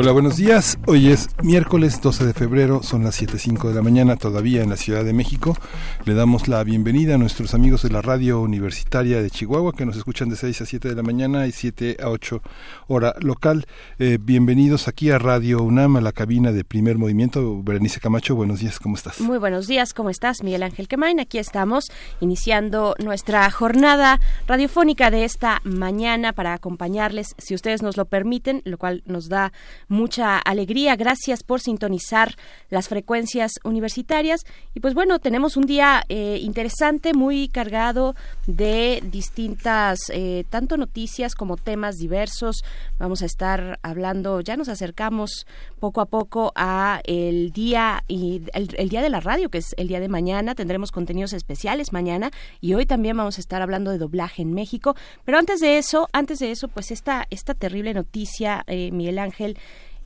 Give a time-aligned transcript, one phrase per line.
[0.00, 0.78] Hola, buenos días.
[0.86, 4.76] Hoy es miércoles 12 de febrero, son las 7.05 de la mañana todavía en la
[4.76, 5.56] Ciudad de México.
[6.04, 9.96] Le damos la bienvenida a nuestros amigos de la radio universitaria de Chihuahua que nos
[9.96, 12.40] escuchan de 6 a 7 de la mañana y 7 a 8
[12.86, 13.66] hora local.
[13.98, 17.60] Eh, bienvenidos aquí a Radio UNAM, a la cabina de primer movimiento.
[17.64, 19.20] Berenice Camacho, buenos días, ¿cómo estás?
[19.20, 20.44] Muy buenos días, ¿cómo estás?
[20.44, 27.56] Miguel Ángel Quemain, aquí estamos iniciando nuestra jornada radiofónica de esta mañana para acompañarles, si
[27.56, 29.52] ustedes nos lo permiten, lo cual nos da
[29.88, 30.96] mucha alegría.
[30.96, 32.36] Gracias por sintonizar
[32.70, 34.44] las frecuencias universitarias.
[34.74, 38.14] Y pues bueno, tenemos un día eh, interesante, muy cargado
[38.46, 42.62] de distintas, eh, tanto noticias como temas diversos.
[42.98, 45.46] Vamos a estar hablando, ya nos acercamos
[45.80, 49.88] poco a poco a el día y el, día de la radio, que es el
[49.88, 50.54] día de mañana.
[50.54, 52.30] Tendremos contenidos especiales mañana
[52.60, 54.94] y hoy también vamos a estar hablando de doblaje en México.
[55.24, 59.58] Pero antes de eso, antes de eso, pues esta, esta terrible noticia, eh, Miguel Ángel,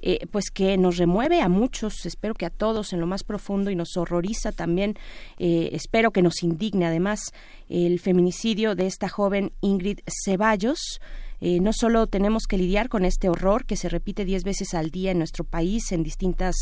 [0.03, 3.71] eh, pues que nos remueve a muchos, espero que a todos en lo más profundo
[3.71, 4.97] y nos horroriza también,
[5.39, 7.33] eh, espero que nos indigne además
[7.69, 11.01] el feminicidio de esta joven Ingrid Ceballos.
[11.45, 14.91] Eh, no solo tenemos que lidiar con este horror que se repite diez veces al
[14.91, 16.55] día en nuestro país en distintas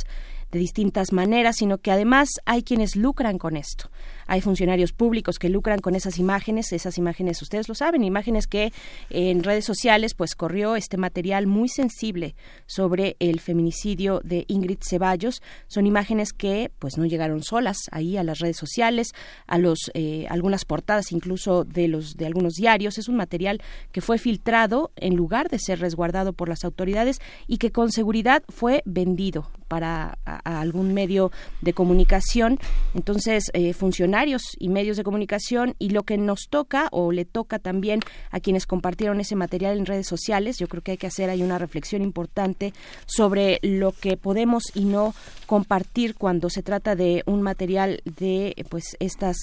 [0.53, 3.91] de distintas maneras, sino que además hay quienes lucran con esto.
[4.27, 8.73] Hay funcionarios públicos que lucran con esas imágenes, esas imágenes ustedes lo saben, imágenes que
[9.11, 12.35] en redes sociales pues corrió este material muy sensible
[12.67, 15.43] sobre el feminicidio de Ingrid Ceballos.
[15.67, 19.13] Son imágenes que pues no llegaron solas ahí a las redes sociales,
[19.47, 22.99] a los eh, algunas portadas incluso de los de algunos diarios.
[22.99, 23.61] Es un material
[23.93, 28.43] que fue filtrado en lugar de ser resguardado por las autoridades y que con seguridad
[28.49, 32.59] fue vendido para algún medio de comunicación.
[32.93, 37.61] Entonces, eh, funcionarios y medios de comunicación y lo que nos toca o le toca
[37.61, 38.01] también
[38.33, 41.45] a quienes compartieron ese material en redes sociales, yo creo que hay que hacer ahí
[41.45, 42.75] una reflexión importante
[43.07, 45.15] sobre lo que podemos y no
[45.47, 49.37] compartir cuando se trata de un material de pues estas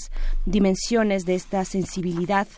[0.46, 2.50] dimensiones, de esta sensibilidad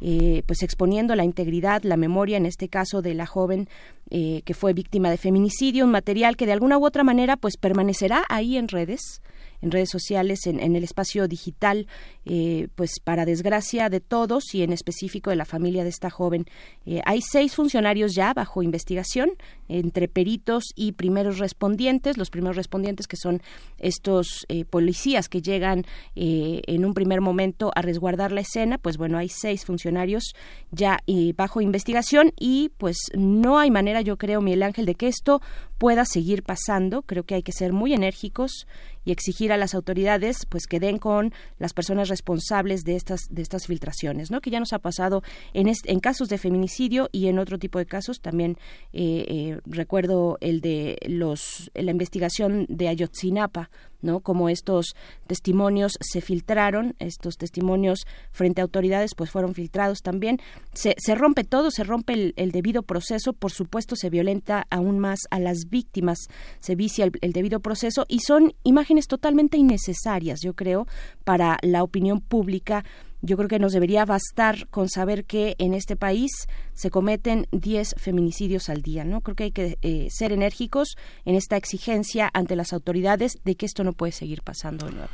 [0.00, 3.68] eh, pues exponiendo la integridad, la memoria, en este caso de la joven
[4.10, 7.56] eh, que fue víctima de feminicidio, un material que de alguna u otra manera pues
[7.56, 9.20] permanecerá ahí en redes
[9.60, 11.86] en redes sociales, en, el espacio digital,
[12.24, 16.46] eh, pues para desgracia de todos y en específico de la familia de esta joven.
[16.86, 19.30] Eh, hay seis funcionarios ya bajo investigación,
[19.68, 22.16] entre peritos y primeros respondientes.
[22.16, 23.42] Los primeros respondientes que son
[23.78, 25.84] estos eh, policías que llegan
[26.14, 30.34] en un primer momento a resguardar la escena, pues bueno, hay seis funcionarios
[30.70, 30.98] ya
[31.36, 35.40] bajo investigación y pues no hay manera, yo creo, Miguel Ángel, de que esto
[35.78, 37.02] pueda seguir pasando.
[37.02, 38.66] Creo que hay que ser muy enérgicos
[39.04, 43.42] y exigir a las autoridades pues que den con las personas responsables de estas de
[43.42, 44.40] estas filtraciones, ¿no?
[44.40, 45.22] Que ya nos ha pasado
[45.54, 48.58] en en casos de feminicidio y en otro tipo de casos también
[48.92, 53.70] eh, eh, recuerdo el de los la investigación de Ayotzinapa
[54.00, 54.20] ¿no?
[54.20, 54.94] Como estos
[55.26, 60.38] testimonios se filtraron, estos testimonios frente a autoridades pues fueron filtrados también.
[60.72, 65.20] Se, se rompe todo, se rompe el, debido proceso, por supuesto se violenta aún más
[65.30, 66.28] a las víctimas,
[66.60, 70.86] se vicia el, debido proceso y son imágenes totalmente innecesarias, yo creo,
[71.24, 72.84] para la opinión pública
[73.20, 76.30] yo creo que nos debería bastar con saber que en este país
[76.74, 79.20] se cometen 10 feminicidios al día, ¿no?
[79.20, 83.66] Creo que hay que eh, ser enérgicos en esta exigencia ante las autoridades de que
[83.66, 85.10] esto no puede seguir pasando de nuevo.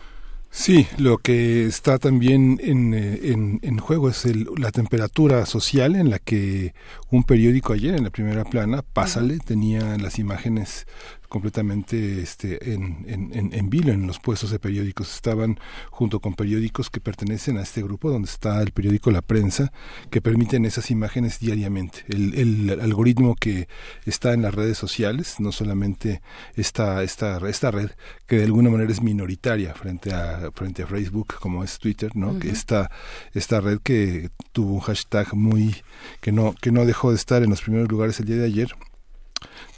[0.57, 4.25] Sí, lo que está también en, eh, en, juego es
[4.57, 6.75] la temperatura social en la que
[7.11, 10.87] un periódico ayer en la primera plana, Pásale, tenía las imágenes
[11.35, 15.13] completamente este, en, en, en, vilo en los puestos de periódicos.
[15.13, 15.59] Estaban
[15.91, 19.73] junto con periódicos que pertenecen a este grupo, donde está el periódico La Prensa,
[20.11, 22.05] que permiten esas imágenes diariamente.
[22.07, 23.67] El, el algoritmo que
[24.07, 26.23] está en las redes sociales, no solamente
[26.55, 27.91] esta, esta, esta red,
[28.29, 32.39] que de alguna manera es minoritaria frente a, frente a Facebook, como es Twitter, ¿no?
[32.39, 32.93] que esta,
[33.33, 35.83] esta red que tuvo un hashtag muy,
[36.21, 38.69] que no, que no dejó de estar en los primeros lugares el día de ayer,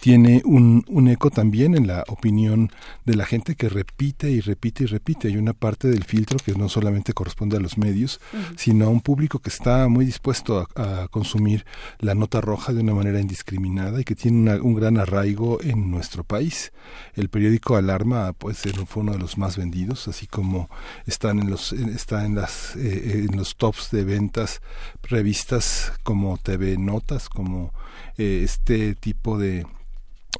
[0.00, 2.70] tiene un, un, eco también en la opinión
[3.04, 5.28] de la gente que repite y repite y repite.
[5.28, 8.20] Hay una parte del filtro que no solamente corresponde a los medios,
[8.56, 11.64] sino a un público que está muy dispuesto a, consumir
[11.98, 16.24] la nota roja de una manera indiscriminada y que tiene un gran arraigo en nuestro
[16.24, 16.72] país.
[17.14, 20.68] El periódico Alarma pues, fue uno de los más vendidos, así como
[21.06, 24.60] están en los, está en, las, eh, en los tops de ventas
[25.02, 27.72] revistas como TV Notas, como
[28.18, 29.64] eh, este tipo de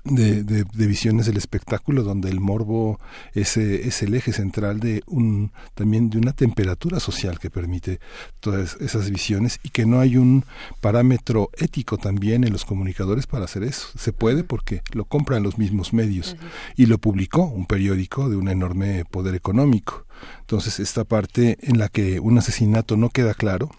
[0.04, 3.00] de, de, visiones del espectáculo donde el morbo
[3.34, 7.98] es, es, el eje central de un también de una temperatura social que permite
[8.40, 10.44] todas esas visiones y que no hay un
[10.80, 13.88] parámetro ético también en los comunicadores para hacer eso.
[13.98, 16.36] Se puede porque lo compran los mismos medios
[16.76, 20.06] y lo publicó un periódico de un enorme poder económico.
[20.40, 23.70] Entonces esta parte en la que un asesinato no queda claro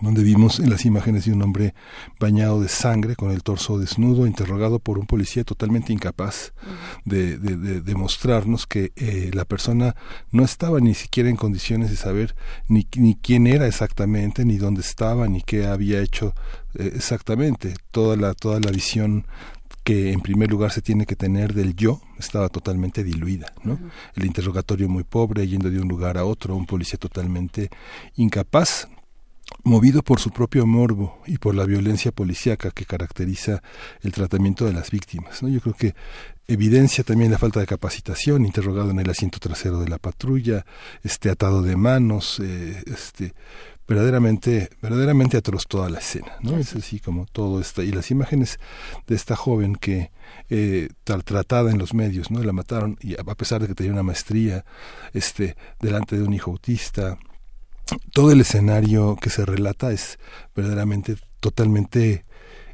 [0.00, 1.74] donde vimos en las imágenes de un hombre
[2.18, 6.52] bañado de sangre, con el torso desnudo, interrogado por un policía totalmente incapaz
[7.04, 9.94] de, demostrarnos que eh, la persona
[10.30, 12.34] no estaba ni siquiera en condiciones de saber
[12.68, 16.34] ni, ni quién era exactamente, ni dónde estaba, ni qué había hecho
[16.74, 17.74] eh, exactamente.
[17.90, 19.26] Toda la, toda la visión
[19.84, 23.78] que en primer lugar se tiene que tener del yo estaba totalmente diluida, ¿no?
[24.14, 27.68] El interrogatorio muy pobre, yendo de un lugar a otro, un policía totalmente
[28.14, 28.88] incapaz
[29.64, 33.62] movido por su propio morbo y por la violencia policíaca que caracteriza
[34.02, 35.42] el tratamiento de las víctimas.
[35.42, 35.48] ¿no?
[35.48, 35.94] Yo creo que
[36.48, 40.64] evidencia también la falta de capacitación, interrogado en el asiento trasero de la patrulla,
[41.02, 43.34] este atado de manos, eh, este
[43.86, 46.56] verdaderamente verdaderamente atroz toda la escena, ¿no?
[46.56, 48.58] Es así como todo está y las imágenes
[49.06, 50.12] de esta joven que
[50.50, 52.42] eh, tratada en los medios, ¿no?
[52.42, 54.64] La mataron y a pesar de que tenía una maestría,
[55.12, 57.18] este delante de un hijo autista,
[58.12, 60.18] todo el escenario que se relata es
[60.54, 62.24] verdaderamente totalmente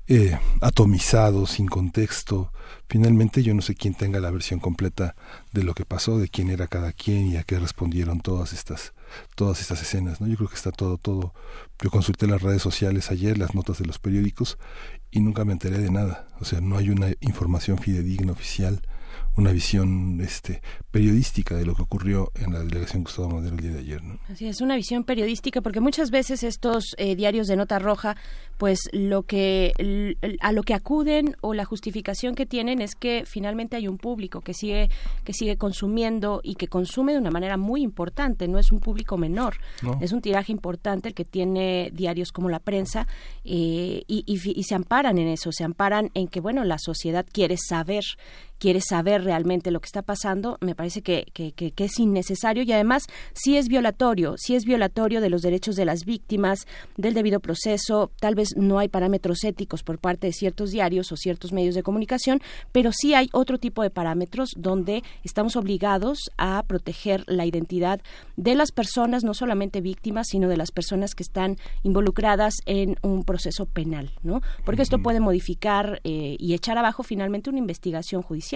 [0.07, 2.51] eh, atomizado, sin contexto.
[2.89, 5.15] Finalmente yo no sé quién tenga la versión completa
[5.53, 8.95] de lo que pasó, de quién era cada quien y a qué respondieron todas estas
[9.35, 10.27] todas estas escenas, ¿no?
[10.27, 11.35] Yo creo que está todo todo.
[11.83, 14.59] Yo consulté las redes sociales ayer, las notas de los periódicos
[15.11, 16.29] y nunca me enteré de nada.
[16.41, 18.81] O sea, no hay una información fidedigna oficial
[19.37, 23.73] una visión este, periodística de lo que ocurrió en la delegación Gustavo Madero el día
[23.73, 24.03] de ayer.
[24.03, 24.19] ¿no?
[24.29, 28.17] Así es, una visión periodística, porque muchas veces estos eh, diarios de nota roja,
[28.59, 29.73] pues lo que
[30.41, 34.41] a lo que acuden o la justificación que tienen es que finalmente hay un público
[34.41, 34.91] que sigue
[35.25, 39.17] que sigue consumiendo y que consume de una manera muy importante, no es un público
[39.17, 39.59] menor,
[40.01, 43.07] es un tiraje importante el que tiene diarios como la prensa
[43.45, 47.57] eh, y, y se amparan en eso, se amparan en que bueno la sociedad quiere
[47.57, 48.05] saber
[48.59, 52.73] quiere saber realmente lo que está pasando, me parece que, que, que, es innecesario y
[52.73, 56.67] además sí es violatorio, sí es violatorio de los derechos de las víctimas,
[56.97, 61.17] del debido proceso, tal vez no hay parámetros éticos por parte de ciertos diarios o
[61.17, 62.41] ciertos medios de comunicación,
[62.73, 68.01] pero sí hay otro tipo de parámetros donde estamos obligados a proteger la identidad
[68.37, 73.25] de las personas, no solamente víctimas, sino de las personas que están involucradas en un
[73.25, 74.43] proceso penal, ¿no?
[74.65, 78.48] Porque esto puede modificar eh, y echar abajo finalmente una investigación judicial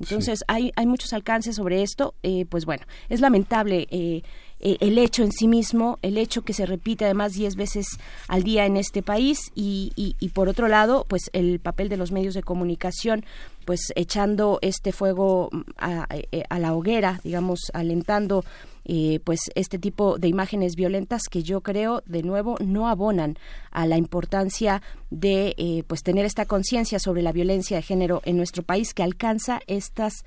[0.00, 2.14] entonces hay, hay muchos alcances sobre esto.
[2.22, 4.22] Eh, pues bueno, es lamentable eh,
[4.60, 7.86] eh, el hecho en sí mismo, el hecho que se repite además diez veces
[8.28, 12.12] al día en este país y, y, por otro lado, pues el papel de los
[12.12, 13.24] medios de comunicación
[13.64, 16.06] pues echando este fuego a,
[16.48, 18.42] a la hoguera, digamos, alentando
[18.90, 23.38] eh, pues este tipo de imágenes violentas que yo creo de nuevo no abonan
[23.70, 24.80] a la importancia
[25.10, 29.02] de eh, pues tener esta conciencia sobre la violencia de género en nuestro país que
[29.02, 30.24] alcanza estas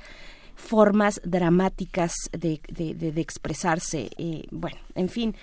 [0.56, 4.12] formas dramáticas de, de, expresarse.
[4.18, 5.36] Eh, bueno, en fin,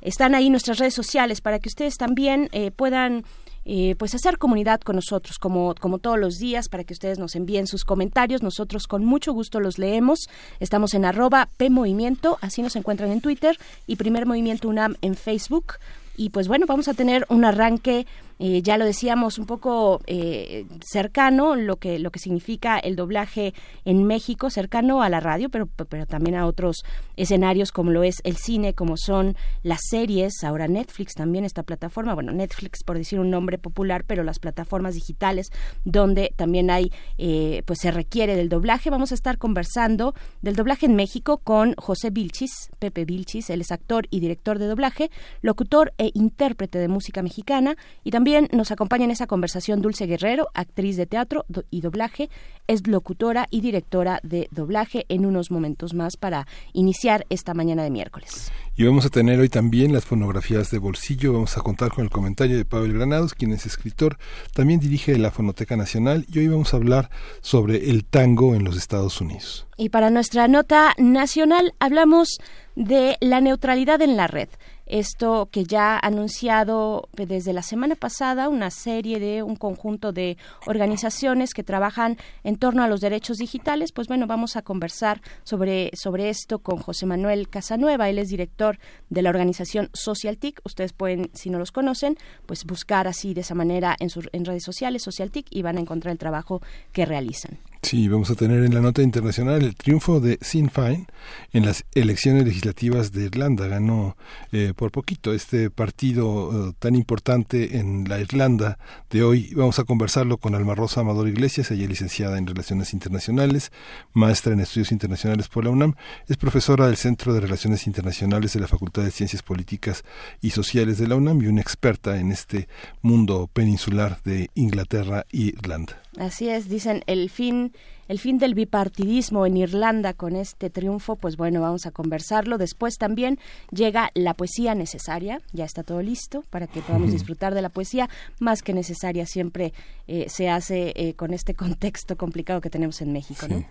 [0.00, 3.24] están ahí nuestras redes sociales para que ustedes también puedan
[3.68, 7.34] eh, pues hacer comunidad con nosotros como, como todos los días para que ustedes nos
[7.34, 8.40] envíen sus comentarios.
[8.40, 10.28] Nosotros con mucho gusto los leemos.
[10.60, 13.58] Estamos en arroba PMovimiento, así nos encuentran en Twitter
[13.88, 15.74] y Primer Movimiento UNAM en Facebook.
[16.16, 18.06] Y pues bueno, vamos a tener un arranque
[18.38, 23.54] eh, ya lo decíamos un poco eh, cercano lo que lo que significa el doblaje
[23.86, 26.84] en México cercano a la radio pero pero también a otros
[27.16, 30.44] escenarios como lo es el cine como son las series.
[30.44, 34.94] Ahora Netflix también esta plataforma bueno Netflix por decir un nombre popular pero las plataformas
[34.94, 35.50] digitales
[35.84, 38.90] donde también hay eh, pues se requiere del doblaje.
[38.90, 43.48] Vamos a estar conversando del doblaje en México con José Vilchis Pepe Vilchis.
[43.48, 48.25] Él es actor y director de doblaje locutor e intérprete de música mexicana y también
[48.26, 52.28] también nos acompaña en esa conversación Dulce Guerrero, actriz de teatro y doblaje,
[52.66, 57.90] es locutora y directora de doblaje en unos momentos más para iniciar esta mañana de
[57.90, 58.50] miércoles.
[58.78, 61.32] Y vamos a tener hoy también las fonografías de bolsillo.
[61.32, 64.18] Vamos a contar con el comentario de Pavel Granados, quien es escritor,
[64.52, 67.08] también dirige la Fonoteca Nacional y hoy vamos a hablar
[67.40, 69.66] sobre el tango en los Estados Unidos.
[69.78, 72.36] Y para nuestra nota nacional hablamos
[72.74, 74.50] de la neutralidad en la red
[74.86, 80.38] esto que ya ha anunciado desde la semana pasada una serie de un conjunto de
[80.66, 85.90] organizaciones que trabajan en torno a los derechos digitales, pues bueno, vamos a conversar sobre,
[85.94, 88.65] sobre esto con José Manuel Casanueva, él es director
[89.10, 93.54] de la organización SocialTIC, ustedes pueden, si no los conocen, pues buscar así de esa
[93.54, 96.60] manera en, sus en redes sociales SocialTIC y van a encontrar el trabajo
[96.92, 97.58] que realizan.
[97.86, 101.06] Sí, vamos a tener en la nota internacional el triunfo de Sinn Féin
[101.52, 103.68] en las elecciones legislativas de Irlanda.
[103.68, 104.16] Ganó
[104.50, 108.76] eh, por poquito este partido eh, tan importante en la Irlanda
[109.08, 109.54] de hoy.
[109.54, 113.70] Vamos a conversarlo con Alma Rosa Amador Iglesias, ella es licenciada en Relaciones Internacionales,
[114.12, 115.94] maestra en Estudios Internacionales por la UNAM,
[116.26, 120.02] es profesora del Centro de Relaciones Internacionales de la Facultad de Ciencias Políticas
[120.40, 122.66] y Sociales de la UNAM y una experta en este
[123.02, 126.02] mundo peninsular de Inglaterra e Irlanda.
[126.18, 127.72] Así es, dicen el fin
[128.08, 132.58] el fin del bipartidismo en Irlanda con este triunfo, pues bueno, vamos a conversarlo.
[132.58, 133.38] Después también
[133.70, 138.08] llega la poesía necesaria, ya está todo listo para que podamos disfrutar de la poesía,
[138.38, 139.72] más que necesaria siempre
[140.06, 143.46] eh, se hace eh, con este contexto complicado que tenemos en México.
[143.48, 143.64] ¿no?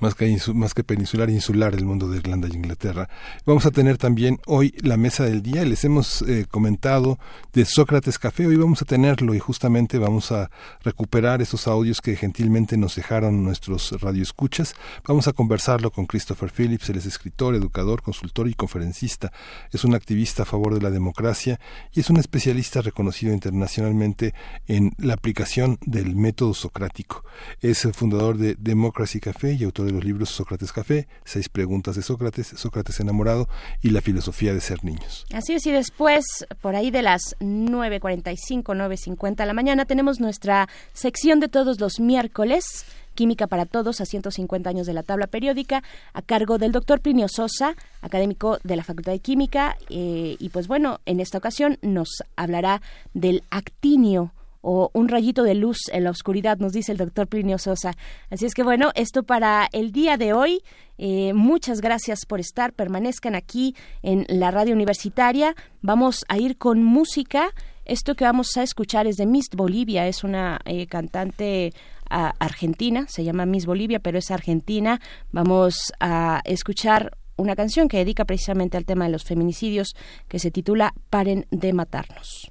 [0.00, 3.08] Más, que más que peninsular, insular el mundo de Irlanda y Inglaterra.
[3.46, 7.18] Vamos a tener también hoy la mesa del día, les hemos eh, comentado
[7.52, 10.50] de Sócrates Café, hoy vamos a tenerlo y justamente vamos a
[10.82, 14.74] recuperar esos audios que gentilmente nos dejaron nuestros radio radioescuchas.
[15.06, 19.32] Vamos a conversarlo con Christopher Phillips, él es escritor, educador, consultor y conferencista.
[19.70, 21.58] Es un activista a favor de la democracia
[21.92, 24.34] y es un especialista reconocido internacionalmente
[24.66, 27.24] en la aplicación del método socrático.
[27.60, 31.96] Es el fundador de Democracy Café y autor de los libros Sócrates Café, Seis preguntas
[31.96, 33.48] de Sócrates, Sócrates enamorado
[33.80, 35.26] y la filosofía de ser niños.
[35.32, 36.24] Así es, y después,
[36.60, 42.00] por ahí de las 9.45, 9.50 de la mañana, tenemos nuestra sección de todos los
[42.00, 47.00] miércoles Química para Todos a 150 años de la tabla periódica, a cargo del doctor
[47.00, 51.78] Plinio Sosa, académico de la Facultad de Química, eh, y pues bueno, en esta ocasión
[51.82, 52.82] nos hablará
[53.14, 57.58] del actinio o un rayito de luz en la oscuridad, nos dice el doctor Plinio
[57.58, 57.94] Sosa.
[58.30, 60.62] Así es que bueno, esto para el día de hoy.
[60.98, 65.54] Eh, muchas gracias por estar, permanezcan aquí en la radio universitaria.
[65.80, 67.50] Vamos a ir con música.
[67.84, 71.72] Esto que vamos a escuchar es de Miss Bolivia, es una eh, cantante
[72.12, 75.00] Argentina, se llama Miss Bolivia, pero es argentina.
[75.30, 79.94] Vamos a escuchar una canción que dedica precisamente al tema de los feminicidios,
[80.28, 82.50] que se titula Paren de matarnos.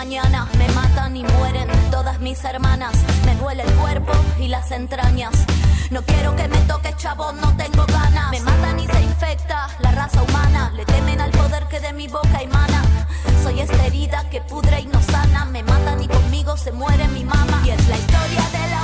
[0.00, 2.94] Me matan y mueren todas mis hermanas.
[3.26, 5.30] Me duele el cuerpo y las entrañas.
[5.90, 8.30] No quiero que me toque chavo, no tengo ganas.
[8.30, 10.72] Me matan y se infecta la raza humana.
[10.74, 12.82] Le temen al poder que de mi boca emana.
[13.42, 15.44] Soy esta herida que pudre y no sana.
[15.44, 17.62] Me matan y conmigo se muere mi mamá.
[17.66, 18.79] Y es la historia de la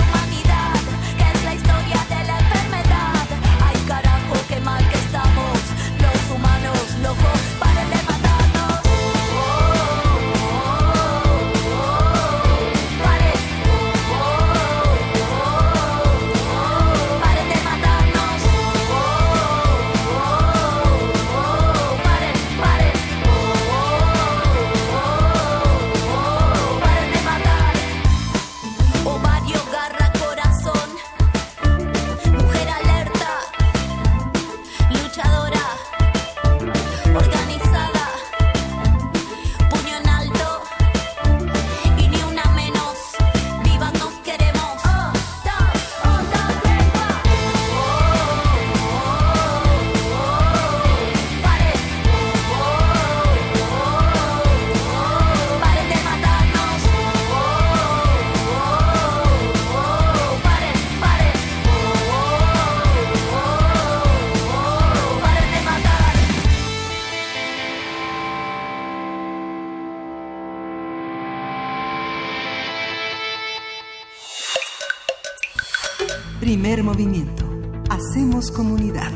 [76.76, 77.42] Primer movimiento.
[77.88, 79.10] Hacemos comunidad.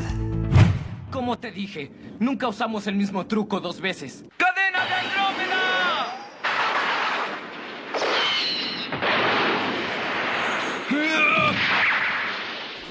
[1.11, 4.25] Como te dije, nunca usamos el mismo truco dos veces.
[4.35, 6.17] ¡Cadena de Andrómeda!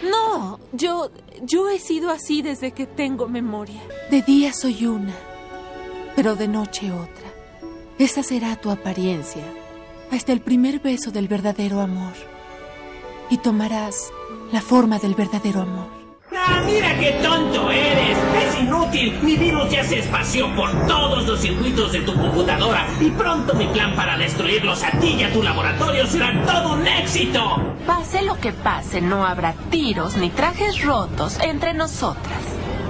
[0.09, 1.11] No, yo.
[1.43, 3.83] Yo he sido así desde que tengo memoria.
[4.09, 5.17] De día soy una,
[6.15, 7.29] pero de noche otra.
[7.99, 9.43] Esa será tu apariencia,
[10.13, 12.13] hasta el primer beso del verdadero amor.
[13.31, 14.13] Y tomarás
[14.53, 15.89] la forma del verdadero amor.
[16.37, 18.17] ¡Ah, mira qué tonto eres!
[18.43, 19.19] ¡Es inútil!
[19.23, 23.67] Mi virus ya se espació por todos los circuitos de tu computadora y pronto mi
[23.67, 27.41] plan para destruirlos a ti y a tu laboratorio será todo un éxito.
[27.87, 32.43] Pase lo que pase, no habrá tiros ni trajes rotos entre nosotras.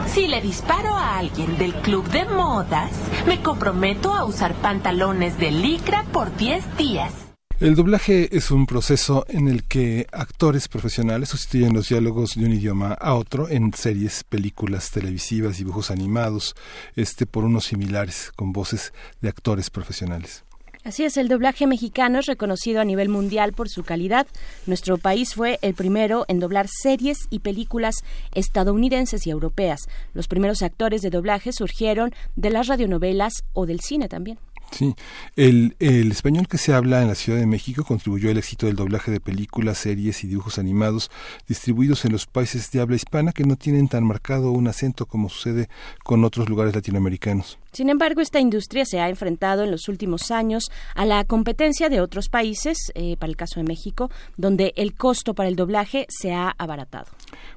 [0.07, 2.91] Si le disparo a alguien del club de modas,
[3.27, 7.30] me comprometo a usar pantalones de licra por 10 días.
[7.61, 12.53] El doblaje es un proceso en el que actores profesionales sustituyen los diálogos de un
[12.53, 16.57] idioma a otro en series, películas televisivas, dibujos animados,
[16.97, 20.43] este por unos similares con voces de actores profesionales.
[20.85, 24.27] Así es, el doblaje mexicano es reconocido a nivel mundial por su calidad.
[24.65, 27.97] Nuestro país fue el primero en doblar series y películas
[28.35, 29.81] estadounidenses y europeas.
[30.15, 34.39] Los primeros actores de doblaje surgieron de las radionovelas o del cine también.
[34.71, 34.95] Sí,
[35.37, 39.11] el, español que se habla en la Ciudad de México contribuyó al éxito del doblaje
[39.11, 41.11] de películas, series y dibujos animados
[41.49, 45.29] distribuidos en los países de habla hispana que no tienen tan marcado un acento como
[45.29, 45.69] sucede
[46.05, 47.59] con otros lugares latinoamericanos.
[47.73, 52.01] Sin embargo, esta industria se ha enfrentado en los últimos años a la competencia de
[52.01, 56.33] otros países, eh, para el caso de México, donde el costo para el doblaje se
[56.33, 57.07] ha abaratado.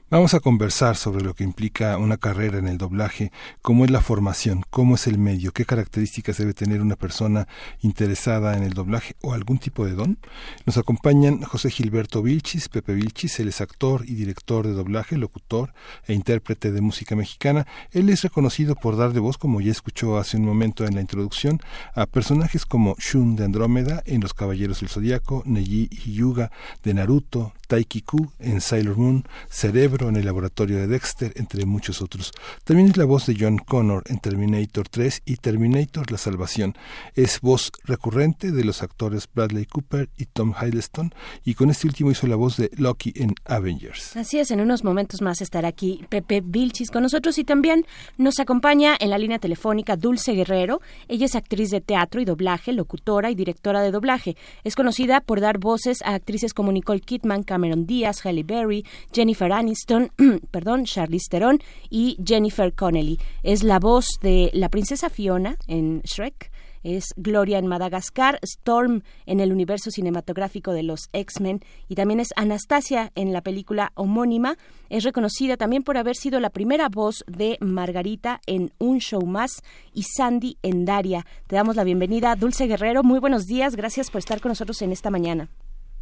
[0.09, 3.31] Vamos a conversar sobre lo que implica una carrera en el doblaje,
[3.63, 7.47] cómo es la formación, cómo es el medio, qué características debe tener una persona
[7.81, 10.19] interesada en el doblaje o algún tipo de don.
[10.67, 15.73] Nos acompañan José Gilberto Vilchis, Pepe Vilchis, él es actor y director de doblaje, locutor
[16.05, 17.65] e intérprete de música mexicana.
[17.91, 21.01] Él es reconocido por dar de voz, como ya escuchó hace un momento en la
[21.01, 21.59] introducción,
[21.95, 26.51] a personajes como Shun de Andrómeda en Los Caballeros del Zodíaco, Neji Hyuga
[26.83, 32.31] de Naruto, Taiki-Ku en Sailor Moon, Cerebro en el laboratorio de Dexter, entre muchos otros.
[32.65, 36.75] También es la voz de John Connor en Terminator 3 y Terminator La Salvación.
[37.15, 42.11] Es voz recurrente de los actores Bradley Cooper y Tom Hiddleston y con este último
[42.11, 44.15] hizo la voz de Loki en Avengers.
[44.17, 47.87] Así es, en unos momentos más estará aquí Pepe Vilchis con nosotros y también
[48.19, 50.79] nos acompaña en la línea telefónica Dulce Guerrero.
[51.07, 54.37] Ella es actriz de teatro y doblaje, locutora y directora de doblaje.
[54.63, 59.49] Es conocida por dar voces a actrices como Nicole Kidman, Cameron Díaz, Halle Berry, Jennifer
[59.51, 60.11] Aniston,
[60.51, 63.17] perdón, Charlize Theron y Jennifer Connelly.
[63.41, 66.51] Es la voz de la princesa Fiona en Shrek
[66.83, 72.33] es Gloria en Madagascar, Storm en el universo cinematográfico de los X-Men y también es
[72.35, 74.57] Anastasia en la película homónima.
[74.89, 79.63] Es reconocida también por haber sido la primera voz de Margarita en Un Show Más
[79.93, 81.25] y Sandy en Daria.
[81.47, 83.01] Te damos la bienvenida, Dulce Guerrero.
[83.01, 85.49] Muy buenos días, gracias por estar con nosotros en esta mañana.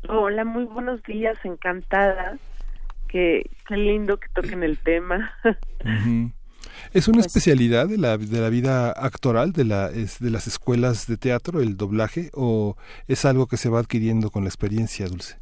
[0.08, 2.38] Hola, muy buenos días, encantada.
[3.08, 5.34] Qué, qué lindo que toquen el tema.
[6.94, 11.08] ¿Es una pues, especialidad de la, de la vida actoral de, la, de las escuelas
[11.08, 12.76] de teatro, el doblaje, o
[13.08, 15.38] es algo que se va adquiriendo con la experiencia, Dulce?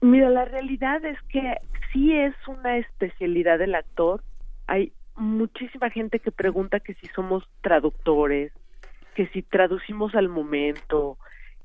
[0.00, 1.56] Mira, la realidad es que
[1.92, 4.22] sí es una especialidad del actor.
[4.66, 8.52] Hay muchísima gente que pregunta que si somos traductores,
[9.14, 11.18] que si traducimos al momento,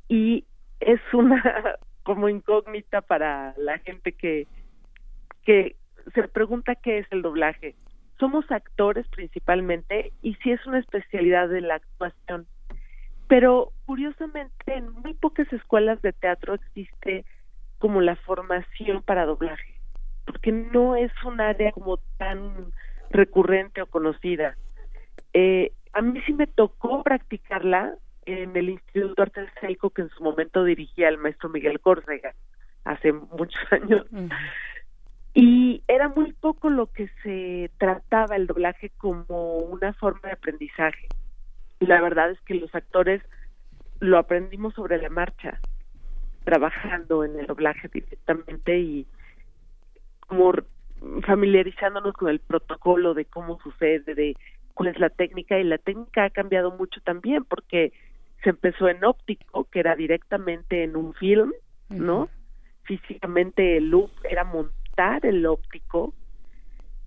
[0.09, 0.45] y
[0.79, 4.47] es una como incógnita para la gente que,
[5.43, 5.75] que
[6.13, 7.75] se pregunta qué es el doblaje
[8.23, 12.47] somos actores principalmente y sí es una especialidad de la actuación.
[13.27, 17.25] Pero curiosamente en muy pocas escuelas de teatro existe
[17.79, 19.75] como la formación para doblaje,
[20.25, 22.71] porque no es un área como tan
[23.09, 24.55] recurrente o conocida.
[25.33, 30.23] Eh, a mí sí me tocó practicarla en el Instituto Arte Escénico que en su
[30.23, 32.33] momento dirigía el maestro Miguel Córcega
[32.83, 34.05] hace muchos años.
[35.33, 41.07] Y era muy poco lo que se trataba el doblaje como una forma de aprendizaje.
[41.79, 43.21] Y la verdad es que los actores
[43.99, 45.59] lo aprendimos sobre la marcha,
[46.43, 49.07] trabajando en el doblaje directamente y
[50.19, 50.53] como
[51.25, 54.35] familiarizándonos con el protocolo de cómo sucede, de
[54.73, 57.91] cuál es la técnica y la técnica ha cambiado mucho también porque
[58.43, 61.53] se empezó en óptico, que era directamente en un film,
[61.89, 62.29] ¿no?
[62.83, 66.13] Físicamente el loop era montado el óptico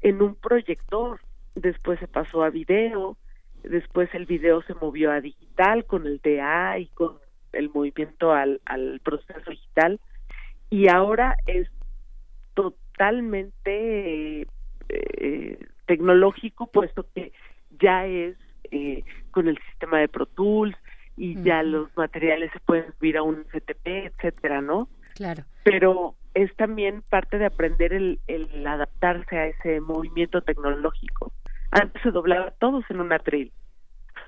[0.00, 1.20] en un proyector.
[1.54, 3.16] Después se pasó a video,
[3.62, 7.18] después el video se movió a digital con el DA y con
[7.52, 10.00] el movimiento al, al proceso digital
[10.70, 11.68] y ahora es
[12.54, 14.46] totalmente
[14.88, 17.32] eh, tecnológico, puesto que
[17.78, 18.36] ya es
[18.70, 20.76] eh, con el sistema de Pro Tools
[21.16, 24.88] y ya los materiales se pueden subir a un CTP, etcétera, ¿no?
[25.14, 25.44] Claro.
[25.64, 31.32] Pero es también parte de aprender el, el adaptarse a ese movimiento tecnológico.
[31.70, 33.52] Antes se doblaba todos en un atril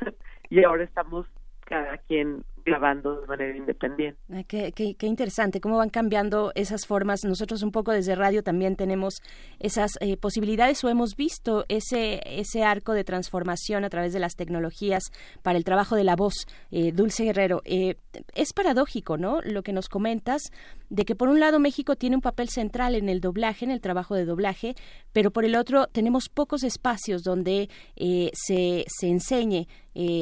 [0.51, 1.27] y ahora estamos
[1.67, 4.19] cada quien grabando de manera independiente.
[4.47, 7.25] Qué, qué, interesante, cómo van cambiando esas formas.
[7.25, 9.23] Nosotros un poco desde radio también tenemos
[9.59, 14.37] esas eh, posibilidades o hemos visto ese, ese arco de transformación a través de las
[14.37, 15.05] tecnologías
[15.43, 16.47] para el trabajo de la voz.
[16.71, 17.97] Eh, Dulce Guerrero, eh,
[18.35, 19.41] es paradójico, ¿no?
[19.43, 20.43] Lo que nos comentas
[20.91, 23.81] de que por un lado México tiene un papel central en el doblaje, en el
[23.81, 24.75] trabajo de doblaje,
[25.13, 29.67] pero por el otro tenemos pocos espacios donde se, se enseñe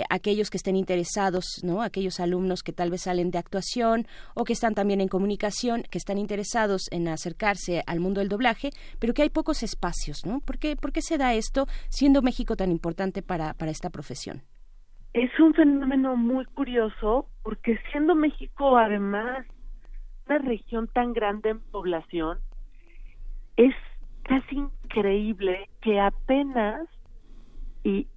[0.09, 1.83] aquellos que estén interesados, ¿no?
[1.83, 5.99] Aquellos alumnos que tal vez salen de actuación o que están también en comunicación, que
[5.99, 10.41] están interesados en acercarse al mundo del doblaje, pero que hay pocos espacios, ¿no?
[10.41, 14.43] ¿Por qué, por qué se da esto siendo México tan importante para, para esta profesión?
[15.13, 19.47] Es un fenómeno muy curioso porque siendo México además
[20.27, 22.39] una región tan grande en población,
[23.57, 23.75] es
[24.25, 26.89] casi increíble que apenas
[27.87, 28.09] y,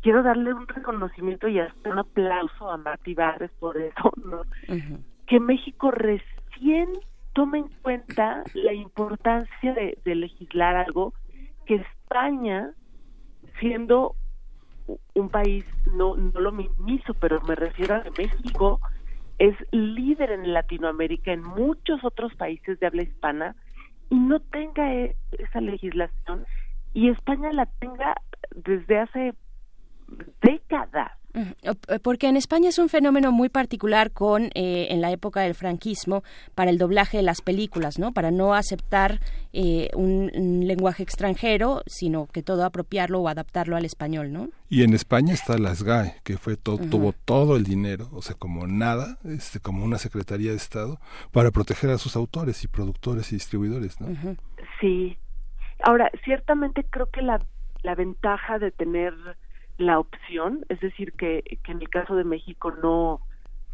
[0.00, 4.42] quiero darle un reconocimiento y hasta un aplauso a Martí Barres por eso, ¿no?
[5.26, 6.88] Que México recién
[7.34, 11.12] toma en cuenta la importancia de, legislar algo
[11.66, 12.70] que España,
[13.60, 14.14] siendo
[15.14, 18.80] un país, no, no lo minimizo, pero me refiero a que México
[19.38, 23.56] es líder en Latinoamérica, en muchos otros países de habla hispana,
[24.08, 26.46] y no tenga e, esa legislación
[26.94, 28.14] y España la tenga
[28.54, 29.34] desde hace
[30.42, 31.12] décadas.
[32.02, 36.22] Porque en España es un fenómeno muy particular con eh, en la época del franquismo
[36.54, 38.12] para el doblaje de las películas, ¿no?
[38.12, 39.20] Para no aceptar
[39.52, 40.30] eh, un,
[40.66, 44.48] lenguaje extranjero, sino que todo apropiarlo o adaptarlo al español, ¿no?
[44.68, 48.66] Y en España está la SGAE, que fue tuvo todo el dinero, o sea, como
[48.66, 50.98] nada, este, como una secretaría de Estado,
[51.30, 54.08] para proteger a sus autores y productores y distribuidores, ¿no?
[54.80, 55.16] Sí.
[55.84, 57.38] Ahora, ciertamente creo que la
[57.82, 59.14] la ventaja de tener
[59.78, 63.20] la opción, es decir, que, que en el caso de México no,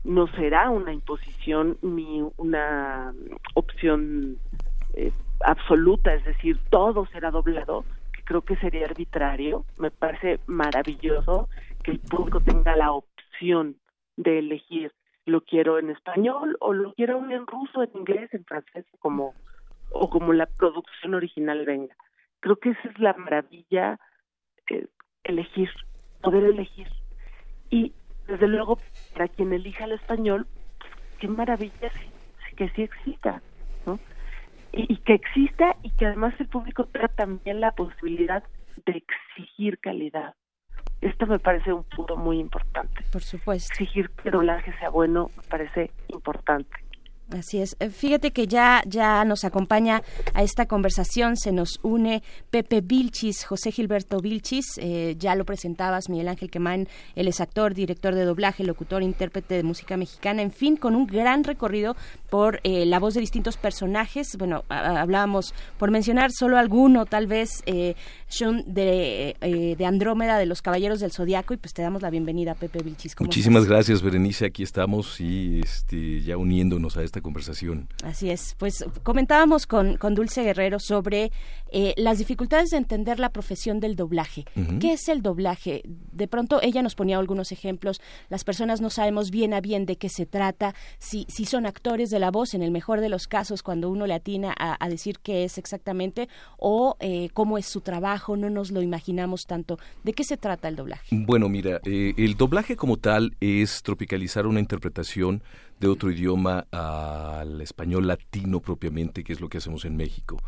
[0.05, 3.15] no será una imposición ni una
[3.55, 4.39] opción
[4.93, 9.65] eh, absoluta, es decir, todo será doblado, que creo que sería arbitrario.
[9.79, 11.49] Me parece maravilloso
[11.83, 13.77] que el público tenga la opción
[14.17, 14.93] de elegir
[15.27, 19.35] lo quiero en español o lo quiero en ruso, en inglés, en francés, como
[19.91, 21.97] o como la producción original venga
[22.45, 23.99] creo que esa es la maravilla
[24.69, 24.87] eh,
[25.25, 25.71] elegir
[26.21, 26.89] poder elegir
[27.71, 27.95] y
[28.27, 28.79] desde luego
[29.15, 30.47] para quien elija el español
[30.79, 31.91] pues, qué maravilla
[32.57, 33.41] que sí exista
[33.87, 33.99] no
[34.73, 38.45] y, que exista y que además el público tenga también la posibilidad
[38.85, 40.35] de exigir calidad
[41.01, 43.03] esto me parece un punto muy importante.
[43.13, 43.73] Por supuesto.
[43.75, 46.75] Exigir que el doblaje sea bueno me parece importante.
[47.31, 47.75] Así es.
[47.81, 50.03] Eh, fíjate que ya, ya nos acompaña
[50.35, 56.11] a esta conversación, se nos une Pepe Vilchis, José Gilberto Vilchis, eh, ya lo presentabas,
[56.11, 60.53] Miguel Ángel Quemán, él es actor, director de doblaje, locutor, intérprete de música mexicana, en
[60.53, 61.97] fin, con un gran recorrido
[62.29, 64.37] por eh, la voz de distintos personajes.
[64.37, 67.95] Bueno, hablábamos, por mencionar solo alguno, tal vez eh,
[68.35, 69.37] Shun de,
[69.79, 73.15] de Andrómeda, de los Caballeros del Zodiaco, y pues te damos la bienvenida, Pepe Vilchis.
[73.21, 77.89] Muchísimas gracias, Berenice, aquí estamos y este, ya uniéndonos a esta conversación.
[78.03, 81.31] Así es, pues comentábamos con, con Dulce Guerrero sobre
[81.71, 84.45] eh, las dificultades de entender la profesión del doblaje.
[84.81, 85.83] ¿Qué es el doblaje?
[85.85, 89.97] De pronto ella nos ponía algunos ejemplos, las personas no sabemos bien a bien de
[89.97, 93.27] qué se trata, si, si son actores de la voz, en el mejor de los
[93.27, 97.81] casos, cuando uno le atina a, decir qué es exactamente, o eh, cómo es su
[97.81, 99.79] trabajo, no nos lo imaginamos tanto.
[100.03, 101.07] ¿De qué se trata el doblaje?
[101.11, 105.43] Bueno, mira, eh, el doblaje como tal es tropicalizar una interpretación
[105.81, 110.39] de otro idioma al español latino propiamente, que es lo que hacemos en México.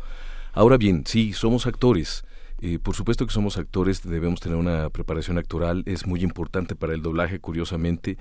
[0.53, 2.23] Ahora bien, sí, somos actores,
[2.59, 5.83] eh, por supuesto que somos actores, debemos tener una preparación actoral.
[5.85, 8.17] Es muy importante para el doblaje, curiosamente,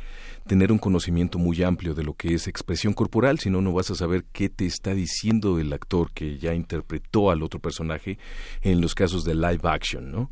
[0.46, 3.90] tener un conocimiento muy amplio de lo que es expresión corporal, si no, no vas
[3.90, 8.18] a saber qué te está diciendo el actor que ya interpretó al otro personaje
[8.60, 10.28] en los casos de live action, ¿no?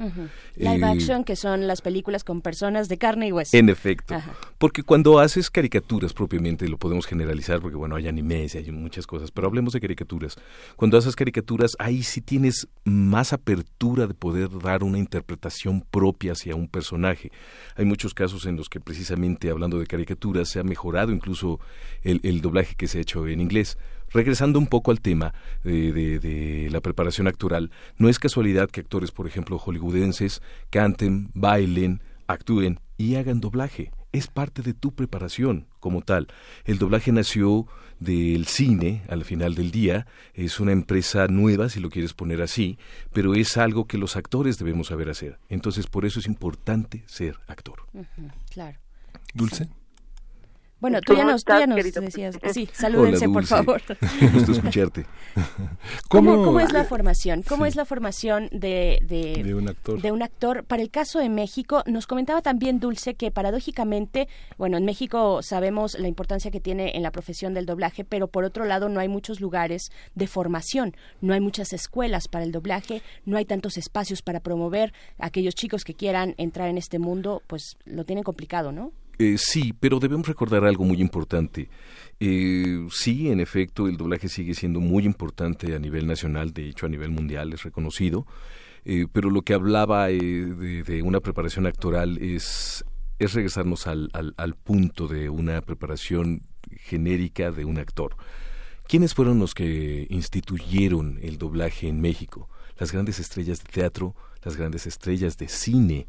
[0.56, 3.56] Live eh, action, que son las películas con personas de carne y hueso.
[3.56, 4.16] En efecto.
[4.58, 9.06] Porque cuando haces caricaturas propiamente, lo podemos generalizar, porque bueno, hay animes y hay muchas
[9.06, 10.36] cosas, pero hablemos de caricaturas.
[10.76, 16.56] Cuando haces caricaturas, ahí sí tienes más apertura de poder dar una interpretación propia hacia
[16.56, 17.30] un personaje.
[17.76, 21.60] Hay muchos casos en los que precisamente hablando de caricaturas se ha mejorado incluso
[22.02, 23.78] el, doblaje que se ha hecho en inglés.
[24.10, 29.10] Regresando un poco al tema de, de, la preparación actoral, no es casualidad que actores,
[29.10, 33.90] por ejemplo, hollywoodenses, canten, bailen, actúen y hagan doblaje.
[34.12, 36.28] Es parte de tu preparación como tal.
[36.64, 37.66] El doblaje nació
[38.00, 40.06] del cine al final del día.
[40.34, 42.78] Es una empresa nueva, si lo quieres poner así,
[43.12, 45.38] pero es algo que los actores debemos saber hacer.
[45.48, 47.86] Entonces, por eso es importante ser actor.
[48.50, 48.78] claro.
[49.34, 49.68] Dulce.
[50.80, 52.38] Bueno, tú ya nos, decías.
[52.52, 53.80] Sí, salúdense, por favor.
[54.32, 55.06] Gusto escucharte.
[56.08, 57.42] ¿Cómo, es la formación?
[57.42, 60.00] ¿Cómo es la formación de, de, un actor?
[60.02, 60.64] de un actor?
[60.64, 65.98] Para el caso de México, nos comentaba también Dulce que paradójicamente, bueno, en México sabemos
[65.98, 69.08] la importancia que tiene en la profesión del doblaje, pero por otro lado no hay
[69.08, 74.22] muchos lugares de formación, no hay muchas escuelas para el doblaje, no hay tantos espacios
[74.22, 78.72] para promover a aquellos chicos que quieran entrar en este mundo, pues lo tienen complicado,
[78.72, 78.92] ¿no?
[79.18, 81.68] Eh, sí, pero debemos recordar algo muy importante.
[82.20, 86.86] Eh, sí, en efecto, el doblaje sigue siendo muy importante a nivel nacional, de hecho
[86.86, 88.26] a nivel mundial es reconocido,
[88.84, 92.84] eh, pero lo que hablaba de, una preparación actoral es,
[93.18, 96.42] es regresarnos al, al, punto de una preparación
[96.76, 98.16] genérica de un actor.
[98.86, 102.48] ¿Quiénes fueron los que instituyeron el doblaje en México?
[102.78, 106.06] Las grandes estrellas de teatro, las grandes estrellas de cine,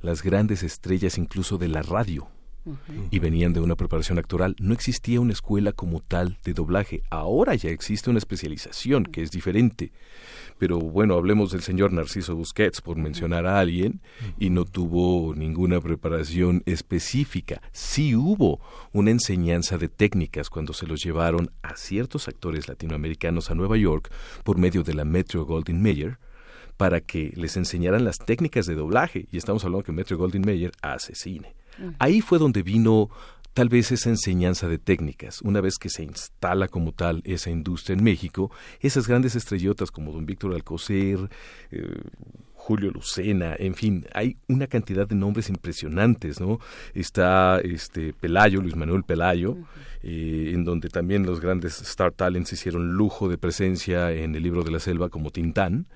[0.00, 2.28] las grandes estrellas incluso de la radio
[3.10, 4.56] y venían de una preparación actoral.
[4.58, 7.02] No existía una escuela como tal de doblaje.
[7.10, 9.92] Ahora ya existe una especialización que es diferente.
[10.58, 14.00] Pero bueno, hablemos del señor Narciso Busquets, por mencionar a alguien,
[14.38, 17.60] y no tuvo ninguna preparación específica.
[17.72, 18.60] Sí hubo
[18.92, 24.10] una enseñanza de técnicas cuando se los llevaron a ciertos actores latinoamericanos a Nueva York
[24.44, 26.18] por medio de la Metro Goldwyn Mayer
[26.76, 29.26] para que les enseñaran las técnicas de doblaje.
[29.30, 31.54] Y estamos hablando que Metro Goldwyn Mayer hace cine.
[31.98, 33.10] Ahí fue donde vino
[33.54, 35.40] tal vez esa enseñanza de técnicas.
[35.42, 40.12] Una vez que se instala como tal esa industria en México, esas grandes estrellotas como
[40.12, 41.30] don Víctor Alcocer,
[41.70, 42.00] eh,
[42.54, 46.58] Julio Lucena, en fin, hay una cantidad de nombres impresionantes, ¿no?
[46.94, 49.56] Está este Pelayo, Luis Manuel Pelayo,
[50.02, 54.64] eh, en donde también los grandes Star Talents hicieron lujo de presencia en el libro
[54.64, 55.86] de la selva como Tintán.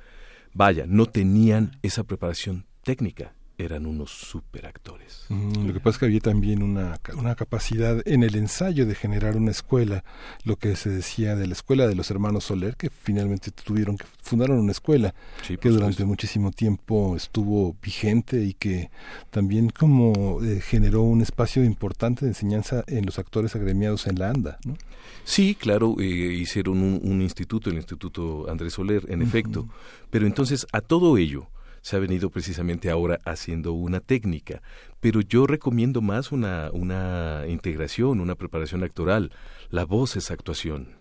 [0.52, 5.26] Vaya, no tenían esa preparación técnica eran unos superactores.
[5.28, 8.94] Mm, lo que pasa es que había también una, una capacidad en el ensayo de
[8.94, 10.04] generar una escuela,
[10.44, 14.06] lo que se decía de la escuela de los hermanos Soler, que finalmente tuvieron que
[14.22, 15.14] fundaron una escuela
[15.60, 18.90] que durante muchísimo tiempo estuvo vigente y que
[19.30, 24.30] también como eh, generó un espacio importante de enseñanza en los actores agremiados en la
[24.30, 24.58] ANDA.
[24.64, 24.76] ¿no?
[25.24, 29.68] Sí, claro, eh, hicieron un, instituto, el Instituto Andrés Soler, en efecto,
[30.10, 31.48] pero entonces a todo ello,
[31.88, 34.60] se ha venido precisamente ahora haciendo una técnica,
[35.00, 39.32] pero yo recomiendo más una, una integración, una preparación actoral.
[39.70, 40.98] La voz es actuación.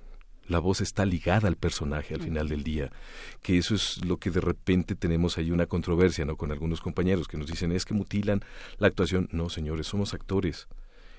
[0.47, 2.89] La voz está ligada al personaje al final del día,
[3.41, 6.37] que eso es lo que de repente tenemos ahí una controversia, ¿no?
[6.37, 8.39] Con algunos compañeros que nos dicen es que mutilan
[8.77, 9.27] la actuación.
[9.33, 10.69] No, señores, somos actores.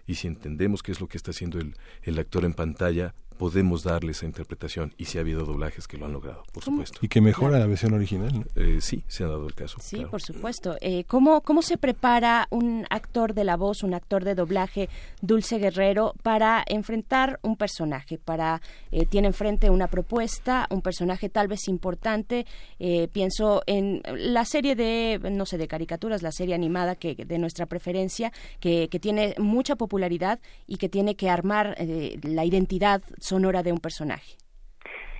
[0.06, 3.84] Y si entendemos qué es lo que está haciendo el, el actor en pantalla, podemos
[3.84, 6.98] darle esa interpretación y si ha habido doblajes que lo han logrado, por supuesto.
[7.00, 8.46] Y que mejora la versión original.
[8.56, 9.78] Eh, sí, se ha dado el caso.
[9.80, 10.76] Sí, por supuesto.
[10.80, 14.88] Eh, ¿cómo, ¿Cómo se prepara un actor de la voz, un actor de doblaje,
[15.22, 18.18] Dulce Guerrero, para enfrentar un personaje?
[18.18, 22.44] Para eh, Tiene enfrente una propuesta, un personaje tal vez importante.
[22.80, 27.38] Eh, pienso en la serie de, no sé, de caricaturas, la serie animada que de
[27.38, 31.76] nuestra preferencia, que, que tiene mucha popularidad y que tiene que armar
[32.22, 34.36] la identidad sonora de un personaje?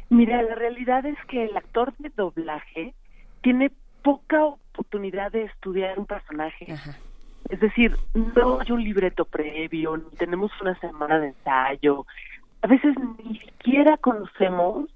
[0.09, 2.95] Mira, la realidad es que el actor de doblaje
[3.43, 3.71] tiene
[4.03, 6.67] poca oportunidad de estudiar un personaje.
[7.51, 12.07] Es decir, no hay un libreto previo, ni tenemos una semana de ensayo.
[12.63, 14.89] A veces ni siquiera conocemos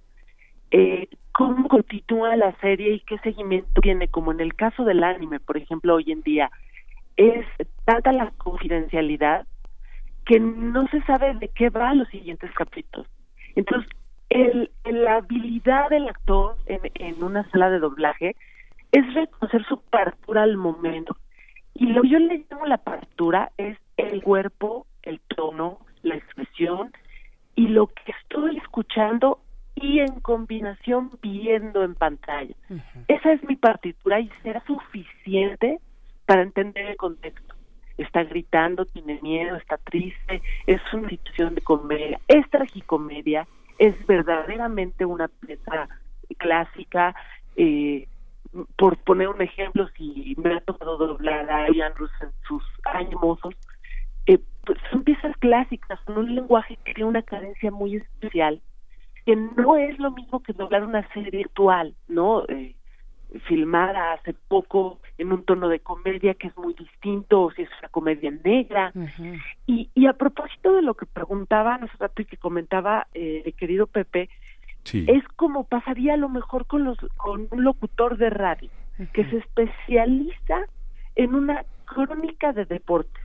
[0.71, 5.41] eh, cómo continúa la serie y qué seguimiento tiene, como en el caso del anime,
[5.41, 6.51] por ejemplo, hoy en día.
[7.17, 7.45] Es
[7.85, 9.47] tanta la confidencialidad
[10.25, 13.07] que no se sabe de qué va los siguientes capítulos.
[13.55, 13.91] Entonces,
[14.31, 18.37] el, la habilidad del actor en, en una sala de doblaje
[18.93, 21.17] es reconocer su partitura al momento.
[21.75, 26.93] Y lo que yo le llamo la partitura es el cuerpo, el tono, la expresión
[27.55, 29.41] y lo que estoy escuchando
[29.75, 32.55] y en combinación viendo en pantalla.
[33.09, 35.79] Esa es mi partitura y será suficiente
[36.27, 37.55] para entender el contexto
[37.99, 43.47] está gritando, tiene miedo, está triste, es una situación de comedia, es tragicomedia,
[43.79, 45.89] es verdaderamente una pieza
[46.39, 47.15] clásica,
[47.57, 48.09] eh,
[48.77, 53.55] por poner un ejemplo, si me ha tocado doblar a Rus en sus años mozos,
[54.27, 58.61] eh, pues son piezas clásicas, con un lenguaje que tiene una carencia muy especial,
[59.25, 62.45] que no es lo mismo que doblar una serie virtual, ¿no?
[62.49, 62.75] Eh,
[63.41, 67.71] filmada hace poco en un tono de comedia que es muy distinto, o si es
[67.81, 68.93] una comedia negra.
[69.67, 73.55] y, y a propósito de lo que preguntaba hace rato y que comentaba eh, el
[73.55, 74.29] querido Pepe,
[74.85, 78.71] es como pasaría a lo mejor con, los, con un locutor de radio
[79.13, 80.67] que se especializa
[81.15, 83.21] en una crónica de deporte.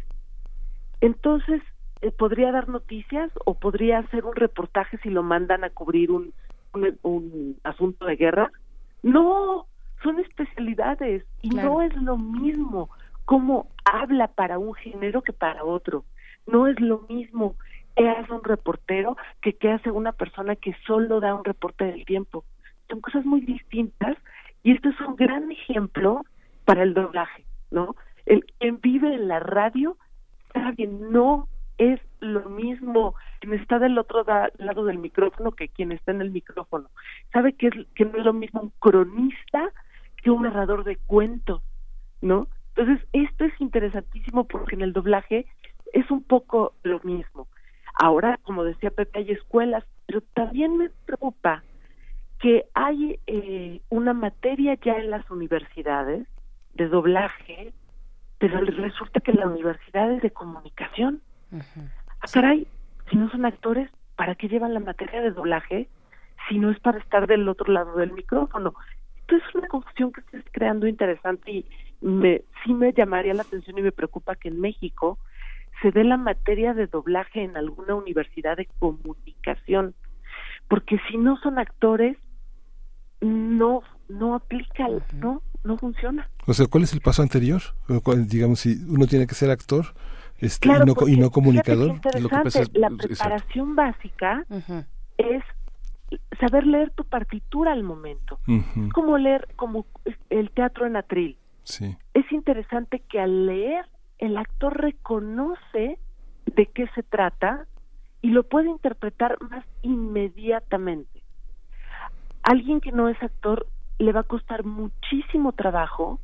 [1.02, 1.62] Entonces,
[2.02, 6.34] eh, podría dar noticias o podría hacer un reportaje si lo mandan a cubrir un,
[7.02, 8.52] un asunto de guerra.
[9.04, 9.65] No,
[10.03, 12.89] son especialidades y no es lo mismo
[13.25, 16.05] cómo habla para un género que para otro.
[16.45, 17.55] No es lo mismo
[17.95, 22.05] qué hace un reportero que qué hace una persona que solo da un reporte del
[22.05, 22.45] tiempo.
[22.89, 24.17] Son cosas muy distintas
[24.63, 26.23] y esto es un gran ejemplo
[26.65, 27.95] para el doblaje, ¿no?
[28.25, 29.97] El quien vive en la radio
[30.53, 34.25] sabe no es lo mismo quien está del otro
[34.57, 36.89] lado del micrófono que quien está en el micrófono.
[37.31, 39.71] Sabe que, es, que no es lo mismo un cronista
[40.21, 41.62] que un narrador de cuentos,
[42.21, 42.47] ¿no?
[42.75, 45.45] Entonces, esto es interesantísimo porque en el doblaje
[45.93, 47.47] es un poco lo mismo.
[47.93, 51.63] Ahora, como decía Pepe, hay escuelas, pero también me preocupa
[52.39, 56.27] que hay eh, una materia ya en las universidades
[56.75, 57.73] de doblaje,
[58.38, 61.21] pero resulta que la universidad es de comunicación.
[61.51, 62.67] Ah, caray,
[63.10, 65.89] si no son actores, ¿para qué llevan la materia de doblaje
[66.47, 68.75] si no es para estar del otro lado del micrófono?
[69.36, 71.66] Es una confusión que se está creando interesante y
[72.02, 75.18] me, sí me llamaría la atención y me preocupa que en México
[75.82, 79.94] se dé la materia de doblaje en alguna universidad de comunicación,
[80.68, 82.18] porque si no son actores,
[83.22, 86.30] no no aplica, no no funciona.
[86.46, 87.62] O sea, ¿cuál es el paso anterior?
[88.28, 89.88] Digamos, si uno tiene que ser actor
[90.40, 92.00] este, y, no, comunicador.
[92.20, 94.46] Lo que pasa la preparación básica
[95.18, 95.44] es
[96.39, 98.39] saber leer tu partitura al momento.
[98.93, 99.86] Como leer como
[100.30, 101.38] el teatro en atril.
[102.13, 103.86] Es interesante que al leer
[104.20, 106.00] el actor reconoce
[106.46, 107.65] de qué se trata
[108.22, 111.22] y lo puede interpretar más inmediatamente.
[112.43, 113.67] Alguien que no es actor
[114.00, 116.20] le va a costar muchísimo trabajo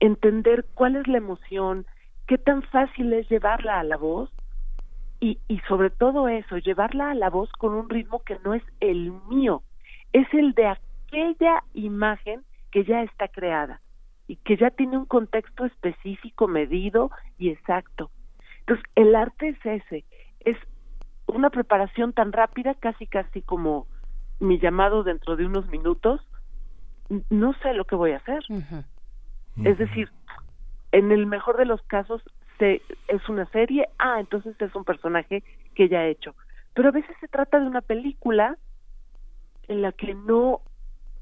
[0.00, 1.86] entender cuál es la emoción,
[2.26, 4.30] qué tan fácil es llevarla a la voz
[5.20, 8.62] y, y sobre todo eso, llevarla a la voz con un ritmo que no es
[8.80, 9.62] el mío,
[10.12, 13.80] es el de aquella imagen que ya está creada
[14.26, 18.10] y que ya tiene un contexto específico, medido y exacto.
[18.60, 20.04] Entonces, el arte es ese,
[20.40, 20.56] es
[21.26, 23.86] una preparación tan rápida, casi casi como
[24.38, 26.20] mi llamado dentro de unos minutos,
[27.30, 28.44] no sé lo que voy a hacer.
[29.64, 30.10] Es decir,
[30.92, 32.22] en el mejor de los casos
[32.60, 35.42] es una serie, ah, entonces es un personaje
[35.74, 36.34] que ya he hecho.
[36.74, 38.56] Pero a veces se trata de una película
[39.68, 40.60] en la que no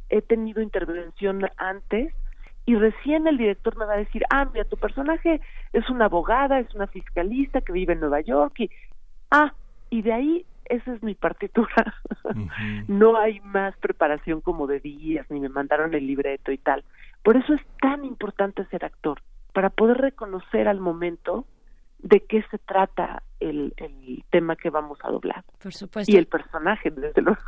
[0.08, 2.12] he tenido intervención antes
[2.64, 5.40] y recién el director me va a decir, ah, mira, tu personaje
[5.72, 8.70] es una abogada, es una fiscalista que vive en Nueva York y,
[9.30, 9.52] ah,
[9.90, 11.94] y de ahí esa es mi partitura.
[12.88, 16.84] no hay más preparación como de días, ni me mandaron el libreto y tal.
[17.22, 19.20] Por eso es tan importante ser actor
[19.56, 21.46] para poder reconocer al momento
[22.00, 25.44] de qué se trata el, el, tema que vamos a doblar.
[25.62, 26.12] Por supuesto.
[26.12, 27.40] Y el personaje, desde luego.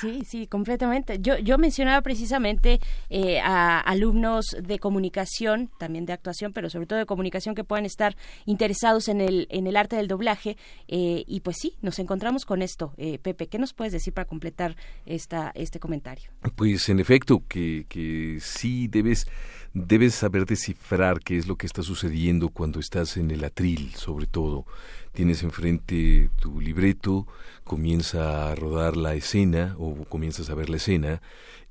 [0.00, 1.18] Sí, sí, completamente.
[1.20, 6.98] Yo, yo mencionaba precisamente eh, a alumnos de comunicación, también de actuación, pero sobre todo
[6.98, 8.16] de comunicación que puedan estar
[8.46, 10.56] interesados en el, en el arte del doblaje.
[10.88, 12.92] Eh, y pues sí, nos encontramos con esto.
[12.96, 16.30] Eh, Pepe, ¿qué nos puedes decir para completar esta, este comentario?
[16.56, 19.26] Pues en efecto, que, que sí debes
[19.72, 24.26] debes saber descifrar qué es lo que está sucediendo cuando estás en el atril, sobre
[24.26, 24.66] todo.
[25.12, 27.26] Tienes enfrente tu libreto,
[27.64, 31.20] comienza a rodar la escena o comienzas a ver la escena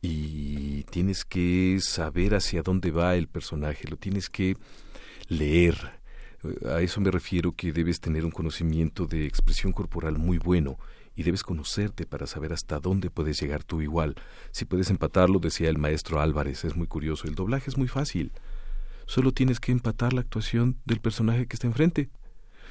[0.02, 4.56] y tienes que saber hacia dónde va el personaje, lo tienes que
[5.28, 6.00] leer.
[6.70, 10.78] A eso me refiero que debes tener un conocimiento de expresión corporal muy bueno
[11.16, 14.16] y debes conocerte para saber hasta dónde puedes llegar tú igual.
[14.52, 17.28] Si puedes empatarlo, decía el maestro Álvarez, es muy curioso.
[17.28, 18.32] El doblaje es muy fácil.
[19.06, 22.10] Solo tienes que empatar la actuación del personaje que está enfrente.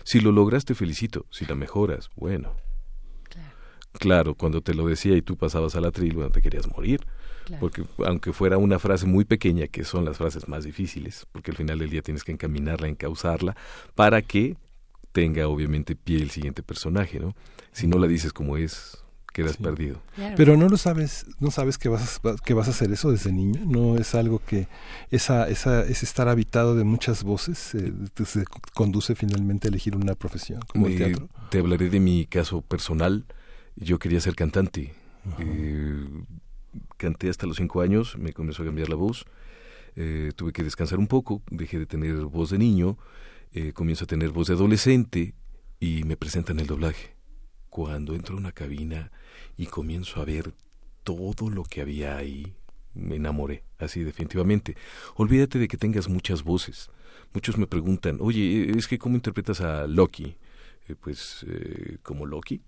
[0.05, 1.27] Si lo logras, te felicito.
[1.31, 2.55] Si la mejoras, bueno.
[3.93, 4.35] Claro.
[4.35, 7.01] cuando te lo decía y tú pasabas al atril, bueno, te querías morir.
[7.61, 11.57] Porque aunque fuera una frase muy pequeña, que son las frases más difíciles, porque al
[11.57, 13.57] final del día tienes que encaminarla, encauzarla,
[13.95, 14.57] para que
[15.13, 17.35] tenga obviamente pie el siguiente personaje, ¿no?
[17.73, 19.03] Si no la dices como es,
[19.39, 20.03] quedas perdido.
[20.37, 23.33] Pero no lo sabes, no sabes que vas a, que vas a hacer eso desde
[23.33, 24.67] niño, no es algo que
[25.11, 27.93] esa esa ese estar habitado de muchas voces eh,
[28.25, 31.29] se conduce finalmente a elegir una profesión como el teatro.
[31.51, 33.27] Te hablaré de mi caso personal.
[33.77, 34.95] Yo quería ser cantante.
[35.39, 36.05] Eh,
[36.97, 39.25] canté hasta los cinco años, me comenzó a cambiar la voz.
[39.95, 42.99] Eh, tuve que descansar un poco, dejé de tener voz de niño,
[43.75, 45.35] comienzo a tener voz de adolescente
[45.81, 47.17] y me presentan el doblaje.
[47.69, 49.13] Cuando entro a una cabina
[49.59, 50.55] y comienzo a ver
[51.03, 52.55] todo lo que había ahí,
[52.95, 54.77] me enamoré, así definitivamente.
[55.17, 56.91] Olvídate de que tengas muchas voces.
[57.35, 60.37] Muchos me preguntan, oye, es que ¿cómo interpretas a Loki?
[60.89, 62.63] Eh, pues eh, como Loki.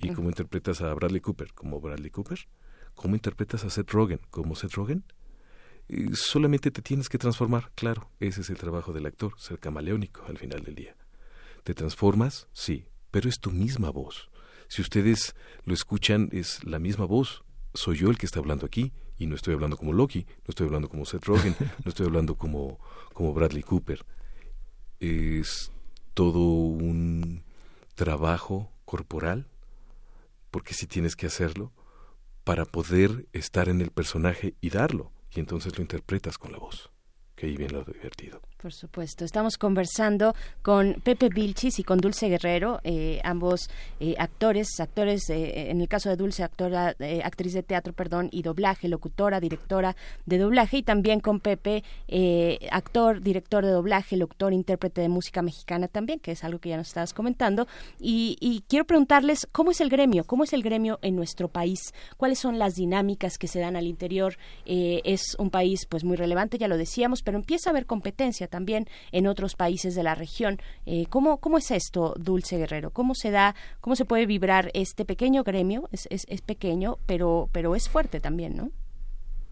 [0.00, 1.54] ¿Y cómo interpretas a Bradley Cooper?
[1.54, 2.40] Como Bradley Cooper.
[2.94, 4.20] ¿Cómo interpretas a Seth Rogen?
[4.30, 5.04] ¿Como Seth Rogen?
[6.14, 10.38] solamente te tienes que transformar, claro, ese es el trabajo del actor, ser camaleónico al
[10.38, 10.96] final del día.
[11.62, 12.48] ¿Te transformas?
[12.54, 14.30] Sí, pero es tu misma voz.
[14.68, 15.34] Si ustedes
[15.64, 17.44] lo escuchan, es la misma voz.
[17.74, 20.66] Soy yo el que está hablando aquí y no estoy hablando como Loki, no estoy
[20.66, 22.78] hablando como Seth Rogen, no estoy hablando como,
[23.12, 24.04] como Bradley Cooper.
[25.00, 25.70] Es
[26.14, 27.42] todo un
[27.94, 29.46] trabajo corporal,
[30.50, 31.72] porque si tienes que hacerlo,
[32.44, 36.90] para poder estar en el personaje y darlo, y entonces lo interpretas con la voz,
[37.34, 38.40] que ahí viene lo divertido.
[38.64, 39.26] Por supuesto.
[39.26, 43.68] Estamos conversando con Pepe Vilchis y con Dulce Guerrero, eh, ambos
[44.00, 48.40] eh, actores, actores, eh, en el caso de Dulce, actora, actriz de teatro, perdón, y
[48.40, 51.84] doblaje, locutora, directora de doblaje, y también con Pepe,
[52.70, 56.78] actor, director de doblaje, locutor, intérprete de música mexicana también, que es algo que ya
[56.78, 57.68] nos estabas comentando.
[58.00, 60.24] Y, y quiero preguntarles, ¿cómo es el gremio?
[60.24, 61.92] ¿Cómo es el gremio en nuestro país?
[62.16, 64.38] ¿Cuáles son las dinámicas que se dan al interior?
[64.64, 68.86] es un país, pues, muy relevante, ya lo decíamos, pero empieza a haber competencia también
[69.10, 70.58] en otros países de la región.
[70.86, 72.90] Eh, ¿cómo, ¿Cómo es esto, Dulce Guerrero?
[72.90, 75.88] ¿Cómo se da, cómo se puede vibrar este pequeño gremio?
[75.90, 78.70] Es, es, es pequeño, pero, pero es fuerte también, ¿no?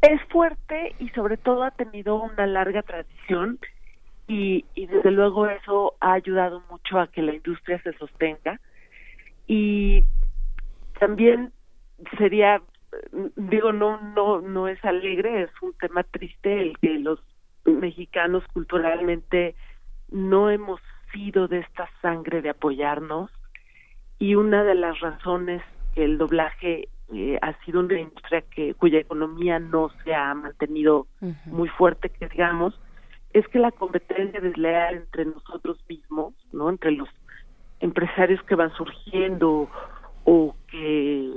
[0.03, 3.59] Es fuerte y sobre todo ha tenido una larga tradición
[4.29, 8.61] y, y desde luego eso ha ayudado mucho a que la industria se sostenga
[9.49, 10.05] y
[11.01, 11.53] también
[12.19, 12.63] sería
[13.37, 17.19] digo no no no es alegre es un tema triste el que los
[17.65, 19.55] mexicanos culturalmente
[20.11, 20.81] no hemos
[21.13, 23.31] sido de esta sangre de apoyarnos.
[24.19, 25.63] Y una de las razones
[25.95, 31.07] que el doblaje eh, ha sido una industria que cuya economía no se ha mantenido
[31.45, 32.79] muy fuerte que digamos
[33.35, 37.11] es que la competencia desleal entre nosotros mismos no entre los
[37.81, 39.69] empresarios que van surgiendo
[40.25, 41.37] o que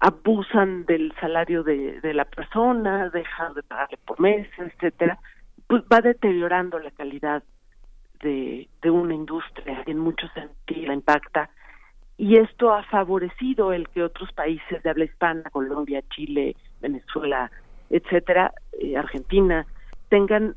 [0.00, 5.18] abusan del salario de, de la persona, dejan de pagarle por mes, etcétera,
[5.66, 7.42] pues va deteriorando la calidad
[8.20, 11.50] de, de una industria, en muchos sentidos la impacta,
[12.16, 17.50] y esto ha favorecido el que otros países de habla hispana, Colombia, Chile, Venezuela,
[17.88, 19.66] etcétera, eh, Argentina,
[20.08, 20.54] tengan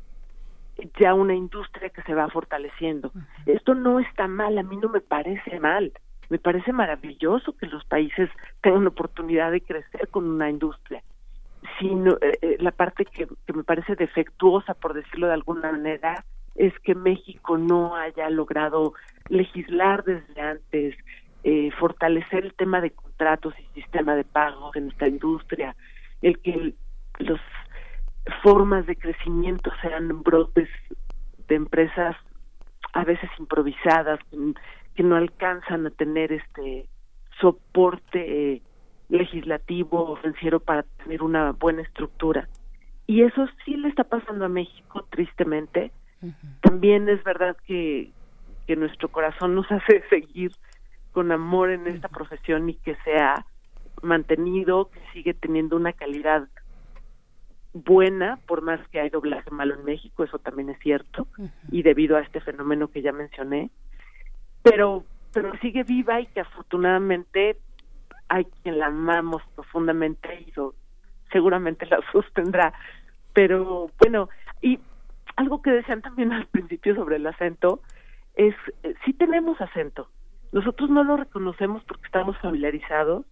[0.98, 3.12] ya una industria que se va fortaleciendo.
[3.46, 5.92] Esto no está mal, a mí no me parece mal
[6.28, 8.30] me parece maravilloso que los países
[8.62, 11.02] tengan la oportunidad de crecer con una industria.
[11.78, 16.72] Sino, eh, eh, la parte que, me parece defectuosa, por decirlo de alguna manera, es
[16.80, 18.94] que México no haya logrado
[19.28, 20.96] legislar desde antes,
[21.42, 25.74] eh, fortalecer el tema de contratos y sistema de pagos en esta industria,
[26.22, 26.74] el que
[27.18, 27.40] las
[28.42, 30.68] formas de crecimiento sean brotes
[31.48, 32.16] de empresas
[32.92, 34.20] a veces improvisadas,
[34.94, 36.86] que no alcanzan a tener este
[37.40, 38.62] soporte eh,
[39.08, 42.48] legislativo o financiero para tener una buena estructura.
[43.06, 45.92] Y eso sí le está pasando a México, tristemente.
[46.62, 48.10] También es verdad que,
[48.66, 50.52] que nuestro corazón nos hace seguir
[51.12, 53.44] con amor en esta profesión y que se ha
[54.02, 56.48] mantenido, que sigue teniendo una calidad
[57.72, 61.26] buena, por más que hay doblaje malo en México, eso también es cierto,
[61.70, 63.70] y debido a este fenómeno que ya mencioné,
[64.64, 67.56] pero pero sigue viva y que afortunadamente
[68.28, 70.52] hay quien la amamos profundamente y
[71.32, 72.72] seguramente la sostendrá.
[73.32, 74.28] Pero bueno
[74.62, 74.80] y
[75.36, 77.80] algo que decían también al principio sobre el acento
[78.34, 80.08] es eh, sí tenemos acento.
[80.52, 83.26] Nosotros no lo reconocemos porque estamos familiarizados.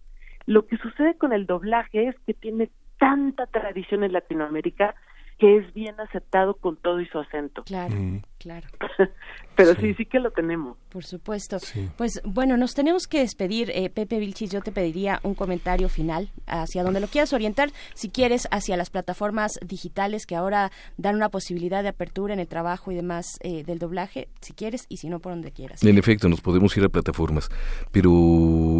[0.45, 2.69] Lo que sucede con el doblaje es que tiene
[2.99, 4.93] tanta tradición en Latinoamérica
[5.37, 7.63] que es bien aceptado con todo y su acento.
[7.63, 8.21] Claro, mm.
[8.37, 8.67] claro.
[9.55, 9.93] Pero sí.
[9.93, 10.77] sí, que lo tenemos.
[10.89, 11.57] Por supuesto.
[11.95, 13.69] Pues bueno, nos tenemos que despedir.
[13.71, 18.09] Eh, Pepe Vilchis, yo te pediría un comentario final hacia donde lo quieras orientar, si
[18.09, 22.91] quieres, hacia las plataformas digitales que ahora dan una posibilidad de apertura en el trabajo
[22.91, 25.83] y demás eh, del doblaje, si quieres, y si no, por donde quieras.
[25.83, 27.49] En efecto, nos podemos ir a plataformas,
[27.91, 28.09] pero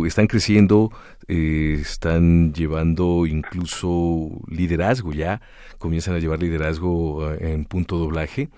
[0.07, 0.91] están creciendo,
[1.27, 5.41] eh, están llevando incluso liderazgo ya,
[5.77, 8.49] comienzan a llevar liderazgo eh, en punto doblaje.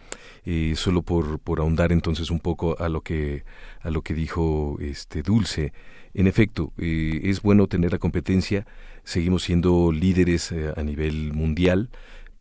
[0.48, 3.44] Eh, solo por, por ahondar entonces un poco a lo que
[3.82, 5.74] a lo que dijo este Dulce.
[6.14, 8.66] En efecto, es bueno tener la competencia,
[9.04, 11.90] seguimos siendo líderes a nivel mundial,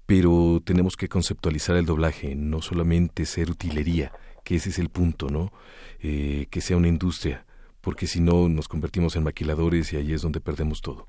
[0.06, 4.12] pero tenemos que conceptualizar el doblaje, no solamente ser utilería,
[4.44, 5.52] que ese es el punto, ¿no?
[5.98, 7.44] que sea una industria
[7.84, 11.06] porque si no nos convertimos en maquiladores y ahí es donde perdemos todo.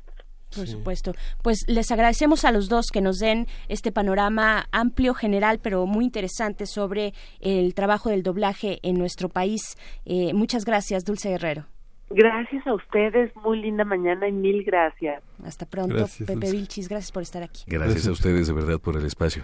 [0.56, 1.14] Por supuesto.
[1.42, 6.06] Pues les agradecemos a los dos que nos den este panorama amplio, general, pero muy
[6.06, 9.78] interesante sobre el trabajo del doblaje en nuestro país.
[10.06, 11.66] Eh, muchas gracias, Dulce Guerrero.
[12.10, 15.24] Gracias a ustedes, muy linda mañana y mil gracias.
[15.44, 17.64] Hasta pronto, Pepe Vilchis, gracias por estar aquí.
[17.66, 19.44] gracias a ustedes de verdad por el espacio.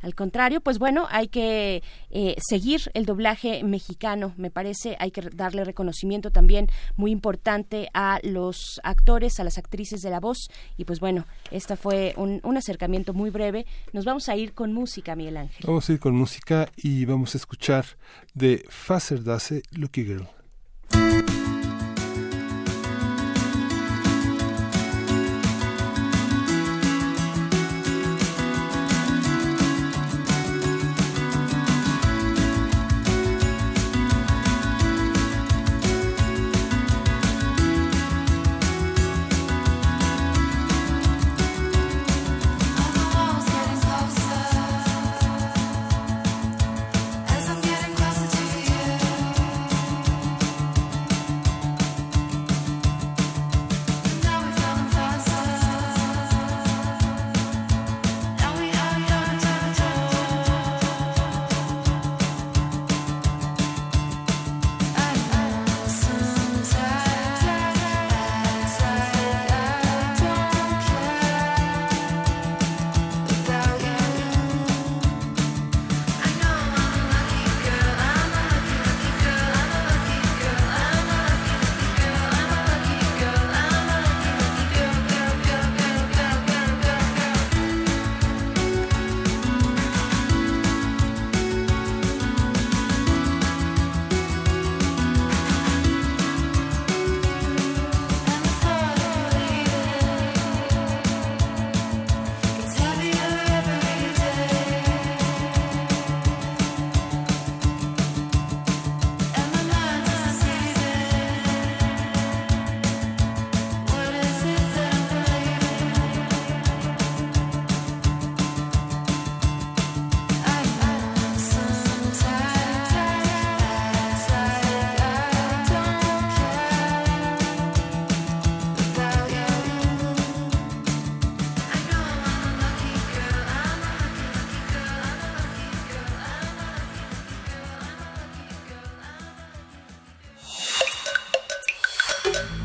[0.00, 5.22] Al contrario, pues bueno, hay que eh, seguir el doblaje mexicano, me parece, hay que
[5.22, 10.48] darle reconocimiento también muy importante a los actores, a las actrices de la voz.
[10.76, 13.66] Y pues bueno, esta fue un, acercamiento muy breve.
[13.92, 15.64] Nos vamos a ir con música, Miguel Ángel.
[15.64, 17.84] Vamos a ir con música y vamos a escuchar
[18.34, 21.37] de Faser Dase Lucky Girl.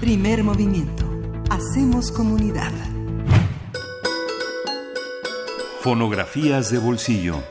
[0.03, 1.05] Primer movimiento.
[1.49, 2.73] Hacemos comunidad.
[5.79, 7.41] Fonografías de bolsillo.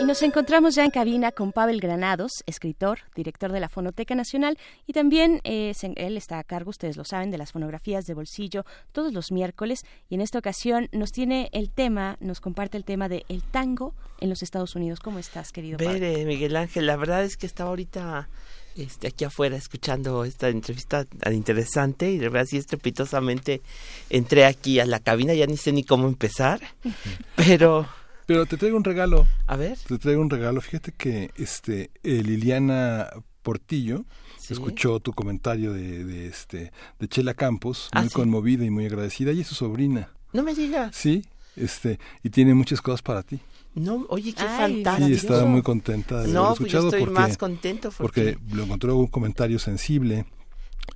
[0.00, 4.56] Y nos encontramos ya en cabina con Pavel Granados, escritor, director de la Fonoteca Nacional
[4.86, 8.64] y también eh, él está a cargo, ustedes lo saben, de las fonografías de bolsillo
[8.92, 13.10] todos los miércoles y en esta ocasión nos tiene el tema, nos comparte el tema
[13.10, 15.00] de el tango en los Estados Unidos.
[15.00, 16.24] ¿Cómo estás, querido Pavel?
[16.24, 18.30] Miguel Ángel, la verdad es que estaba ahorita
[18.76, 23.62] este, aquí afuera escuchando esta entrevista tan interesante y de verdad así estrepitosamente
[24.08, 26.60] entré aquí a la cabina, ya ni sé ni cómo empezar,
[27.36, 27.86] pero...
[28.26, 29.26] Pero te traigo un regalo.
[29.48, 29.76] A ver.
[29.88, 30.60] Te traigo un regalo.
[30.60, 33.10] Fíjate que este eh, Liliana
[33.42, 34.04] Portillo
[34.48, 39.32] escuchó tu comentario de, de, este de Chela Campos, ah, muy conmovida y muy agradecida.
[39.32, 40.10] Y es su sobrina.
[40.32, 40.94] No me digas.
[40.94, 41.24] Sí,
[41.56, 43.40] este y tiene muchas cosas para ti.
[43.74, 45.08] No, oye, qué fantástico.
[45.08, 48.36] Sí, estaba muy contenta de no, escuchado pues yo estoy más contento porque...
[48.52, 50.26] lo encontró un comentario sensible,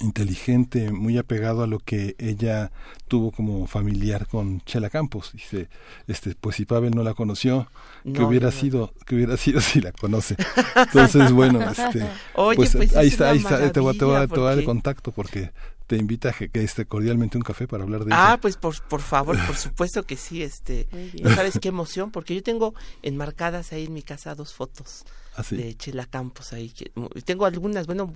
[0.00, 2.72] inteligente, muy apegado a lo que ella
[3.06, 5.30] tuvo como familiar con Chela Campos.
[5.32, 5.68] Dice,
[6.08, 7.68] este, pues si Pavel no la conoció,
[8.12, 10.36] que hubiera sido, que hubiera sido si la conoce.
[10.74, 14.64] Entonces, bueno, este, Oye, pues, pues ahí está, ahí está, te voy, a dar el
[14.64, 15.52] contacto porque
[15.86, 18.32] te invita a que, esté cordialmente un café para hablar de ah, eso.
[18.32, 20.88] Ah, pues por, por favor, por supuesto que sí, este,
[21.34, 25.04] sabes qué emoción, porque yo tengo enmarcadas ahí en mi casa dos fotos
[25.36, 26.90] ¿Ah, de Chela Campos ahí, que,
[27.24, 28.10] tengo algunas, bueno,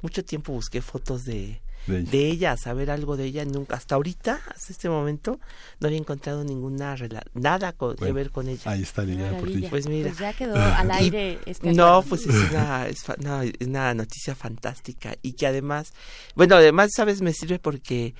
[0.00, 2.56] mucho tiempo busqué fotos de de ella.
[2.56, 3.44] saber algo de ella.
[3.44, 5.40] Nunca, hasta ahorita, hasta este momento,
[5.80, 6.96] no había encontrado ninguna
[7.34, 8.70] nada que ver con ella.
[8.70, 9.68] Ahí está Liliana Portillo.
[9.70, 10.08] Pues mira.
[10.10, 11.38] Pues ya quedó al aire.
[11.62, 13.04] no, pues es una, es
[13.60, 15.92] una noticia fantástica y que además,
[16.34, 18.14] bueno, además, sabes, me sirve porque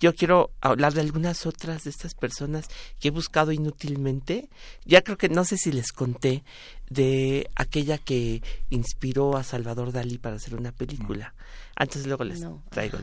[0.00, 2.68] yo quiero hablar de algunas otras de estas personas
[3.00, 4.48] que he buscado inútilmente.
[4.84, 6.42] Ya creo que no sé si les conté
[6.88, 11.34] de aquella que inspiró a Salvador Dalí para hacer una película.
[11.76, 12.98] Antes luego les traigo,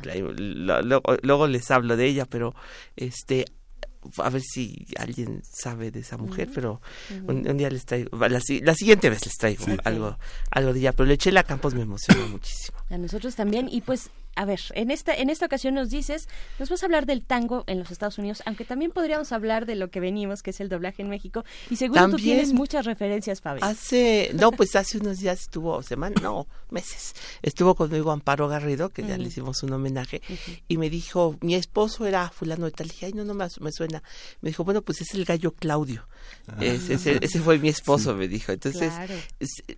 [1.22, 2.56] luego, les hablo de ella, pero
[2.96, 3.46] este
[4.18, 6.82] a ver si alguien sabe de esa mujer, pero
[7.28, 10.18] un, día les traigo, la, siguiente vez les traigo algo,
[10.50, 12.78] algo de ella, pero Lechela Campos me emociona muchísimo.
[12.90, 16.28] A nosotros también, y pues a ver, en esta, en esta ocasión nos dices,
[16.60, 19.76] nos vas a hablar del tango en los Estados Unidos, aunque también podríamos hablar de
[19.76, 23.42] lo que venimos, que es el doblaje en México, y seguro tú tienes muchas referencias,
[23.42, 23.64] Fabio.
[23.64, 29.04] Hace, no, pues hace unos días estuvo, semana, no, meses, estuvo conmigo Amparo Garrido, que
[29.04, 30.22] ya le hicimos un homenaje,
[30.68, 34.04] y me dijo, mi esposo era fulano de tal, dije, ay, no, no me, suena.
[34.42, 36.08] Me dijo, bueno, pues es el gallo Claudio.
[36.48, 36.58] Ah.
[36.62, 38.52] ese, fue mi esposo, me dijo.
[38.52, 38.94] Entonces,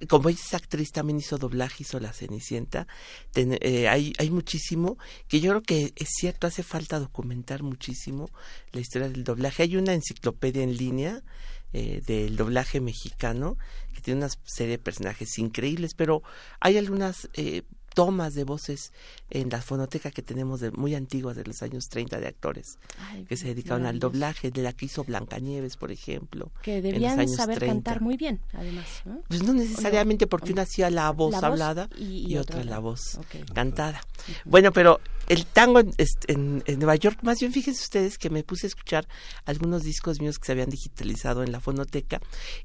[0.08, 2.88] como ella es actriz, también hizo doblaje, hizo La Cenicienta,
[3.36, 4.98] eh, hay, hay muchísimo,
[5.30, 8.30] que yo creo que es cierto, hace falta documentar muchísimo
[8.74, 9.64] la historia del doblaje.
[9.64, 11.24] Hay una enciclopedia en línea
[11.72, 13.58] eh, del doblaje mexicano
[13.94, 16.22] que tiene una serie de personajes increíbles, pero
[16.60, 17.64] hay algunas eh,
[17.94, 18.91] tomas de voces
[19.30, 22.80] en la fonoteca que tenemos de muy antiguas de los años 30 de actores
[23.28, 27.60] que se dedicaron al doblaje de la que hizo Blancanieves por ejemplo que debían saber
[27.60, 29.22] cantar muy bien además ¿no?
[29.28, 33.20] pues no necesariamente porque una hacía la voz hablada y, otra, la voz
[33.54, 34.02] cantada.
[34.46, 38.68] Bueno pero el tango en, en, Nueva York más bien fíjense ustedes que me puse
[38.68, 39.08] a escuchar
[39.46, 42.20] algunos discos míos que se habían digitalizado en la fonoteca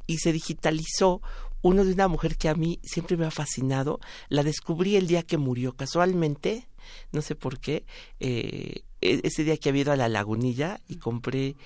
[0.07, 1.21] y se digitalizó
[1.63, 4.01] uno de una mujer que a mí siempre me ha fascinado.
[4.29, 6.69] La descubrí el día que murió, casualmente,
[7.13, 7.85] no sé por qué,
[8.21, 11.57] eh, e-, ese día que había ido a la lagunilla y compré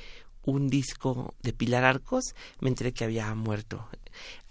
[0.45, 3.87] un disco de Pilar Arcos, me enteré que había muerto.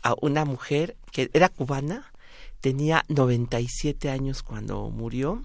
[0.03, 2.11] A una mujer que era cubana,
[2.61, 5.43] tenía 97 años cuando murió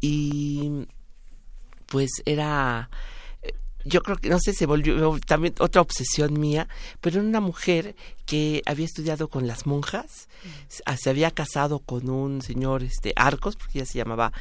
[0.00, 0.86] y
[1.86, 2.90] pues era
[3.84, 6.68] yo creo que, no sé, se volvió también otra obsesión mía,
[7.00, 7.94] pero era una mujer
[8.26, 10.94] que había estudiado con las monjas, mm.
[10.96, 14.32] se había casado con un señor este Arcos, porque ella se llamaba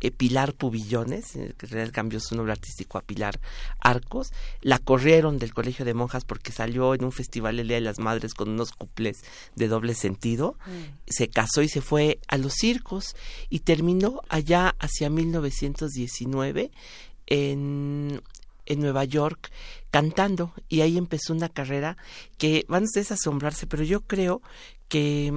[0.00, 3.40] eh, Pilar Pubillones, que en realidad cambió su nombre artístico a Pilar
[3.80, 4.28] Arcos,
[4.60, 7.98] la corrieron del colegio de monjas porque salió en un festival el Día de las
[7.98, 9.24] Madres con unos cuples
[9.54, 10.98] de doble sentido, mm.
[11.06, 13.16] se casó y se fue a los circos
[13.48, 16.70] y terminó allá hacia 1919
[17.26, 18.22] en
[18.66, 19.50] en Nueva York
[19.90, 21.96] cantando y ahí empezó una carrera
[22.38, 24.42] que van ustedes a asombrarse, pero yo creo
[24.88, 25.32] que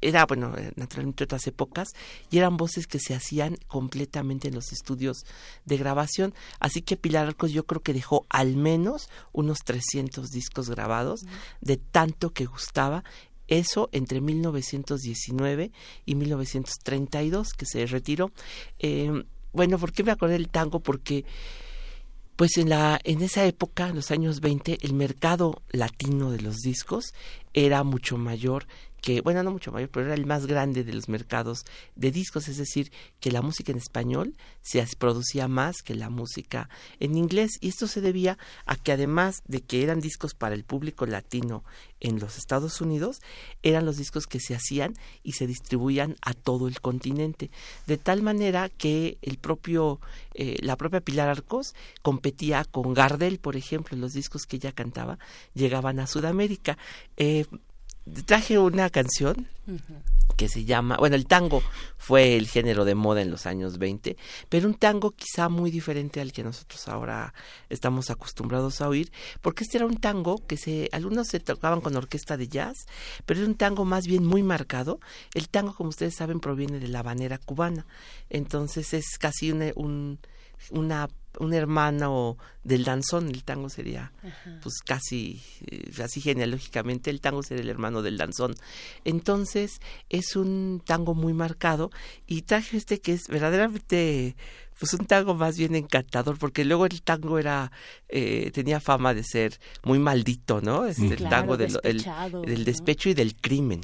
[0.00, 1.88] era, bueno, eh, naturalmente otras épocas,
[2.30, 5.24] y eran voces que se hacían completamente en los estudios
[5.64, 6.34] de grabación.
[6.60, 11.22] Así que Pilar Arcos yo creo que dejó al menos unos 300 discos grabados
[11.60, 13.04] de tanto que gustaba.
[13.48, 15.72] Eso entre 1919
[16.04, 18.30] y 1932, que se retiró.
[18.78, 20.80] Eh, bueno, ¿por qué me acordé del tango?
[20.80, 21.24] Porque
[22.38, 26.58] pues en la en esa época, en los años 20, el mercado latino de los
[26.58, 27.12] discos
[27.52, 28.68] era mucho mayor
[29.00, 32.48] que, bueno, no mucho mayor, pero era el más grande de los mercados de discos,
[32.48, 32.90] es decir,
[33.20, 36.68] que la música en español se producía más que la música
[37.00, 40.64] en inglés, y esto se debía a que además de que eran discos para el
[40.64, 41.64] público latino
[42.00, 43.20] en los Estados Unidos,
[43.62, 47.50] eran los discos que se hacían y se distribuían a todo el continente,
[47.86, 50.00] de tal manera que el propio,
[50.34, 55.18] eh, la propia Pilar Arcos competía con Gardel, por ejemplo, los discos que ella cantaba
[55.54, 56.78] llegaban a Sudamérica.
[57.16, 57.46] Eh,
[58.26, 59.46] traje una canción
[60.38, 61.62] que se llama, bueno, el tango
[61.96, 64.16] fue el género de moda en los años 20,
[64.48, 67.34] pero un tango quizá muy diferente al que nosotros ahora
[67.68, 69.10] estamos acostumbrados a oír,
[69.42, 72.86] porque este era un tango que se, algunos se tocaban con orquesta de jazz,
[73.26, 75.00] pero era un tango más bien muy marcado.
[75.34, 77.84] El tango, como ustedes saben, proviene de la banera cubana,
[78.30, 80.20] entonces es casi un,
[80.70, 84.12] una un hermano del danzón, el tango sería
[84.62, 88.54] pues casi eh, así genealógicamente el tango sería el hermano del danzón.
[89.04, 91.90] Entonces es un tango muy marcado
[92.26, 94.36] y traje este que es verdaderamente
[94.78, 97.72] pues un tango más bien encantador, porque luego el tango era,
[98.08, 100.86] eh, tenía fama de ser muy maldito, ¿no?
[100.86, 103.80] Este, el tango del, del despecho y del crimen,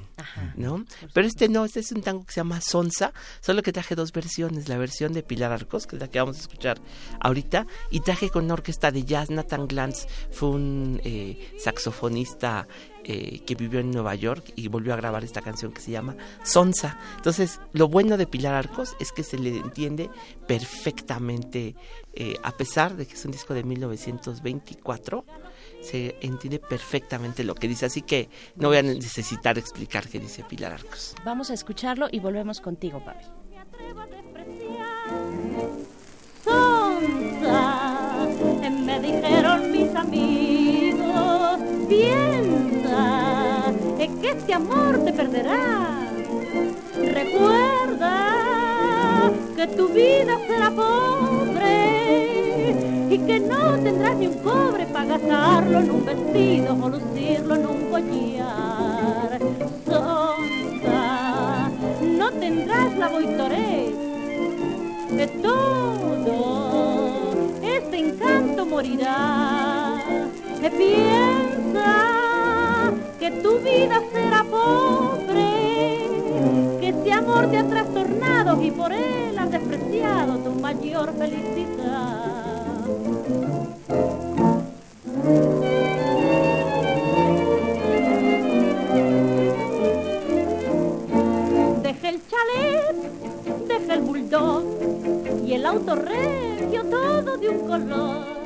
[0.56, 0.84] ¿no?
[1.12, 4.12] Pero este no, este es un tango que se llama Sonsa, solo que traje dos
[4.12, 6.80] versiones, la versión de Pilar Arcos, que es la que vamos a escuchar
[7.20, 12.68] ahorita, y traje con una orquesta de jazz, Nathan Glantz fue un eh, saxofonista
[13.04, 16.16] eh, que vivió en Nueva York y volvió a grabar esta canción que se llama
[16.42, 16.98] Sonsa.
[17.16, 20.08] Entonces, lo bueno de Pilar Arcos es que se le entiende
[20.46, 21.74] perfectamente,
[22.14, 25.24] eh, a pesar de que es un disco de 1924,
[25.82, 30.42] se entiende perfectamente lo que dice, así que no voy a necesitar explicar qué dice
[30.42, 31.14] Pilar Arcos.
[31.24, 33.26] Vamos a escucharlo y volvemos contigo, Pavel.
[36.42, 38.28] Sonsa,
[38.70, 41.60] me dijeron mis amigos,
[42.94, 46.08] piensa que este amor te perderá.
[46.96, 48.12] Recuerda
[49.56, 51.74] que tu vida será pobre
[53.10, 57.66] y que no tendrás ni un cobre para gastarlo en un vestido o lucirlo en
[57.66, 59.40] un collar.
[59.86, 61.70] Sonsa,
[62.02, 63.94] no tendrás la boitorés
[65.10, 66.34] de todo
[67.62, 70.02] este encanto morirá.
[70.60, 72.03] Que piensa
[73.18, 75.50] que tu vida será pobre,
[76.80, 82.24] que este amor te ha trastornado y por él has despreciado tu mayor felicidad.
[91.82, 92.96] Deja el chalet,
[93.68, 94.64] deja el bulldog
[95.46, 98.43] y el auto regio todo de un color.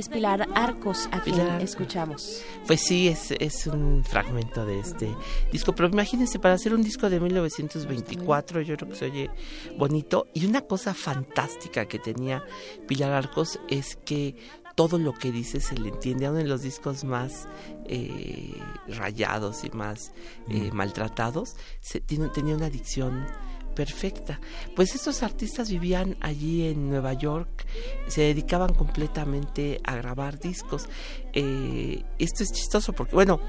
[0.00, 2.42] Es Pilar Arcos a quien escuchamos.
[2.66, 5.14] Pues sí, es, es un fragmento de este
[5.52, 9.30] disco, pero imagínense, para hacer un disco de 1924, yo creo que se oye
[9.76, 10.26] bonito.
[10.32, 12.42] Y una cosa fantástica que tenía
[12.88, 14.36] Pilar Arcos es que
[14.74, 17.46] todo lo que dice se le entiende a uno de los discos más
[17.84, 18.54] eh,
[18.88, 20.14] rayados y más
[20.48, 21.56] eh, maltratados.
[21.82, 23.26] Se, tiene, tenía una dicción
[23.74, 24.40] perfecta.
[24.76, 27.66] Pues estos artistas vivían allí en Nueva York,
[28.08, 30.88] se dedicaban completamente a grabar discos.
[31.32, 33.40] Eh, esto es chistoso porque, bueno,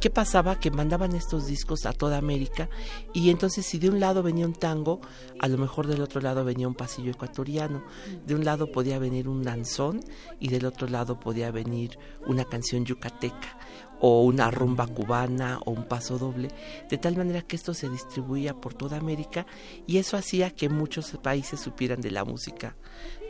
[0.00, 0.58] ¿qué pasaba?
[0.58, 2.68] Que mandaban estos discos a toda América
[3.14, 5.00] y entonces si de un lado venía un tango,
[5.38, 7.82] a lo mejor del otro lado venía un pasillo ecuatoriano.
[8.26, 10.00] De un lado podía venir un danzón
[10.38, 13.58] y del otro lado podía venir una canción yucateca
[14.00, 16.48] o una rumba cubana o un paso doble,
[16.88, 19.46] de tal manera que esto se distribuía por toda América
[19.86, 22.76] y eso hacía que muchos países supieran de la música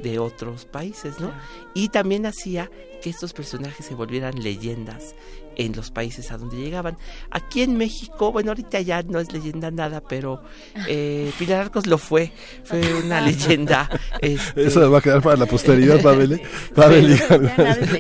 [0.03, 1.33] de otros países, ¿no?
[1.75, 2.71] Y también hacía
[3.01, 5.15] que estos personajes se volvieran leyendas
[5.57, 6.97] en los países a donde llegaban.
[7.31, 10.43] Aquí en México, bueno, ahorita ya no es leyenda nada, pero
[10.89, 12.33] eh, Pilar Arcos lo fue,
[12.65, 13.89] fue una leyenda.
[14.21, 14.67] Este...
[14.67, 16.41] Eso va a quedar para la posteridad, Pavel.
[16.75, 17.21] Pavel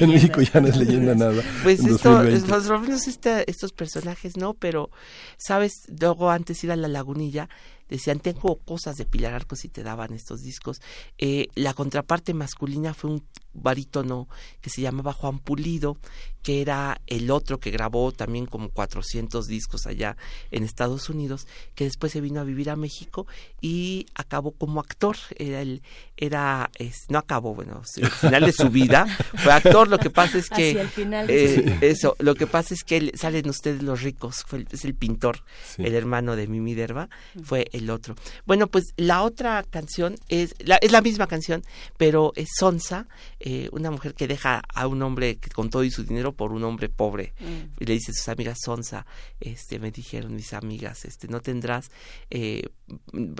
[0.00, 1.42] en México ya no es leyenda nada.
[1.62, 4.90] Pues esto, por lo menos estos personajes no, pero,
[5.36, 5.82] ¿sabes?
[6.00, 7.48] Luego antes ir a la lagunilla
[7.96, 10.80] decían, tengo cosas de Pilar Arcos y te daban estos discos.
[11.18, 14.28] Eh, la contraparte masculina fue un barítono
[14.60, 15.98] que se llamaba Juan Pulido,
[16.42, 20.16] que era el otro que grabó también como 400 discos allá
[20.50, 23.26] en Estados Unidos, que después se vino a vivir a México
[23.60, 25.16] y acabó como actor.
[25.36, 25.82] Era, el,
[26.16, 26.70] era
[27.08, 29.88] no acabó, bueno, al final de su vida fue actor.
[29.88, 30.88] Lo que pasa es que
[31.28, 35.42] eh, eso, lo que pasa es que salen ustedes los ricos, fue es el pintor,
[35.78, 37.10] el hermano de Mimi Derba,
[37.42, 38.14] fue el otro.
[38.46, 41.62] Bueno, pues la otra canción es la, es la misma canción,
[41.96, 43.06] pero es Sonsa
[43.40, 46.62] eh, una mujer que deja a un hombre con todo y su dinero por un
[46.62, 47.80] hombre pobre mm.
[47.82, 49.06] y le dice a sus amigas Sonsa
[49.40, 51.90] este me dijeron mis amigas este no tendrás
[52.28, 52.68] eh,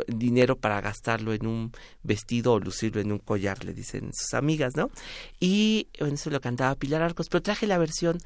[0.09, 1.73] dinero para gastarlo en un
[2.03, 4.91] vestido o lucirlo en un collar le dicen sus amigas no
[5.39, 8.19] y bueno, eso lo cantaba Pilar Arcos pero traje la versión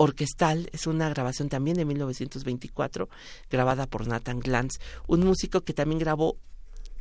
[0.00, 3.10] orquestal, es una grabación también de 1924,
[3.50, 6.38] grabada por Nathan Glantz, un músico que también grabó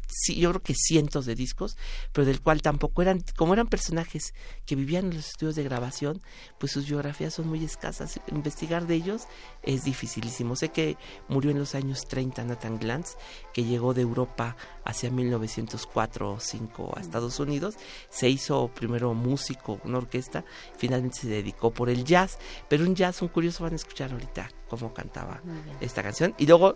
[0.10, 1.78] sí, yo creo que cientos de discos,
[2.12, 4.34] pero del cual tampoco eran, como eran personajes
[4.66, 6.22] que vivían en los estudios de grabación,
[6.58, 8.20] pues sus biografías son muy escasas.
[8.32, 9.28] Investigar de ellos
[9.64, 10.56] es dificilísimo.
[10.56, 10.98] Sé que
[11.28, 13.16] murió en los años 30 Nathan Glantz,
[13.54, 17.76] que llegó de Europa hacia 1904 o 5 a Estados Unidos.
[18.10, 20.44] Se hizo primero músico, una orquesta,
[20.78, 24.50] finalmente se dedicó por el jazz, pero un jazz, un curioso van a escuchar ahorita
[24.68, 25.42] cómo cantaba
[25.82, 26.34] esta canción.
[26.38, 26.76] Y luego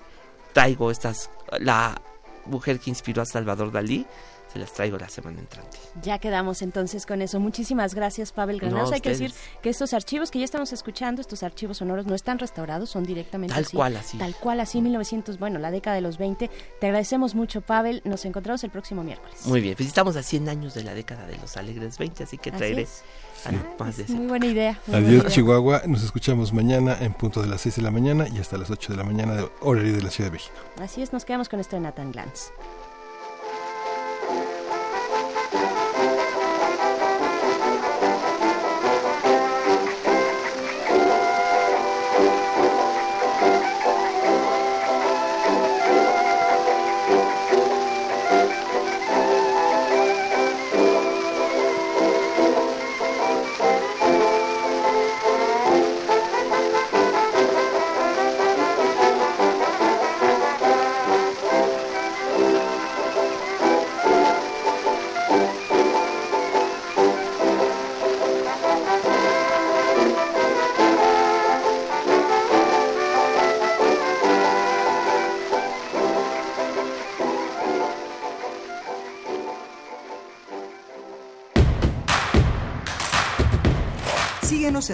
[0.53, 1.29] traigo estas,
[1.59, 1.99] la
[2.45, 4.05] mujer que inspiró a Salvador Dalí.
[4.51, 5.79] Se las traigo la semana entrante.
[6.03, 7.39] Ya quedamos entonces con eso.
[7.39, 8.91] Muchísimas gracias, Pavel Granados.
[8.91, 9.33] Hay que decir
[9.63, 13.55] que estos archivos que ya estamos escuchando, estos archivos sonoros, no están restaurados, son directamente
[13.55, 14.19] tal cual así.
[14.19, 16.51] Tal cual así, 1900, bueno, la década de los 20.
[16.79, 18.03] Te agradecemos mucho, Pavel.
[18.05, 19.43] Nos encontramos el próximo miércoles.
[19.45, 22.37] Muy bien, pues estamos a 100 años de la década de los alegres 20, así
[22.37, 22.87] que traeré.
[23.79, 24.79] Más de muy buena idea.
[24.91, 25.83] Adiós, Chihuahua.
[25.87, 28.93] Nos escuchamos mañana en punto de las 6 de la mañana y hasta las 8
[28.93, 30.55] de la mañana de horario de la Ciudad de México.
[30.81, 32.51] Así es, nos quedamos con esto de Nathan Glantz.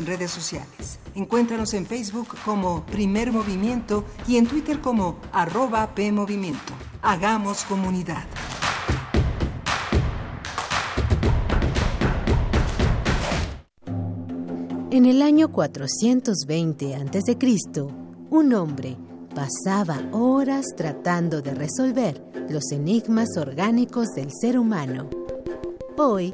[0.10, 1.00] Redes sociales.
[1.14, 6.74] Encuéntranos en Facebook como Primer Movimiento y en Twitter como arroba PMovimiento.
[7.02, 8.26] Hagamos comunidad.
[14.92, 17.38] En el año 420 a.C.,
[18.32, 18.98] un hombre
[19.36, 25.08] pasaba horas tratando de resolver los enigmas orgánicos del ser humano.
[25.98, 26.34] Hoy,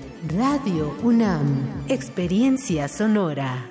[0.27, 3.67] Radio UNAM, Experiencia Sonora.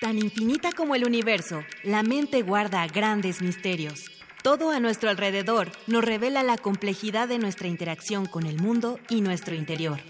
[0.00, 4.06] Tan infinita como el universo, la mente guarda grandes misterios.
[4.42, 9.20] Todo a nuestro alrededor nos revela la complejidad de nuestra interacción con el mundo y
[9.20, 10.00] nuestro interior.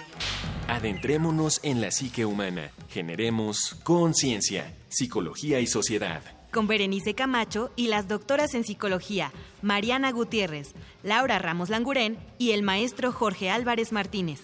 [0.68, 2.70] Adentrémonos en la psique humana.
[2.88, 6.22] Generemos conciencia, psicología y sociedad.
[6.52, 9.32] Con Berenice Camacho y las doctoras en psicología,
[9.62, 14.42] Mariana Gutiérrez, Laura Ramos Langurén y el maestro Jorge Álvarez Martínez.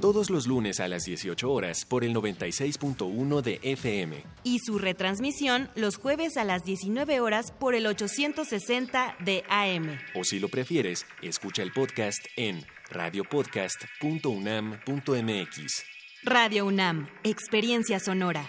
[0.00, 4.22] Todos los lunes a las 18 horas por el 96.1 de FM.
[4.44, 9.98] Y su retransmisión los jueves a las 19 horas por el 860 de AM.
[10.14, 15.84] O si lo prefieres, escucha el podcast en radiopodcast.unam.mx.
[16.22, 18.48] Radio UNAM, Experiencia Sonora.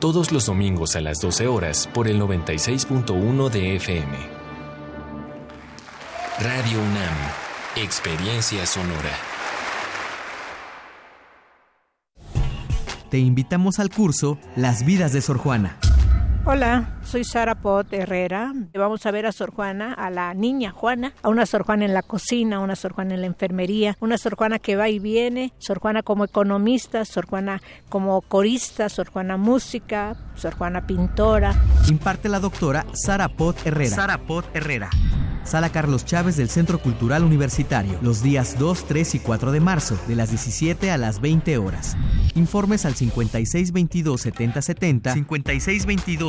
[0.00, 4.16] todos los domingos a las 12 horas por el 96.1 de FM.
[6.40, 7.16] Radio UNAM,
[7.76, 9.14] Experiencia Sonora.
[13.10, 15.78] Te invitamos al curso Las vidas de Sor Juana.
[16.46, 18.54] Hola, soy Sara Pot Herrera.
[18.72, 21.92] Vamos a ver a Sor Juana, a la niña Juana, a una Sor Juana en
[21.92, 25.52] la cocina, una Sor Juana en la enfermería, una Sor Juana que va y viene,
[25.58, 27.60] Sor Juana como economista, Sor Juana
[27.90, 31.54] como corista, Sor Juana música, Sor Juana pintora.
[31.90, 33.94] Imparte la doctora Sara Pot Herrera.
[33.94, 34.88] Sara Pot Herrera.
[35.44, 39.98] Sala Carlos Chávez del Centro Cultural Universitario, los días 2, 3 y 4 de marzo,
[40.06, 41.96] de las 17 a las 20 horas.
[42.34, 45.16] Informes al 5622-7070,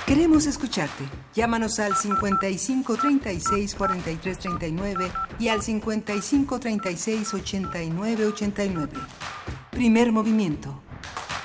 [0.05, 1.05] Queremos escucharte.
[1.33, 8.91] Llámanos al 55 36 43 39 y al 55 36 89 89.
[9.71, 10.82] Primer movimiento.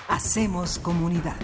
[0.09, 1.37] Hacemos comunidad.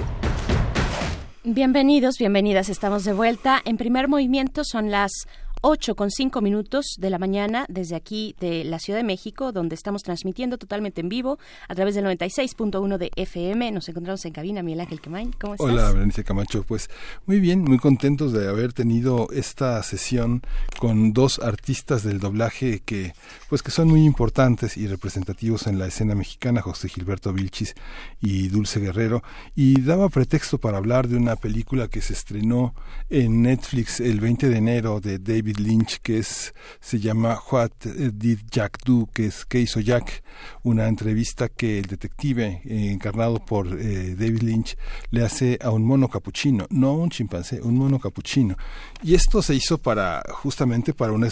[1.44, 2.70] Bienvenidos, bienvenidas.
[2.70, 3.60] Estamos de vuelta.
[3.66, 5.28] En primer movimiento son las
[5.66, 9.74] 8 con 5 minutos de la mañana desde aquí de la Ciudad de México, donde
[9.74, 11.38] estamos transmitiendo totalmente en vivo
[11.68, 13.72] a través del 96.1 de FM.
[13.72, 15.32] Nos encontramos en cabina, Miguel Ángel Quemain.
[15.32, 15.66] ¿Cómo estás?
[15.66, 16.64] Hola, Berenice Camacho.
[16.64, 16.90] Pues
[17.24, 20.42] muy bien, muy contentos de haber tenido esta sesión
[20.78, 23.14] con dos artistas del doblaje que,
[23.48, 27.74] pues, que son muy importantes y representativos en la escena mexicana, José Gilberto Vilchis
[28.20, 29.22] y Dulce Guerrero.
[29.56, 32.74] Y daba pretexto para hablar de una película que se estrenó
[33.08, 38.40] en Netflix el 20 de enero de David Lynch, que es, se llama What Did
[38.50, 40.22] Jack Do, que es ¿Qué hizo Jack?
[40.62, 44.76] Una entrevista que el detective eh, encarnado por eh, David Lynch
[45.10, 48.56] le hace a un mono capuchino, no un chimpancé, un mono capuchino.
[49.02, 51.28] Y esto se hizo para, justamente para, una,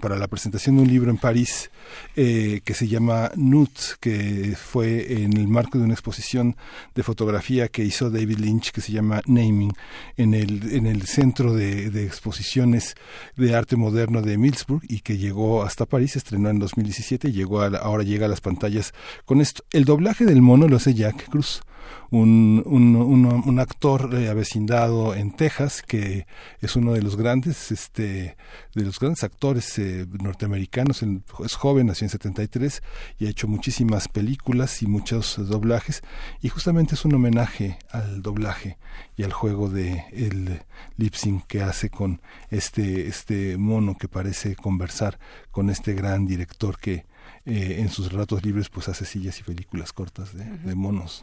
[0.00, 1.70] para, la presentación de un libro en París
[2.16, 3.70] eh, que se llama Nut,
[4.00, 6.56] que fue en el marco de una exposición
[6.94, 9.72] de fotografía que hizo David Lynch, que se llama Naming,
[10.16, 12.94] en el, en el centro de, de exposiciones
[13.36, 17.62] de arte moderno de Millsburg y que llegó hasta París, estrenó en 2017 y llegó
[17.62, 18.92] a ahora llega a las pantallas
[19.24, 19.64] con esto.
[19.72, 21.62] El doblaje del mono lo hace Jack Cruz
[22.10, 26.26] un, un, un, actor eh, avecindado en Texas que
[26.60, 28.36] es uno de los grandes este
[28.74, 31.02] de los grandes actores eh, norteamericanos.
[31.44, 32.82] Es joven nació en 73
[33.18, 36.02] y ha hecho muchísimas películas y muchos doblajes.
[36.40, 38.78] Y justamente es un homenaje al doblaje
[39.16, 40.60] y al juego de el
[40.96, 41.14] lip
[41.46, 42.20] que hace con
[42.50, 45.18] este este mono que parece conversar
[45.50, 47.06] con este gran director que
[47.46, 51.22] eh, en sus ratos libres pues hace sillas y películas cortas de, monos.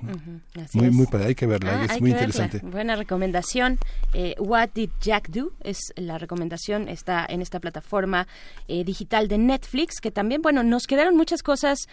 [0.74, 2.60] muy, muy padre, hay que verla, ah, es muy interesante.
[2.60, 3.80] Buena recomendación.
[4.14, 5.52] Eh, What Did Jack Do?
[5.64, 8.28] Es la recomendación, está en esta plataforma
[8.68, 11.88] eh, digital de Netflix, que también, bueno, nos quedaron muchas cosas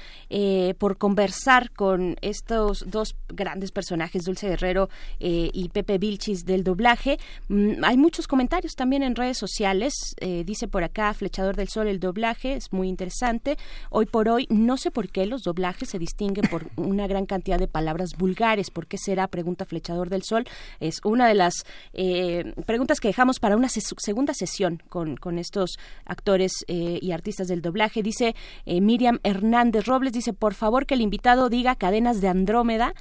[0.79, 7.19] por conversar con estos dos grandes personajes, Dulce Guerrero y Pepe Vilchis del doblaje.
[7.49, 9.95] Mm, hay muchos comentarios también en redes sociales,
[10.45, 13.57] dice por acá Flechador del Sol, el doblaje es muy interesante.
[13.89, 17.25] Hoy por por hoy no sé por qué los doblajes se distinguen por una gran
[17.25, 18.69] cantidad de palabras vulgares.
[18.69, 19.29] ¿Por qué será?
[19.29, 20.45] Pregunta Flechador del Sol.
[20.81, 25.79] Es una de las eh, preguntas que dejamos para una segunda sesión con, con estos
[26.05, 28.03] actores eh, y artistas del doblaje.
[28.03, 28.35] Dice
[28.67, 32.95] eh, Miriam Hernández Robles, dice, por favor que el invitado diga cadenas de Andrómeda.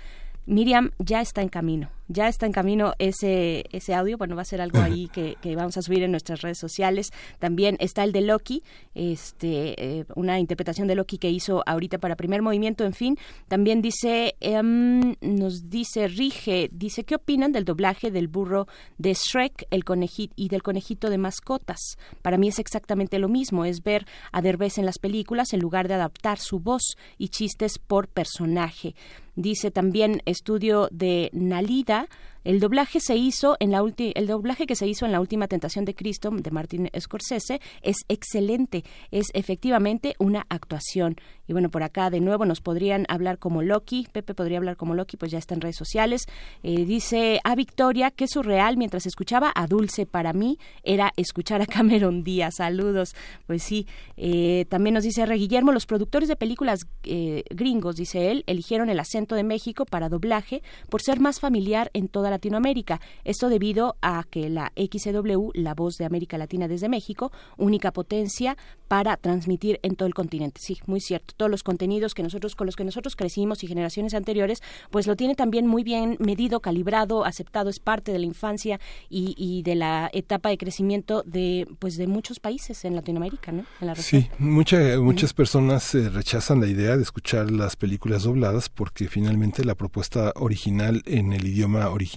[0.45, 4.45] Miriam ya está en camino ya está en camino ese, ese audio, bueno, va a
[4.45, 7.12] ser algo ahí que, vamos a subir en nuestras redes sociales.
[7.39, 8.64] También está el de Loki,
[8.95, 13.18] este, eh, una interpretación de Loki que hizo ahorita para primer movimiento, en fin.
[13.47, 19.68] También dice, em, nos dice Rige, dice, ¿qué opinan del doblaje del burro de Shrek
[19.72, 21.97] el conejito, y del conejito de mascotas?
[22.22, 25.88] Para mí es exactamente lo mismo, es ver a Derbez en las películas en lugar
[25.88, 28.95] de adaptar su voz y chistes por personaje.
[29.38, 32.10] Dice también estudio de Nalida,
[32.44, 35.86] el doblaje se hizo en la el doblaje que se hizo en la última tentación
[35.86, 41.16] de Cristo de Martin Scorsese es excelente, es efectivamente una actuación.
[41.48, 44.96] Y bueno, por acá de nuevo nos podrían hablar como Loki, Pepe podría hablar como
[44.96, 46.26] Loki, pues ya está en redes sociales.
[46.64, 51.66] Eh, dice a Victoria que surreal mientras escuchaba a Dulce para mí era escuchar a
[51.78, 52.56] Cameron Díaz.
[52.58, 53.16] Saludos.
[53.46, 55.36] Pues sí, eh, también nos dice R.
[55.36, 60.10] Guillermo, los productores de películas eh, gringos, dice él, eligieron el acento de México para
[60.10, 63.02] doblaje por ser más familiar en toda la Latinoamérica.
[63.24, 68.56] Esto debido a que la XCW, la voz de América Latina desde México, única potencia
[68.88, 70.62] para transmitir en todo el continente.
[70.64, 71.34] Sí, muy cierto.
[71.36, 74.62] Todos los contenidos que nosotros con los que nosotros crecimos y generaciones anteriores,
[74.92, 78.80] pues lo tiene también muy bien medido, calibrado, aceptado, es parte de la infancia
[79.10, 83.66] y, de la etapa de crecimiento de pues de muchos países en Latinoamérica, ¿no?
[83.82, 89.08] En la sí, muchas personas eh, rechazan la idea de escuchar las películas dobladas porque
[89.08, 92.16] finalmente la propuesta original en el idioma original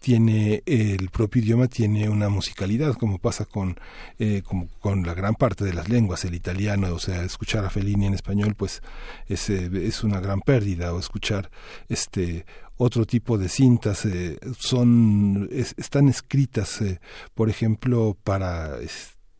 [0.00, 3.76] tiene el propio idioma tiene una musicalidad como pasa con
[4.18, 4.42] eh,
[4.80, 8.14] con la gran parte de las lenguas el italiano o sea escuchar a Fellini en
[8.14, 8.82] español pues
[9.26, 11.50] es, eh, es una gran pérdida o escuchar
[11.88, 16.80] este otro tipo de cintas eh, son están escritas
[17.34, 18.78] por ejemplo para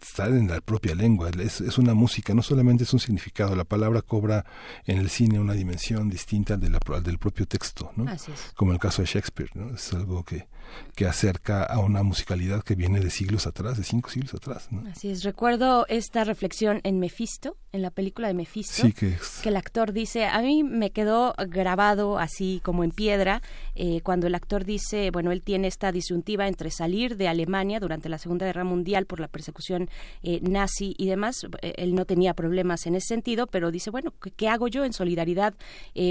[0.00, 3.64] estar en la propia lengua, es, es, una música, no solamente es un significado, la
[3.64, 4.44] palabra cobra
[4.86, 8.06] en el cine una dimensión distinta de la, del propio texto, ¿no?
[8.54, 9.74] Como el caso de Shakespeare, ¿no?
[9.74, 10.46] Es algo que,
[10.94, 14.68] que acerca a una musicalidad que viene de siglos atrás, de cinco siglos atrás.
[14.90, 19.92] Así es, recuerdo esta reflexión en Mephisto, en la película de Mephisto, que, el actor
[19.92, 23.42] dice, a mí me quedó grabado así como en piedra,
[23.74, 28.08] eh, cuando el actor dice, bueno, él tiene esta disyuntiva entre salir de Alemania durante
[28.08, 29.88] la Segunda Guerra Mundial por la persecución
[30.22, 34.12] eh, nazi y demás, eh, él no tenía problemas en ese sentido, pero dice, bueno,
[34.36, 35.54] ¿qué, hago yo en solidaridad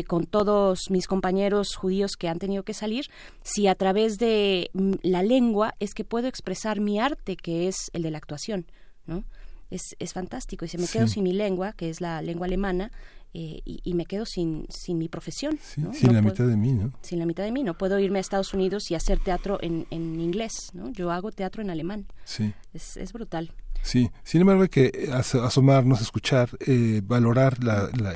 [0.05, 3.05] con todos mis compañeros judíos que han tenido que salir
[3.41, 7.89] si a través de Mm, la lengua es que puedo expresar mi arte, que es
[7.93, 8.65] el de la actuación.
[9.05, 9.23] ¿no?
[9.69, 10.65] Es, es fantástico.
[10.65, 12.91] Y se me quedo sin mi lengua, que es la lengua alemana,
[13.33, 15.59] eh, y, me quedo sin, sin mi profesión.
[15.61, 16.91] Sin la mitad de mí, ¿no?
[17.01, 17.63] Sin la mitad de mí.
[17.63, 20.89] No puedo irme a Estados Unidos y hacer teatro en, en inglés, ¿no?
[20.91, 22.07] Yo hago teatro en alemán.
[22.23, 22.53] Sí.
[22.73, 23.51] Es, es brutal.
[23.87, 27.57] Sí, sin embargo hay que asomarnos, escuchar, eh, valorar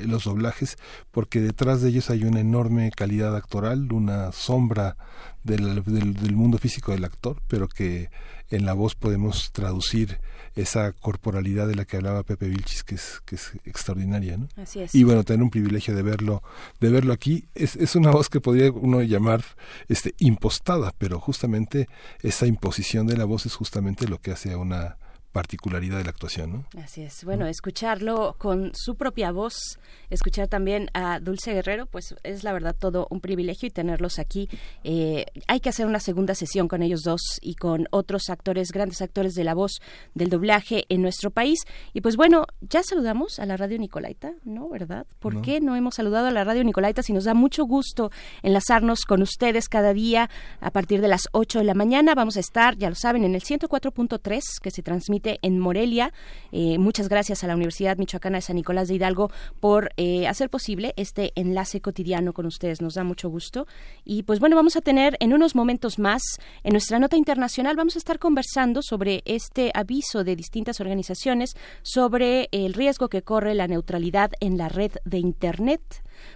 [0.06, 0.76] los doblajes,
[1.12, 4.98] porque detrás de ellos hay una enorme calidad actoral, una sombra
[5.46, 8.10] del, del, mundo físico del actor, pero que
[8.50, 10.20] en la voz podemos traducir
[10.56, 14.50] esa corporalidad de la que hablaba Pepe Vilchis, que es, que es extraordinaria, ¿no?
[14.58, 14.94] Así es.
[14.94, 16.44] Y bueno, tener un privilegio de verlo,
[16.82, 19.42] de verlo aquí, es, es una voz que podría uno llamar
[19.88, 21.88] este impostada, pero justamente
[22.20, 24.98] esa imposición de la voz es justamente lo que hace a una
[25.32, 26.82] particularidad de la actuación, ¿no?
[26.82, 27.24] Así es.
[27.24, 29.80] Bueno, escucharlo con su propia voz,
[30.10, 34.50] escuchar también a Dulce Guerrero, pues es la verdad todo un privilegio y tenerlos aquí.
[34.84, 39.02] Eh, hay que hacer una segunda sesión con ellos dos y con otros actores, grandes
[39.02, 39.82] actores de la voz
[40.16, 41.60] del doblaje en nuestro país.
[41.94, 44.68] Y pues bueno, ya saludamos a la Radio Nicolaita, ¿no?
[44.70, 45.06] ¿Verdad?
[45.20, 48.12] ¿Por qué no hemos saludado a la Radio Nicolaita si nos da mucho gusto
[48.44, 50.30] enlazarnos con ustedes cada día
[50.60, 52.16] a partir de las 8 de la mañana?
[52.16, 56.14] Vamos a estar, ya lo saben, en el 104.3 que se transmite en Morelia.
[56.52, 60.50] Eh, muchas gracias a la Universidad Michoacana de San Nicolás de Hidalgo por eh, hacer
[60.50, 62.82] posible este enlace cotidiano con ustedes.
[62.82, 63.68] Nos da mucho gusto.
[64.04, 66.22] Y pues bueno, vamos a tener en unos momentos más,
[66.64, 72.50] en nuestra nota internacional, vamos a estar conversando sobre este aviso de distintas organizaciones sobre
[72.52, 75.82] el riesgo que corre la neutralidad en la red de Internet.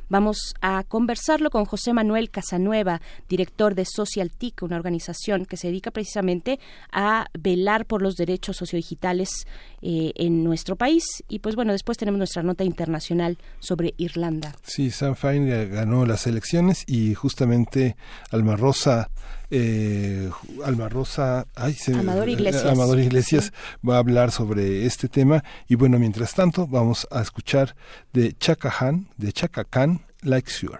[0.10, 5.68] Vamos a conversarlo con José Manuel Casanueva, director de Social TIC, una organización que se
[5.68, 6.60] dedica precisamente
[6.92, 9.48] a velar por los derechos sociodigitales
[9.82, 11.04] eh, en nuestro país.
[11.28, 14.56] Y pues bueno, después tenemos nuestra nota internacional sobre Irlanda.
[14.64, 17.96] Sí, Sam Fine ganó las elecciones y justamente
[18.32, 19.10] Alma Rosa
[19.50, 20.30] eh,
[20.64, 23.54] Alma Rosa, Amador Iglesias, Amador Iglesias
[23.88, 25.44] va a hablar sobre este tema.
[25.68, 27.76] Y bueno, mientras tanto vamos a escuchar
[28.14, 30.80] de Chaka Han, de Chaka Khan, Like Sure.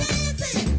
[0.00, 0.69] Primer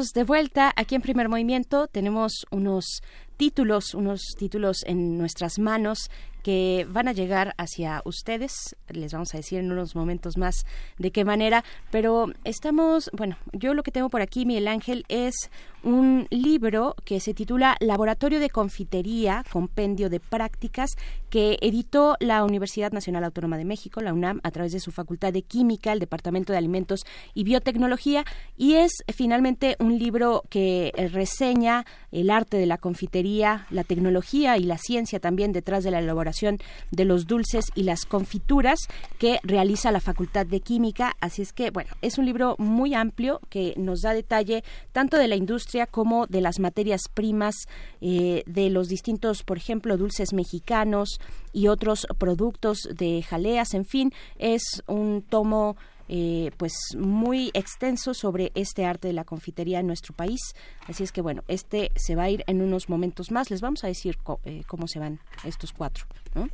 [0.00, 1.86] De vuelta aquí en Primer Movimiento.
[1.86, 3.02] Tenemos unos
[3.36, 6.10] títulos, unos títulos en nuestras manos
[6.42, 8.76] que van a llegar hacia ustedes.
[8.88, 10.64] Les vamos a decir en unos momentos más
[10.96, 15.34] de qué manera, pero estamos, bueno, yo lo que tengo por aquí, Miguel Ángel, es
[15.82, 20.90] un libro que se titula Laboratorio de Confitería, Compendio de Prácticas,
[21.30, 25.32] que editó la Universidad Nacional Autónoma de México, la UNAM, a través de su Facultad
[25.32, 27.04] de Química, el Departamento de Alimentos
[27.34, 28.24] y Biotecnología,
[28.56, 34.64] y es finalmente un libro que reseña el arte de la confitería, la tecnología y
[34.64, 36.58] la ciencia también detrás de la elaboración
[36.90, 38.80] de los dulces y las confituras
[39.18, 41.16] que realiza la Facultad de Química.
[41.20, 45.28] Así es que, bueno, es un libro muy amplio que nos da detalle tanto de
[45.28, 47.54] la industria como de las materias primas
[48.00, 51.20] eh, de los distintos, por ejemplo, dulces mexicanos
[51.52, 53.74] y otros productos de jaleas.
[53.74, 55.76] En fin, es un tomo
[56.12, 60.40] eh, pues muy extenso sobre este arte de la confitería en nuestro país.
[60.88, 63.48] Así es que bueno, este se va a ir en unos momentos más.
[63.48, 66.06] Les vamos a decir eh, cómo se van estos cuatro.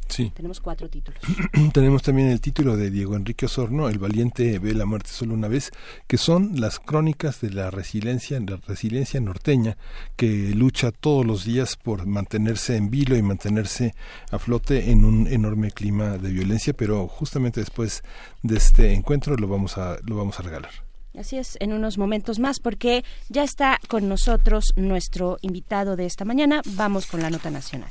[0.09, 0.33] Sí.
[0.35, 1.21] Tenemos cuatro títulos.
[1.73, 5.49] Tenemos también el título de Diego Enrique Osorno, El valiente ve la muerte solo una
[5.49, 5.71] vez,
[6.07, 9.77] que son las crónicas de la resiliencia, la resiliencia norteña,
[10.17, 13.95] que lucha todos los días por mantenerse en vilo y mantenerse
[14.31, 18.03] a flote en un enorme clima de violencia, pero justamente después
[18.43, 20.71] de este encuentro lo vamos a, lo vamos a regalar.
[21.19, 26.27] Así es, en unos momentos más, porque ya está con nosotros nuestro invitado de esta
[26.27, 26.61] mañana.
[26.67, 27.91] Vamos con la nota nacional.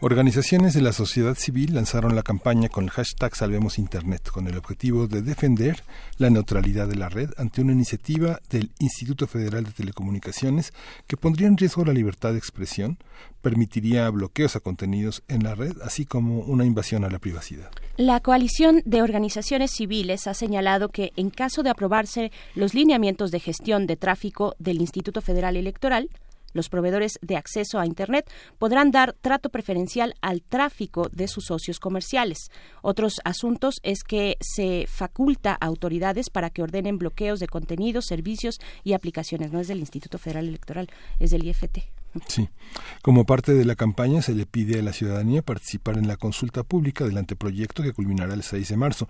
[0.00, 4.56] Organizaciones de la sociedad civil lanzaron la campaña con el hashtag Salvemos Internet, con el
[4.56, 5.82] objetivo de defender
[6.18, 10.72] la neutralidad de la red ante una iniciativa del Instituto Federal de Telecomunicaciones
[11.08, 12.98] que pondría en riesgo la libertad de expresión,
[13.42, 17.68] permitiría bloqueos a contenidos en la red, así como una invasión a la privacidad.
[17.96, 23.40] La coalición de organizaciones civiles ha señalado que en caso de aprobarse los lineamientos de
[23.40, 26.08] gestión de tráfico del Instituto Federal Electoral,
[26.58, 31.78] los proveedores de acceso a Internet podrán dar trato preferencial al tráfico de sus socios
[31.78, 32.50] comerciales.
[32.82, 38.58] Otros asuntos es que se faculta a autoridades para que ordenen bloqueos de contenidos, servicios
[38.82, 39.52] y aplicaciones.
[39.52, 40.88] No es del Instituto Federal Electoral,
[41.20, 41.78] es del IFT.
[42.26, 42.48] Sí.
[43.02, 46.64] Como parte de la campaña se le pide a la ciudadanía participar en la consulta
[46.64, 49.08] pública del anteproyecto que culminará el 6 de marzo.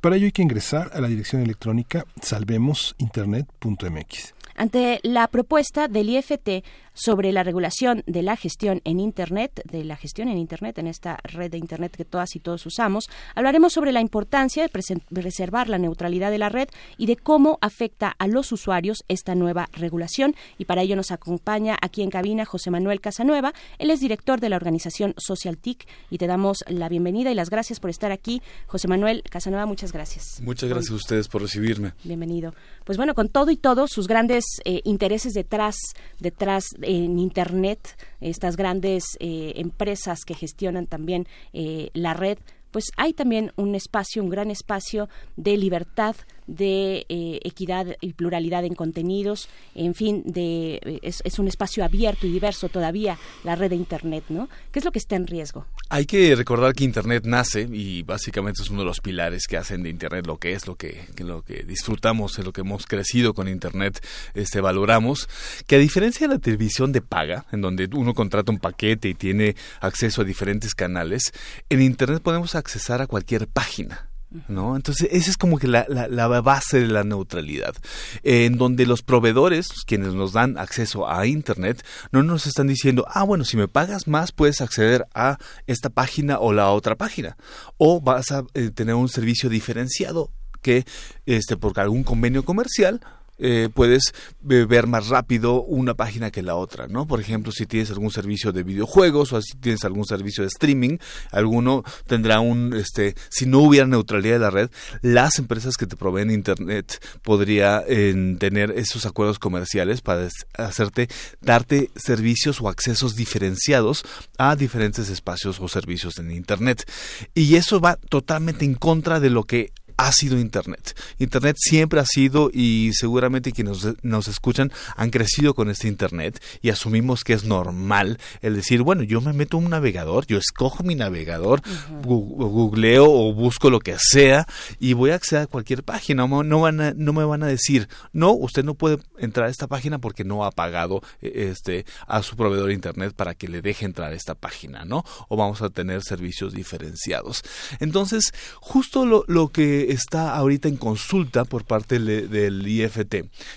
[0.00, 4.36] Para ello hay que ingresar a la dirección electrónica salvemosinternet.mx.
[4.56, 6.64] Ante la propuesta del IFT
[6.96, 11.18] sobre la regulación de la gestión en Internet, de la gestión en Internet, en esta
[11.22, 15.78] red de Internet que todas y todos usamos, hablaremos sobre la importancia de preservar la
[15.78, 20.34] neutralidad de la red y de cómo afecta a los usuarios esta nueva regulación.
[20.58, 23.52] Y para ello nos acompaña aquí en cabina José Manuel Casanueva.
[23.78, 27.50] Él es director de la organización Social TIC y te damos la bienvenida y las
[27.50, 28.42] gracias por estar aquí.
[28.66, 30.40] José Manuel Casanueva, muchas gracias.
[30.42, 31.92] Muchas gracias a ustedes por recibirme.
[32.04, 32.54] Bienvenido.
[32.84, 35.76] Pues bueno, con todo y todo, sus grandes eh, intereses detrás,
[36.18, 42.38] detrás en Internet, estas grandes eh, empresas que gestionan también eh, la red,
[42.70, 46.16] pues hay también un espacio, un gran espacio de libertad,
[46.46, 52.26] de eh, equidad y pluralidad en contenidos, en fin, de eh, es, un espacio abierto
[52.26, 54.48] y diverso todavía la red de Internet, ¿no?
[54.72, 55.66] ¿Qué es lo que está en riesgo?
[55.88, 59.82] Hay que recordar que Internet nace y básicamente es uno de los pilares que hacen
[59.82, 63.48] de Internet lo que es, lo que, lo que disfrutamos, lo que hemos crecido con
[63.48, 64.04] Internet,
[64.34, 65.28] este, valoramos,
[65.66, 69.14] que a diferencia de la televisión de paga, en donde uno contrata un paquete y
[69.14, 71.32] tiene acceso a diferentes canales,
[71.68, 74.08] en Internet podemos accesar a cualquier página.
[74.48, 74.76] ¿No?
[74.76, 77.74] Entonces, esa es como que la, la, base de la neutralidad,
[78.22, 83.22] en donde los proveedores, quienes nos dan acceso a Internet, no nos están diciendo, ah,
[83.22, 87.36] bueno, si me pagas más, puedes acceder a esta página o la otra página,
[87.78, 90.30] o vas a eh, tener un servicio diferenciado
[90.62, 90.84] que,
[91.26, 93.00] este, por algún convenio comercial,
[93.38, 94.14] eh, puedes
[94.48, 97.06] eh, ver más rápido una página que la otra, ¿no?
[97.06, 100.98] Por ejemplo, si tienes algún servicio de videojuegos o si tienes algún servicio de streaming,
[101.30, 104.70] alguno tendrá un, este, si no hubiera neutralidad de la red,
[105.02, 111.08] las empresas que te proveen internet podría tener esos acuerdos comerciales para hacerte,
[111.40, 114.04] darte servicios o accesos diferenciados
[114.38, 116.88] a diferentes espacios o servicios en internet.
[117.34, 120.98] Y eso va totalmente en contra de lo que ha sido Internet.
[121.18, 126.70] Internet siempre ha sido y seguramente quienes nos, escuchan han crecido con este Internet y
[126.70, 130.82] asumimos que es normal el decir, bueno, yo me meto a un navegador, yo escojo
[130.82, 131.62] mi navegador,
[132.02, 134.46] googleo o busco lo que sea
[134.78, 136.26] y voy a acceder a cualquier página.
[136.26, 139.98] No, van no me van a decir, no, usted no puede entrar a esta página
[139.98, 143.84] porque no ha pagado e, este, a su proveedor de Internet para que le deje
[143.84, 145.04] entrar a esta página, ¿no?
[145.28, 147.42] O vamos a tener servicios diferenciados.
[147.80, 153.14] Entonces, justo lo, lo que está ahorita en consulta por parte del IFT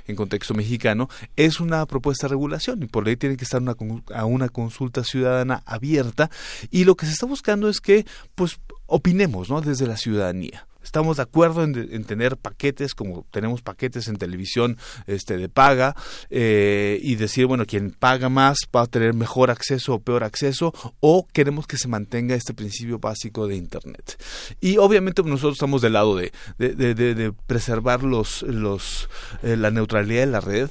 [0.07, 3.75] en contexto mexicano es una propuesta de regulación y por ley tiene que estar una,
[4.13, 6.29] a una consulta ciudadana abierta
[6.71, 9.61] y lo que se está buscando es que pues opinemos ¿no?
[9.61, 10.68] desde la ciudadanía.
[10.83, 14.77] Estamos de acuerdo en, tener paquetes como tenemos paquetes en televisión
[15.07, 15.95] este, de paga
[16.29, 20.73] eh, y decir, bueno, quien paga más va a tener mejor acceso o peor acceso
[20.99, 24.21] o queremos que se mantenga este principio básico de Internet.
[24.61, 29.09] Y obviamente nosotros estamos del lado de, de, preservar los, los,
[29.43, 30.69] eh, la neutralidad de la red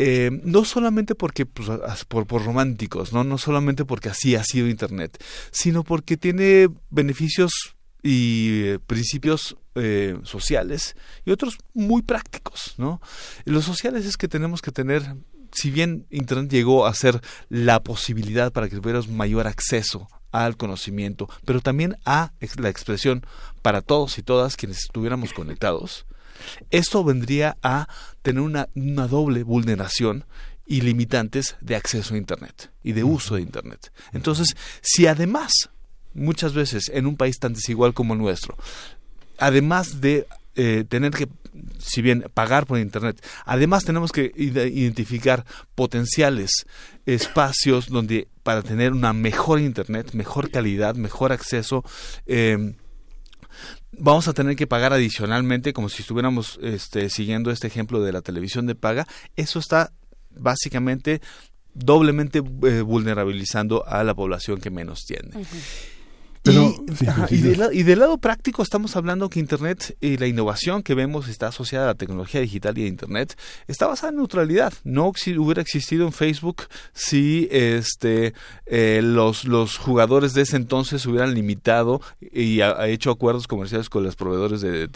[0.00, 1.68] eh, no solamente porque pues,
[2.06, 3.24] por, por, románticos, ¿no?
[3.24, 7.50] no solamente porque así ha sido Internet, sino porque tiene beneficios
[8.02, 13.00] y eh, principios eh, sociales y otros muy prácticos, ¿no?
[13.44, 15.16] Los sociales es que tenemos que tener,
[15.52, 21.28] si bien Internet llegó a ser la posibilidad para que tuviéramos mayor acceso al conocimiento,
[21.44, 23.24] pero también a la expresión
[23.62, 26.06] para todos y todas quienes estuviéramos conectados,
[26.70, 27.88] esto vendría a
[28.22, 30.24] tener una, una doble vulneración
[30.66, 33.90] y limitantes de acceso a Internet y de uso de Internet.
[34.12, 35.70] Entonces, si además
[36.18, 38.56] muchas veces en un país tan desigual como el nuestro,
[39.38, 40.26] además de
[40.60, 41.28] eh, tener que,
[41.78, 45.46] si bien pagar por Internet, además tenemos que identificar
[45.76, 46.66] potenciales
[47.06, 51.84] espacios donde para tener una mejor Internet, mejor calidad, mejor acceso,
[52.26, 52.74] em,
[53.92, 58.22] vamos a tener que pagar adicionalmente, como si estuviéramos este, siguiendo este ejemplo de la
[58.22, 59.92] televisión de paga, eso está
[60.30, 61.20] básicamente
[61.72, 65.30] doblemente eh, vulnerabilizando a la población que menos tiene
[67.30, 71.84] y, del lado práctico estamos hablando que Internet y la innovación que vemos está asociada
[71.84, 74.72] a la tecnología digital y a Internet está basada en neutralidad.
[74.84, 78.34] No hubiera existido en Facebook si este
[78.66, 84.04] eh, los, los jugadores de ese entonces hubieran limitado y ha, hecho acuerdos comerciales con
[84.04, 84.88] los proveedores de,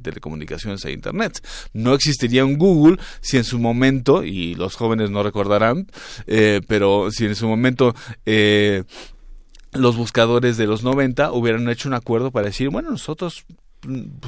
[0.00, 1.46] telecomunicaciones e Internet.
[1.72, 5.86] No existiría un Google si en su momento, y los jóvenes no recordarán,
[6.26, 7.94] eh, pero si en su momento
[8.26, 8.84] eh,
[9.72, 13.44] los buscadores de los 90 hubieran hecho un acuerdo para decir, bueno, nosotros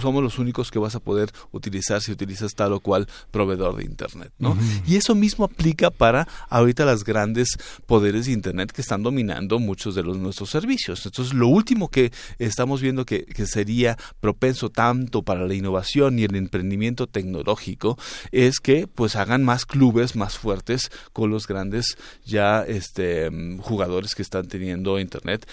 [0.00, 3.84] somos los únicos que vas a poder utilizar si utilizas tal o cual proveedor de
[3.84, 4.56] internet, ¿no?
[4.86, 7.48] Y eso mismo aplica para ahorita las grandes
[7.86, 11.04] poderes de internet que están dominando muchos de los nuestros servicios.
[11.04, 16.24] Entonces, lo último que estamos viendo que, que sería propenso tanto para la innovación y
[16.24, 17.98] el emprendimiento tecnológico
[18.30, 23.30] es que pues hagan más clubes más fuertes con los grandes ya este
[23.60, 25.46] jugadores que están teniendo internet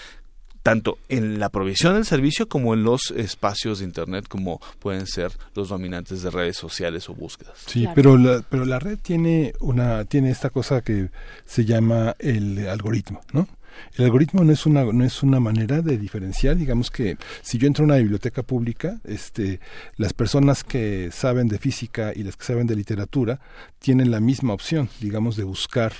[0.62, 5.32] tanto en la provisión del servicio como en los espacios de Internet, como pueden ser
[5.54, 7.54] los dominantes de redes sociales o búsquedas.
[7.66, 11.10] Sí, pero, la, pero la red tiene, una, tiene esta cosa que
[11.46, 13.48] se llama el algoritmo, ¿no?
[13.96, 17.66] El algoritmo no es una no es una manera de diferenciar, digamos que si yo
[17.66, 19.60] entro a una biblioteca pública, este
[19.96, 23.40] las personas que saben de física y las que saben de literatura
[23.78, 25.92] tienen la misma opción, digamos de buscar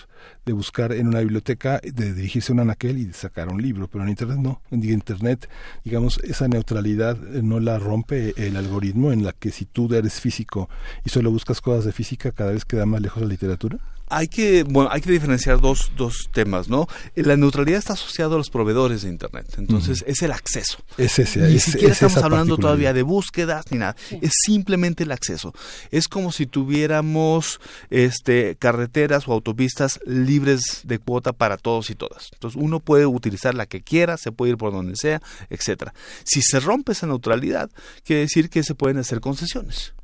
[0.44, 3.88] de buscar en una biblioteca, de dirigirse a un anaquel y de sacar un libro,
[3.88, 4.62] pero en Internet no.
[4.70, 5.48] En Internet,
[5.84, 10.20] digamos, esa neutralidad eh, no la rompe el algoritmo en la que si tú eres
[10.20, 10.68] físico
[11.04, 13.78] y solo buscas cosas de física, cada vez queda más lejos la literatura
[14.10, 16.86] hay que, bueno, hay que diferenciar dos, dos temas, ¿no?
[17.14, 20.78] La neutralidad está asociada a los proveedores de Internet, entonces es el acceso.
[20.98, 25.54] Es ese, Ni siquiera estamos hablando todavía de búsquedas ni nada, es simplemente el acceso.
[25.90, 27.60] Es como si tuviéramos
[27.90, 32.30] este, carreteras o autopistas libres de cuota para todos y todas.
[32.32, 35.94] Entonces uno puede utilizar la que quiera, se puede ir por donde sea, etcétera.
[36.24, 37.70] Si se rompe esa neutralidad,
[38.04, 39.94] quiere decir que se pueden hacer concesiones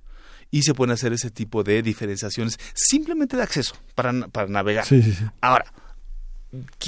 [0.51, 4.86] y se pueden hacer ese tipo de diferenciaciones simplemente de acceso para, para navegar.
[5.40, 5.66] Ahora,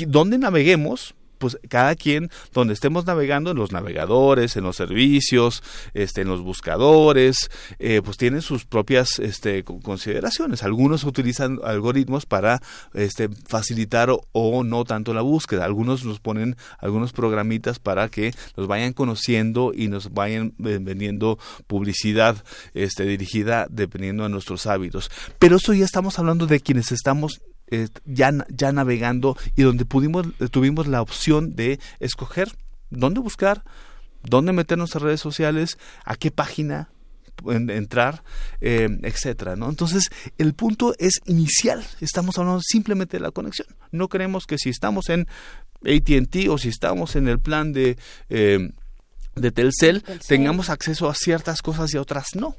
[0.07, 5.63] donde naveguemos pues cada quien donde estemos navegando en los navegadores en los servicios
[5.95, 10.63] este en los buscadores eh, pues tienen sus propias este consideraciones.
[10.63, 12.61] Algunos utilizan algoritmos para
[12.95, 15.65] este facilitar o, no tanto la búsqueda.
[15.65, 22.45] Algunos nos ponen algunos programitas para que nos vayan conociendo y nos vayan vendiendo publicidad
[22.75, 25.11] este dirigida dependiendo de nuestros hábitos.
[25.39, 27.41] Pero eso ya estamos hablando de quienes estamos
[27.71, 32.57] eh, ya, ya navegando y donde pudimos, tuvimos la opción de escoger
[32.91, 33.65] dónde buscar,
[34.23, 36.91] dónde meternos a redes sociales, a qué página
[37.47, 38.23] entrar,
[38.61, 39.69] eh, etcétera, ¿no?
[39.69, 41.85] Entonces, el punto es inicial.
[42.01, 43.69] Estamos hablando simplemente de la conexión.
[43.93, 45.29] No creemos que si estamos en
[45.85, 47.97] AT&T o si estamos en el plan de
[48.29, 48.71] eh,
[49.37, 52.57] de Telcel, tengamos acceso a ciertas cosas y a otras no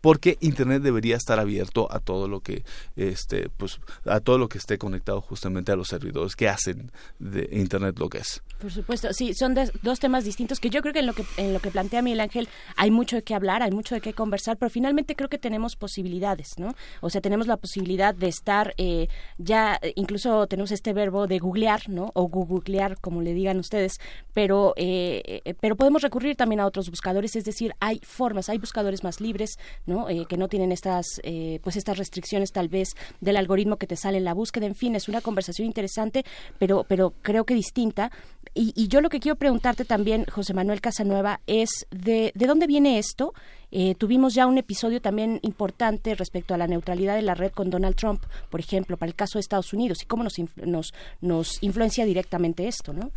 [0.00, 2.64] porque internet debería estar abierto a todo lo que
[2.96, 7.48] este pues a todo lo que esté conectado justamente a los servidores que hacen de
[7.52, 8.42] internet lo que es.
[8.60, 11.52] Por supuesto sí son dos temas distintos que yo creo que en lo que en
[11.52, 14.56] lo que plantea Miguel Ángel hay mucho de qué hablar hay mucho de qué conversar
[14.56, 19.08] pero finalmente creo que tenemos posibilidades no o sea tenemos la posibilidad de estar eh,
[19.38, 23.98] ya incluso tenemos este verbo de googlear no o googlear como le digan ustedes
[24.34, 28.58] pero eh, eh, pero podemos recurrir también a otros buscadores es decir hay formas hay
[28.58, 30.08] buscadores más libres ¿no?
[30.08, 32.90] Eh, que no tienen estas, eh, pues estas restricciones tal vez
[33.20, 34.66] del algoritmo que te sale en la búsqueda.
[34.66, 36.24] En fin, es una conversación interesante,
[36.58, 38.10] pero, pero creo que distinta.
[38.54, 42.66] Y, y yo lo que quiero preguntarte también, José Manuel Casanueva, es de, ¿de dónde
[42.66, 43.32] viene esto?
[43.78, 47.68] Eh, tuvimos ya un episodio también importante respecto a la neutralidad de la red con
[47.68, 51.62] Donald Trump, por ejemplo, para el caso de Estados Unidos y cómo nos, nos, nos
[51.62, 53.10] influencia directamente esto, ¿no?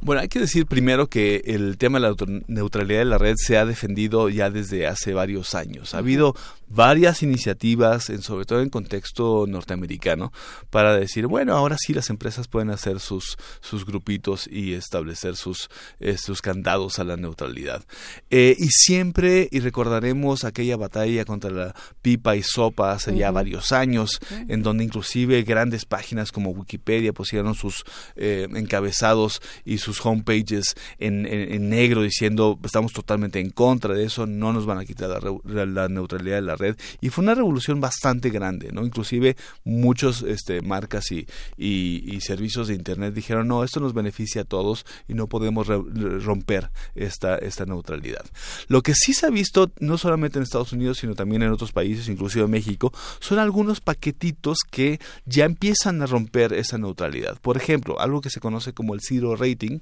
[0.00, 2.14] Bueno, hay que decir primero que el tema de la
[2.46, 5.94] neutralidad de la red se ha defendido ya desde hace varios años.
[5.94, 6.34] Ha habido
[6.68, 10.32] varias iniciativas, en, sobre todo en contexto norteamericano,
[10.70, 15.68] para decir, bueno, ahora sí las empresas pueden hacer sus, sus grupitos y establecer sus,
[16.00, 17.84] eh, sus candados a la neutralidad.
[18.30, 23.72] Eh, y siempre, y recordaremos aquella batalla contra la pipa y sopa hace ya varios
[23.72, 27.84] años, en donde inclusive grandes páginas como Wikipedia pusieron sus
[28.16, 34.26] eh, encabezados y sus homepages en, en, negro diciendo estamos totalmente en contra de eso,
[34.26, 38.30] no nos van a quitar la, neutralidad de la red y fue una revolución bastante
[38.30, 38.84] grande, ¿no?
[38.84, 41.26] Inclusive muchos este, marcas y,
[41.56, 46.70] y, servicios de internet dijeron no, esto nos beneficia a todos y no podemos romper
[46.94, 48.24] esta, esta neutralidad.
[48.68, 51.72] Lo que sí se ha visto no solamente en Estados Unidos sino también en otros
[51.72, 57.38] países, inclusive México, son algunos paquetitos que ya empiezan a romper esa neutralidad.
[57.40, 59.80] Por ejemplo, algo que se conoce como el zero rating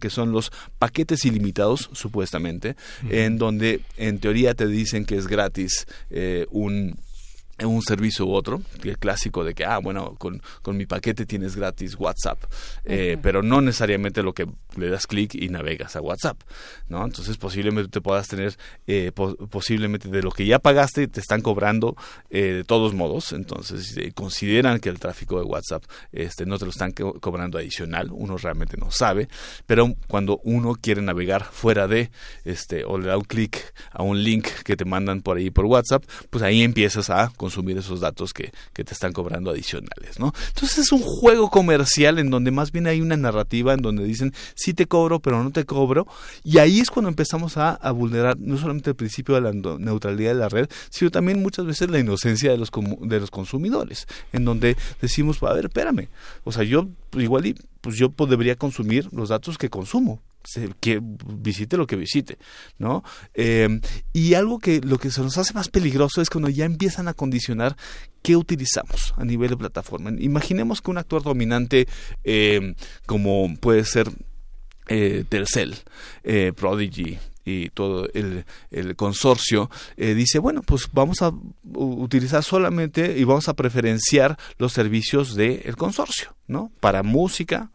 [0.00, 2.76] que son los paquetes ilimitados, supuestamente,
[3.08, 5.86] en donde en teoría te dicen que es gratis
[6.18, 6.96] eh, un
[7.64, 11.56] un servicio u otro, el clásico de que, ah, bueno, con, con mi paquete tienes
[11.56, 12.38] gratis WhatsApp,
[12.84, 14.46] eh, pero no necesariamente lo que
[14.78, 16.40] le das clic y navegas a WhatsApp,
[16.88, 17.04] ¿no?
[17.04, 21.96] Entonces posiblemente te puedas tener, eh, posiblemente de lo que ya pagaste te están cobrando
[22.30, 26.70] eh, de todos modos, entonces consideran que el tráfico de WhatsApp este, no te lo
[26.70, 29.28] están cobrando adicional, uno realmente no sabe,
[29.66, 32.10] pero cuando uno quiere navegar fuera de,
[32.44, 35.66] este, o le da un clic a un link que te mandan por ahí por
[35.66, 40.32] WhatsApp, pues ahí empiezas a consumir esos datos que, que te están cobrando adicionales, ¿no?
[40.48, 44.32] Entonces es un juego comercial en donde más bien hay una narrativa en donde dicen
[44.66, 46.08] sí te cobro pero no te cobro
[46.42, 50.40] y ahí es cuando empezamos a, vulnerar no solamente el principio de la neutralidad de
[50.40, 52.70] la red, sino también muchas veces la inocencia de los,
[53.00, 56.08] de los consumidores, en donde decimos, a ver, espérame,
[56.42, 60.20] o sea, yo igual y pues yo debería consumir los datos que consumo,
[60.80, 62.38] que visite lo que visite,
[62.78, 63.04] ¿no?
[63.34, 63.80] Eh,
[64.12, 67.14] y algo que lo que se nos hace más peligroso es cuando ya empiezan a
[67.14, 67.76] condicionar
[68.22, 70.10] qué utilizamos a nivel de plataforma.
[70.18, 71.86] Imaginemos que un actor dominante
[72.24, 72.74] eh,
[73.06, 74.10] como puede ser
[74.88, 75.76] eh, Telcel,
[76.24, 81.32] eh, Prodigy, y todo el, el consorcio dice bueno pues vamos a
[81.74, 87.70] utilizar solamente y vamos a preferenciar los servicios del consorcio no para música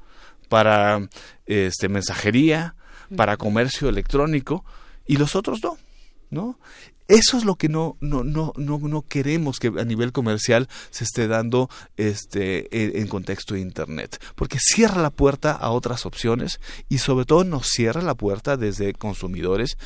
[0.52, 1.08] para
[1.46, 2.76] este, mensajería,
[3.16, 4.66] para comercio electrónico
[5.08, 5.78] y los otros no,
[6.30, 6.60] ¿no?
[7.12, 11.04] Eso es lo que no, no, no, no, no queremos que a nivel comercial se
[11.04, 17.00] esté dando este, en, contexto de Internet, porque cierra la puerta a otras opciones y
[17.00, 19.78] sobre todo nos cierra la puerta desde consumidores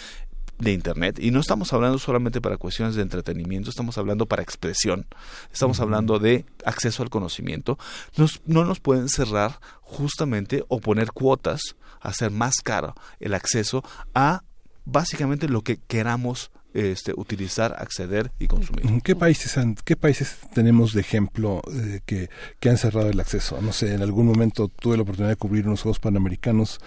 [0.60, 1.18] de Internet.
[1.20, 5.08] Y no estamos hablando solamente para cuestiones de entretenimiento, estamos hablando para expresión,
[5.52, 7.80] estamos hablando de acceso al conocimiento.
[8.18, 13.84] Nos, no nos pueden cerrar justamente o poner cuotas, hacer más caro el acceso
[14.14, 14.44] a
[14.86, 19.02] básicamente lo que queramos este, utilizar, acceder y consumir.
[19.02, 22.30] ¿Qué países, han, qué países tenemos de ejemplo eh, que,
[22.60, 23.62] que han cerrado el acceso?
[23.62, 26.80] No sé, en algún momento tuve la oportunidad de cubrir unos Juegos Panamericanos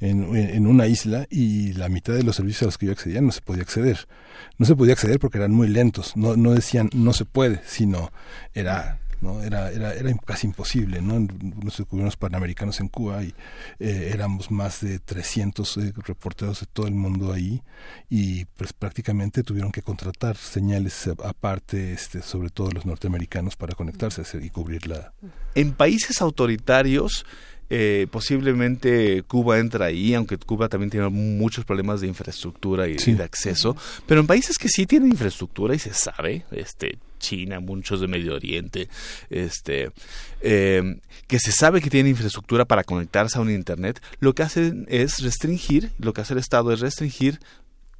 [0.00, 3.20] en, en una isla y la mitad de los servicios a los que yo accedía
[3.20, 4.08] no se podía acceder.
[4.58, 6.16] No se podía acceder porque eran muy lentos.
[6.16, 8.10] No, no decían no se puede, sino
[8.52, 9.42] era ¿no?
[9.42, 11.20] Era, era, era casi imposible, ¿no?
[11.20, 13.34] Nosotros cubrimos panamericanos en Cuba y
[13.78, 17.62] eh, éramos más de 300 eh, reporteros de todo el mundo ahí
[18.08, 24.22] y pues prácticamente tuvieron que contratar señales aparte, este, sobre todo los norteamericanos, para conectarse
[24.40, 25.12] y cubrirla.
[25.54, 27.24] En países autoritarios,
[27.68, 33.24] eh, posiblemente Cuba entra ahí, aunque Cuba también tiene muchos problemas de infraestructura y, de
[33.24, 33.76] acceso,
[34.06, 38.34] pero en países que sí tienen infraestructura y se sabe, este China, muchos de Medio
[38.34, 38.88] Oriente,
[39.30, 39.90] este,
[40.40, 44.86] eh, que se sabe que tienen infraestructura para conectarse a un Internet, lo que hacen
[44.88, 47.40] es restringir, lo que hace el Estado es restringir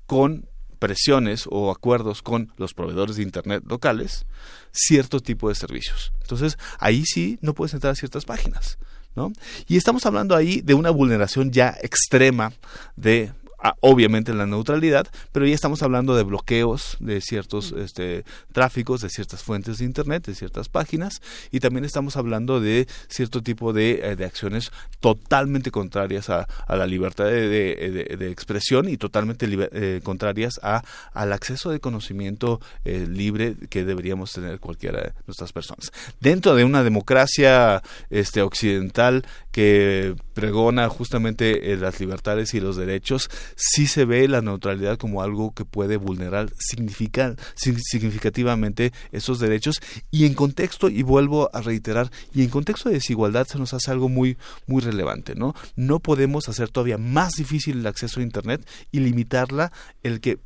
[0.07, 0.49] con
[0.79, 4.27] presiones o acuerdos con los proveedores de Internet locales
[4.73, 6.13] cierto tipo de servicios.
[6.21, 8.79] Entonces, ahí sí no puedes entrar a ciertas páginas.
[9.15, 9.33] ¿no?
[9.67, 12.53] Y estamos hablando ahí de una vulneración ya extrema
[12.97, 13.33] de
[13.81, 19.43] obviamente la neutralidad, pero ya estamos hablando de bloqueos de ciertos este, tráficos, de ciertas
[19.43, 21.21] fuentes de Internet, de ciertas páginas,
[21.51, 27.27] y también estamos hablando de cierto tipo de, eh, acciones totalmente contrarias a, la libertad
[27.27, 34.33] de, expresión y totalmente eh, contrarias a, al acceso de conocimiento eh, libre que deberíamos
[34.33, 35.93] tener cualquiera de nuestras personas.
[36.21, 43.87] Dentro de una democracia este, occidental que pregona justamente las libertades y los derechos, sí
[43.87, 49.81] se ve la neutralidad como algo que puede vulnerar significativamente esos derechos
[50.11, 53.91] y en contexto, y vuelvo a reiterar, y en contexto de desigualdad se nos hace
[53.91, 54.37] algo muy,
[54.67, 55.55] muy relevante, ¿no?
[55.75, 59.73] No podemos hacer todavía más difícil el acceso a Internet y limitarla
[60.03, 60.39] el que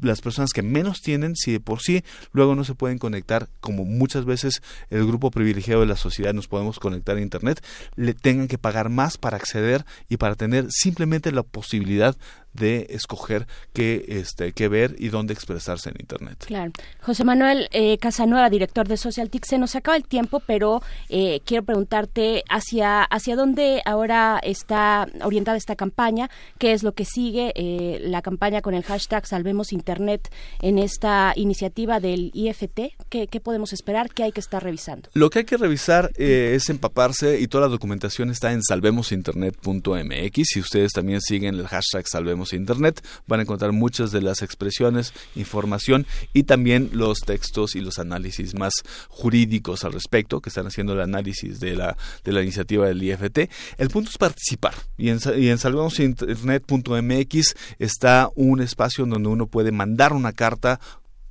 [0.00, 2.02] las personas que menos tienen, si de por sí
[2.32, 6.48] luego no se pueden conectar, como muchas veces el grupo privilegiado de la sociedad nos
[6.48, 7.64] podemos conectar a Internet,
[7.94, 12.16] le tengan que pagar más para acceder y para tener simplemente la posibilidad
[12.56, 16.44] de escoger qué, este, qué ver y dónde expresarse en Internet.
[16.46, 16.72] Claro.
[17.00, 21.64] José Manuel eh, Casanueva, director de SocialTIC, se nos acaba el tiempo, pero eh, quiero
[21.64, 27.98] preguntarte hacia, hacia dónde ahora está orientada esta campaña, qué es lo que sigue, eh,
[28.02, 30.30] la campaña con el hashtag Salvemos Internet
[30.60, 35.08] en esta iniciativa del IFT, ¿qué, qué podemos esperar, qué hay que estar revisando?
[35.14, 40.42] Lo que hay que revisar eh, es empaparse y toda la documentación está en salvemosinternet.mx.
[40.44, 45.12] Si ustedes también siguen el hashtag Salvemos Internet, van a encontrar muchas de las expresiones,
[45.34, 48.72] información y también los textos y los análisis más
[49.08, 53.50] jurídicos al respecto, que están haciendo el análisis de la, de la iniciativa del IFT.
[53.78, 55.58] El punto es participar y en, y en
[57.78, 60.80] está un espacio en donde uno puede mandar una carta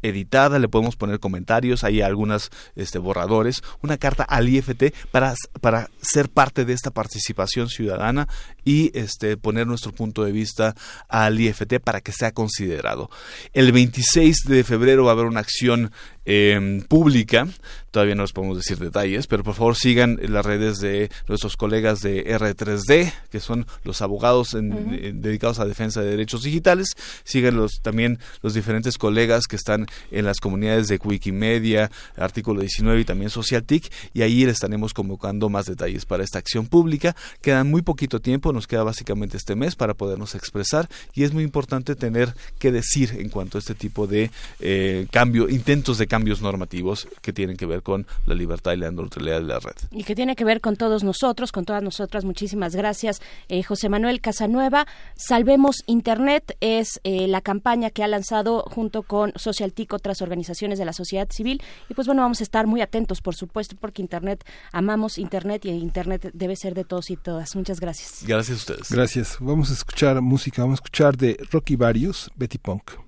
[0.01, 5.89] editada, le podemos poner comentarios, hay algunas este, borradores, una carta al IFT para, para
[6.01, 8.27] ser parte de esta participación ciudadana
[8.65, 10.75] y este, poner nuestro punto de vista
[11.07, 13.09] al IFT para que sea considerado.
[13.53, 15.91] El 26 de febrero va a haber una acción
[16.25, 17.47] eh, pública.
[17.91, 22.01] Todavía no les podemos decir detalles, pero por favor sigan las redes de nuestros colegas
[22.01, 26.89] de R3D, que son los abogados dedicados a defensa de derechos digitales.
[27.23, 33.01] Sigan los, también los diferentes colegas que están en las comunidades de Wikimedia, Artículo 19
[33.01, 37.15] y también SocialTIC, y ahí les estaremos convocando más detalles para esta acción pública.
[37.41, 41.43] Quedan muy poquito tiempo, nos queda básicamente este mes para podernos expresar, y es muy
[41.43, 46.15] importante tener que decir en cuanto a este tipo de eh, cambio, intentos de cambio
[46.15, 49.75] cambios normativos que tienen que ver con la libertad y la neutralidad de la red.
[49.91, 52.23] Y que tiene que ver con todos nosotros, con todas nosotras.
[52.23, 54.87] Muchísimas gracias, eh, José Manuel Casanueva.
[55.17, 60.85] Salvemos Internet es eh, la campaña que ha lanzado junto con SocialTIC, otras organizaciones de
[60.85, 61.61] la sociedad civil.
[61.89, 65.71] Y pues bueno, vamos a estar muy atentos, por supuesto, porque Internet, amamos Internet y
[65.71, 67.57] Internet debe ser de todos y todas.
[67.57, 68.23] Muchas gracias.
[68.25, 68.91] Gracias a ustedes.
[68.91, 69.37] Gracias.
[69.39, 73.04] Vamos a escuchar música, vamos a escuchar de Rocky Varios, Betty Punk.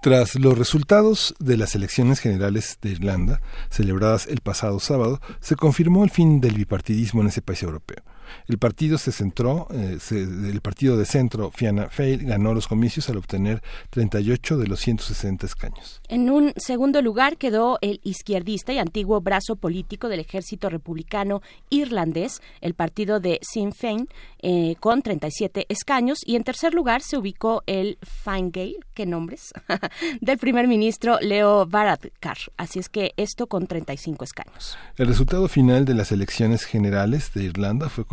[0.00, 3.40] Tras los resultados de las elecciones generales de Irlanda,
[3.70, 8.04] celebradas el pasado sábado, se confirmó el fin del bipartidismo en ese país europeo.
[8.46, 13.16] El partido se centró, eh, el partido de centro Fianna Fáil ganó los comicios al
[13.16, 16.00] obtener 38 de los 160 escaños.
[16.08, 22.40] En un segundo lugar quedó el izquierdista y antiguo brazo político del ejército republicano irlandés,
[22.60, 24.08] el partido de Sinn Féin,
[24.40, 26.18] eh, con 37 escaños.
[26.24, 29.52] Y en tercer lugar se ubicó el Fine Gael, qué nombres,
[30.20, 32.38] del primer ministro Leo Varadkar.
[32.56, 34.76] Así es que esto con 35 escaños.
[34.96, 38.04] El resultado final de las elecciones generales de Irlanda fue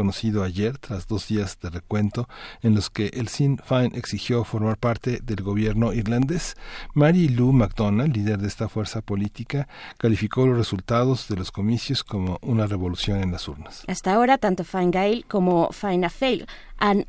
[0.44, 2.28] ayer tras dos días de recuento
[2.62, 6.56] en los que el Sinn Féin exigió formar parte del gobierno irlandés.
[6.94, 9.68] Mary Lou MacDonald, líder de esta fuerza política,
[9.98, 13.84] calificó los resultados de los comicios como una revolución en las urnas.
[13.88, 16.46] Hasta ahora, tanto Fine Gael como Fianna Fáil
[16.78, 17.06] han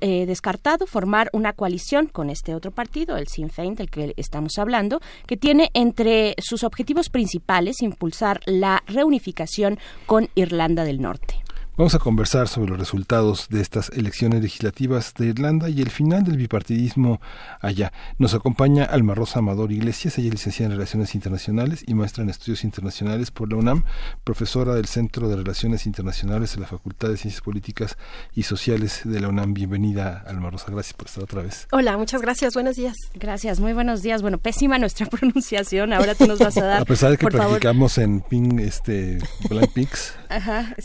[0.00, 4.58] eh, descartado formar una coalición con este otro partido, el Sinn Féin, del que estamos
[4.58, 11.43] hablando, que tiene entre sus objetivos principales impulsar la reunificación con Irlanda del Norte.
[11.76, 16.22] Vamos a conversar sobre los resultados de estas elecciones legislativas de Irlanda y el final
[16.22, 17.20] del bipartidismo
[17.60, 17.92] allá.
[18.16, 22.30] Nos acompaña Alma Rosa Amador Iglesias, ella es licenciada en Relaciones Internacionales y maestra en
[22.30, 23.82] Estudios Internacionales por la UNAM,
[24.22, 27.98] profesora del Centro de Relaciones Internacionales de la Facultad de Ciencias Políticas
[28.36, 29.52] y Sociales de la UNAM.
[29.52, 31.66] Bienvenida, Alma Rosa, gracias por estar otra vez.
[31.72, 32.94] Hola, muchas gracias, buenos días.
[33.14, 34.22] Gracias, muy buenos días.
[34.22, 36.82] Bueno, pésima nuestra pronunciación, ahora tú nos vas a dar.
[36.82, 39.18] a pesar de que practicamos en Ping, este,
[39.50, 40.14] Blank Peaks,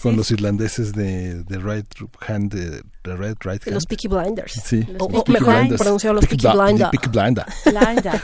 [0.01, 1.87] con los irlandeses de, de Right
[2.27, 3.73] Hand, de, Red Right Hand.
[3.73, 4.53] Los Peaky Blinders.
[4.53, 4.85] Sí.
[4.99, 6.91] o, mejor pronunciado los Peaky, Blinders.
[6.91, 7.45] Peaky Blinder.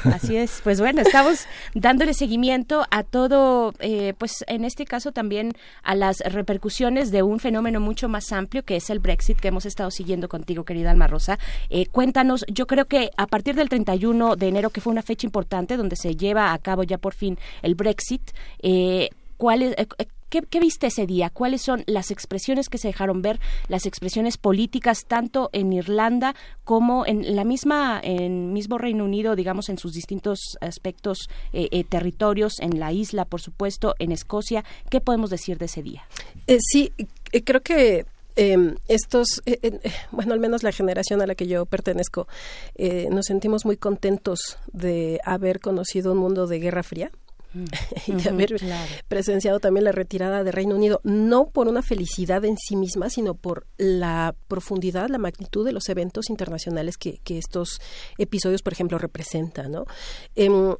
[0.13, 0.61] así es.
[0.63, 5.53] Pues bueno, estamos dándole seguimiento a todo, eh, pues en este caso también
[5.83, 9.65] a las repercusiones de un fenómeno mucho más amplio que es el Brexit que hemos
[9.65, 11.39] estado siguiendo contigo, querida Alma Rosa.
[11.69, 15.25] Eh, cuéntanos, yo creo que a partir del 31 de enero, que fue una fecha
[15.25, 18.31] importante donde se lleva a cabo ya por fin el Brexit,
[18.61, 19.75] eh, ¿cuál es,
[20.43, 21.29] ¿Qué, viste ese día?
[21.29, 23.39] ¿Cuáles son las expresiones que se dejaron ver,
[23.69, 29.69] las expresiones políticas tanto en Irlanda como en la misma, en mismo Reino Unido, digamos,
[29.69, 34.65] en sus distintos aspectos eh, eh, territorios, en la isla, por supuesto, en Escocia?
[34.89, 36.05] ¿Qué podemos decir de ese día?
[36.47, 36.91] Eh, sí,
[37.45, 38.05] creo que
[38.35, 39.41] em, estos,
[40.11, 42.27] bueno, al menos la generación a la que yo pertenezco,
[43.09, 47.11] nos sentimos muy contentos de haber conocido un mundo de guerra fría
[48.07, 48.55] y de haber
[49.07, 53.35] presenciado también la retirada de Reino Unido, no por una felicidad en sí misma, sino
[53.35, 57.79] por la profundidad, la magnitud de los eventos internacionales que, estos
[58.17, 59.71] episodios, por ejemplo, representan.
[59.71, 59.85] ¿no?
[60.35, 60.75] Em,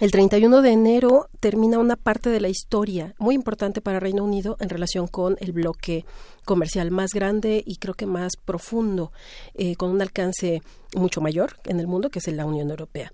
[0.00, 4.56] el 31 de enero termina una parte de la historia muy importante para Reino Unido
[4.60, 6.04] en relación con el bloque
[6.44, 9.12] comercial más grande y creo que más profundo,
[9.54, 10.62] eh, con un alcance
[10.94, 13.12] mucho mayor en el mundo, que es la Unión Europea.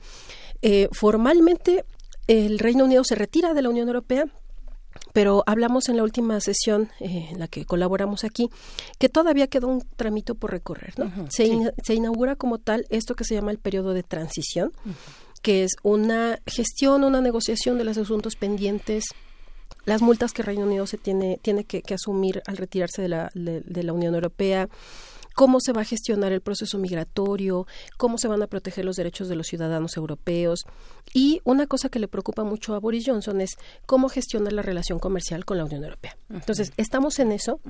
[0.60, 1.84] Eh, formalmente
[2.26, 4.26] el Reino Unido se retira de la Unión Europea
[5.12, 8.50] pero hablamos en la última sesión eh, en la que colaboramos aquí
[8.98, 10.94] que todavía queda un tramito por recorrer.
[10.98, 11.30] ¿no?
[11.30, 14.72] se, inaugura como tal esto que se llama el periodo de transición,
[15.42, 19.06] que es una gestión, una negociación de los asuntos pendientes
[19.84, 23.82] las multas que Reino Unido se tiene, tiene que, asumir al retirarse de la, de
[23.82, 24.68] la Unión Europea,
[25.34, 27.66] cómo se va a gestionar el proceso migratorio,
[27.96, 30.64] cómo se van a proteger los derechos de los ciudadanos europeos.
[31.12, 33.56] Y una cosa que le preocupa mucho a Boris Johnson es
[33.86, 36.16] cómo gestionar la relación comercial con la Unión Europea.
[36.30, 37.60] Entonces, estamos en eso.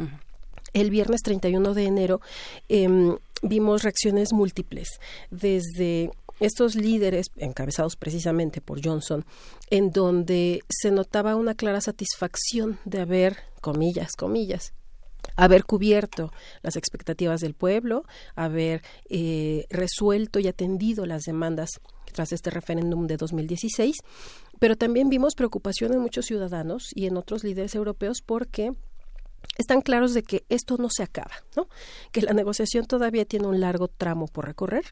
[0.72, 2.20] El viernes 31 de enero
[2.68, 4.88] em, vimos reacciones múltiples,
[5.30, 6.10] desde
[6.40, 9.24] estos líderes, encabezados precisamente por Johnson,
[9.70, 14.72] en donde se notaba una clara satisfacción de haber, comillas, comillas,
[15.36, 16.32] haber cubierto
[16.62, 21.70] las expectativas del pueblo, haber eh, resuelto y atendido las demandas
[22.12, 23.96] tras este referéndum de 2016,
[24.58, 28.72] pero también vimos preocupación en muchos ciudadanos y en otros líderes europeos porque
[29.58, 31.68] están claros de que esto no se acaba, ¿no?
[32.12, 34.84] que la negociación todavía tiene un largo tramo por recorrer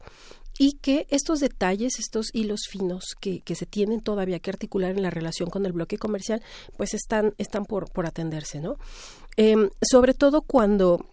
[0.57, 5.01] y que estos detalles, estos hilos finos que, que, se tienen todavía que articular en
[5.01, 6.43] la relación con el bloque comercial,
[6.77, 8.77] pues están, están por, por atenderse, ¿no?
[9.37, 11.05] Em, sobre todo cuando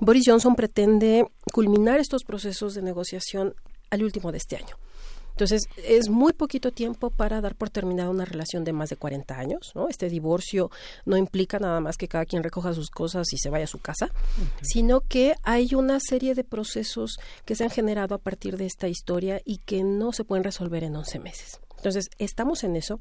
[0.00, 3.54] Boris Johnson pretende culminar estos procesos de negociación
[3.90, 4.76] al último de este año.
[5.38, 9.38] Entonces, es muy poquito tiempo para dar por terminada una relación de más de 40
[9.38, 9.88] años, ¿no?
[9.88, 10.68] Este divorcio
[11.06, 13.78] no implica nada más que cada quien recoja sus cosas y se vaya a su
[13.78, 14.10] casa,
[14.62, 18.88] sino que hay una serie de procesos que se han generado a partir de esta
[18.88, 21.60] historia y que no se pueden resolver en 11 meses.
[21.76, 22.98] Entonces, estamos en eso.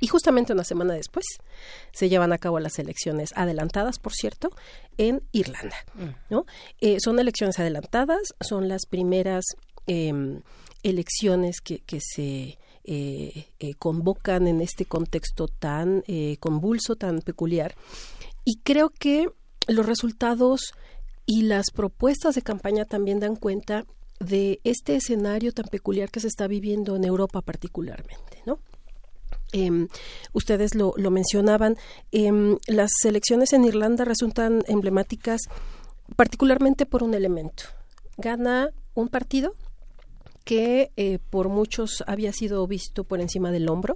[0.00, 1.24] Y justamente una semana después
[1.92, 4.50] se llevan a cabo las elecciones adelantadas, por cierto,
[4.98, 5.76] en Irlanda.
[6.30, 6.46] ¿no?
[6.80, 9.44] Eh, son elecciones adelantadas, son las primeras
[9.86, 10.42] em,
[10.82, 16.02] elecciones que, que se eh, eh, convocan en este contexto tan
[16.40, 17.74] convulso, tan peculiar.
[18.44, 19.28] Y creo que
[19.68, 20.74] los resultados
[21.26, 23.86] y las propuestas de campaña también dan cuenta
[24.20, 28.58] de este escenario tan peculiar que se está viviendo en Europa particularmente, ¿no?
[29.56, 29.86] Em,
[30.32, 31.76] ustedes lo, mencionaban,
[32.10, 35.42] em, las elecciones en Irlanda resultan emblemáticas
[36.16, 37.62] particularmente por un elemento.
[38.16, 39.54] Gana un partido
[40.42, 43.94] que eh, por muchos había sido visto por encima del hombro,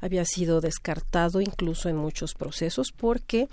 [0.00, 3.48] había sido descartado incluso en muchos procesos porque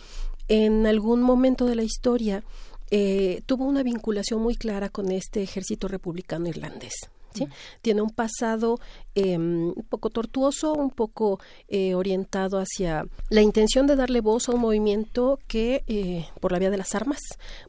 [0.49, 2.43] en algún momento de la historia
[2.91, 6.93] eh, tuvo una vinculación muy clara con este ejército republicano irlandés.
[7.33, 7.47] ¿Sí?
[7.81, 8.79] Tiene un pasado
[9.15, 14.53] em, un poco tortuoso, un poco eh, orientado hacia la intención de darle voz a
[14.53, 17.19] un movimiento que, eh, por la vía de las armas,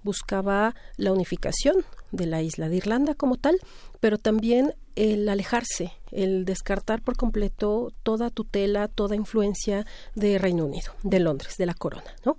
[0.02, 3.58] buscaba la unificación de la isla de Irlanda como tal,
[4.00, 10.92] pero también el alejarse, el descartar por completo toda tutela, toda influencia de Reino Unido,
[11.02, 12.36] de Londres, de la corona, ¿no?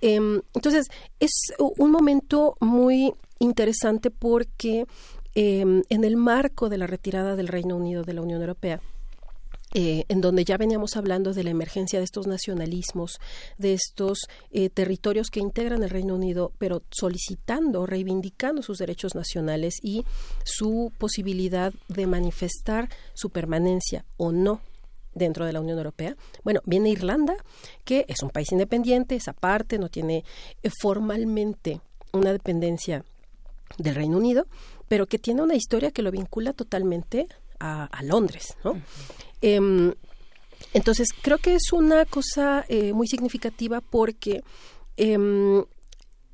[0.00, 0.86] Em, entonces,
[1.20, 4.86] es un momento muy interesante porque
[5.34, 8.80] em, en el marco de la retirada del Reino Unido de la Unión Europea,
[9.74, 13.18] eh, en donde ya veníamos hablando de la emergencia de estos nacionalismos,
[13.56, 14.18] de estos
[14.50, 20.04] eh, territorios que integran el Reino Unido, pero solicitando, reivindicando sus derechos nacionales y
[20.44, 24.60] su posibilidad de manifestar su permanencia o no
[25.14, 26.16] dentro de la Unión Europea.
[26.44, 27.36] Bueno, viene Irlanda,
[27.84, 30.24] que es un país independiente, es aparte, no tiene
[30.62, 31.80] eh, formalmente
[32.12, 33.04] una dependencia
[33.78, 34.46] del Reino Unido,
[34.88, 37.26] pero que tiene una historia que lo vincula totalmente
[37.58, 38.82] a, Londres, ¿no?
[39.40, 39.94] Em,
[40.74, 44.42] entonces, creo que es una cosa eh, muy significativa porque
[44.96, 45.64] em,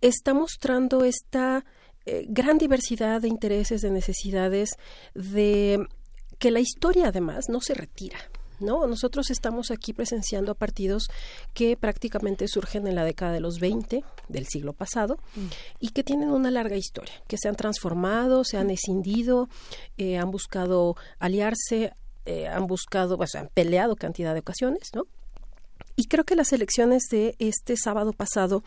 [0.01, 1.65] está mostrando esta
[2.07, 4.71] eh, gran diversidad de intereses, de necesidades,
[5.15, 5.87] de
[6.39, 8.19] que la historia además no se retira.
[8.61, 8.87] ¿No?
[8.87, 11.09] Nosotros estamos aquí presenciando a partidos
[11.55, 15.47] que prácticamente surgen en la década de los 20 del siglo pasado mm.
[15.81, 19.49] y que tienen una larga historia, que se han transformado, se han escindido,
[19.97, 21.93] eh, han buscado aliarse,
[22.27, 25.07] eh, han buscado, han peleado cantidad de ocasiones, ¿no?
[25.99, 28.63] Y creo que las elecciones de este sábado pasado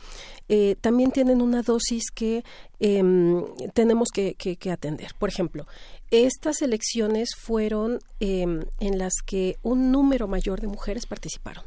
[0.50, 2.44] eh, también tienen una dosis que
[2.82, 4.36] em, tenemos que,
[4.70, 5.12] atender.
[5.18, 5.66] Por ejemplo,
[6.12, 11.64] estas elecciones fueron em, en las que un número mayor de mujeres participaron.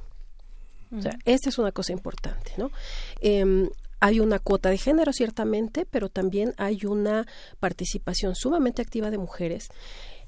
[0.97, 2.71] O sea, esta es una cosa importante, ¿no?
[3.21, 3.69] Em,
[3.99, 7.27] hay una cuota de género, ciertamente, pero también hay una
[7.59, 9.71] participación sumamente activa de mujeres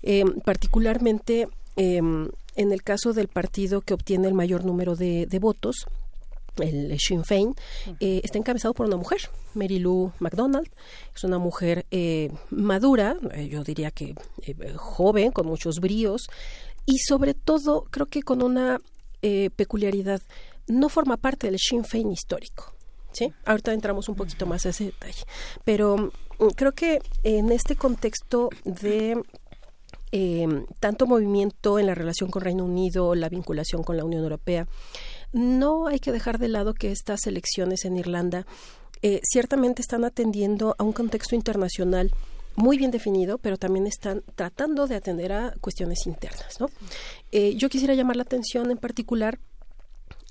[0.02, 5.86] eh, particularmente em, en el caso del partido que obtiene el mayor número de, votos,
[6.58, 7.54] el Sinn Féin,
[8.00, 9.20] eh, está encabezado por una mujer,
[9.54, 10.68] Mary Lou MacDonald.
[11.14, 13.16] Es una mujer eh, madura,
[13.48, 14.14] yo diría que
[14.76, 16.28] joven, con muchos bríos,
[16.84, 18.80] y sobre todo creo que con una
[19.56, 20.22] peculiaridad,
[20.68, 22.76] no forma parte del Sinn Féin histórico.
[23.16, 23.32] ¿sí?
[23.44, 25.24] Ahorita entramos un poquito más a ese detalle.
[25.64, 29.20] Pero mm, creo que en este contexto de
[30.12, 34.68] eh, tanto movimiento en la relación con Reino Unido, la vinculación con la Unión Europea,
[35.36, 38.46] no hay que dejar de lado que estas elecciones en Irlanda
[39.02, 42.10] eh, ciertamente están atendiendo a un contexto internacional
[42.56, 46.58] muy bien definido, pero también están tratando de atender a cuestiones internas.
[46.58, 46.70] ¿no?
[47.30, 49.38] Eh, yo quisiera llamar la atención en particular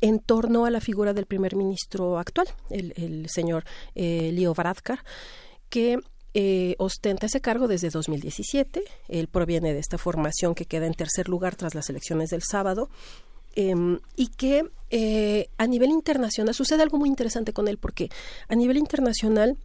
[0.02, 3.64] en torno a la figura del primer ministro actual, el, señor
[3.94, 5.00] eh, Leo Varadkar,
[5.70, 6.00] que
[6.34, 8.84] eh, ostenta ese cargo desde 2017.
[9.08, 12.90] Él proviene de esta formación que queda en tercer lugar tras las elecciones del sábado.
[13.56, 18.10] Em, y que eh, a nivel internacional sucede algo muy interesante con él porque
[18.50, 19.58] a nivel internacional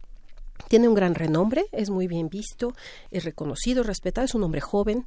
[0.67, 2.73] tiene un gran renombre, es muy bien visto,
[3.09, 5.05] es reconocido, respetado, es un hombre joven,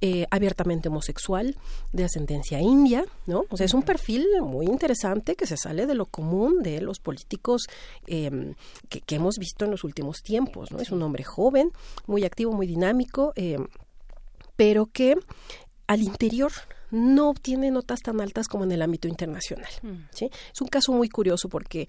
[0.00, 1.56] eh, abiertamente homosexual,
[1.92, 3.44] de ascendencia india, ¿no?
[3.50, 6.98] O sea, es un perfil muy interesante que se sale de lo común de los
[6.98, 7.66] políticos
[8.06, 8.54] em,
[8.88, 10.80] que, hemos visto en los últimos tiempos, ¿no?
[10.80, 11.70] Es un hombre joven,
[12.06, 13.66] muy activo, muy dinámico, em,
[14.56, 15.16] pero que
[15.86, 16.52] al interior
[16.92, 19.70] no obtiene notas tan altas como en el ámbito internacional.
[19.82, 20.08] Mm.
[20.12, 20.30] ¿sí?
[20.52, 21.88] Es un caso muy curioso porque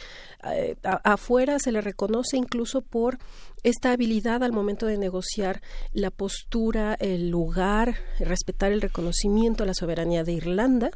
[0.49, 3.19] eh, afuera se le reconoce incluso por
[3.63, 5.61] esta habilidad al momento de negociar
[5.91, 10.89] la postura, el lugar, respetar el reconocimiento a la soberanía de Irlanda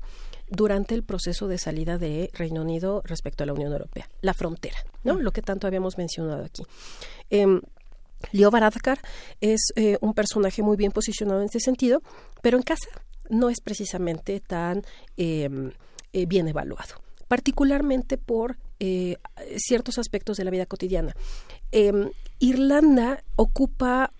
[0.50, 4.78] durante el proceso de salida de Reino Unido respecto a la Unión Europea, la frontera,
[5.04, 5.16] ¿no?
[5.16, 5.20] Mm.
[5.20, 6.64] Lo que tanto habíamos mencionado aquí.
[7.30, 7.60] Eh,
[8.32, 9.00] Leo Varadkar
[9.42, 12.02] es eh, un personaje muy bien posicionado en ese sentido,
[12.42, 12.88] pero en casa
[13.30, 14.84] no es precisamente tan
[15.18, 15.72] em,
[16.14, 16.95] eh, bien evaluado,
[17.28, 19.18] particularmente por eh,
[19.58, 21.16] ciertos aspectos de la vida cotidiana.
[21.72, 24.12] Em, Irlanda ocupa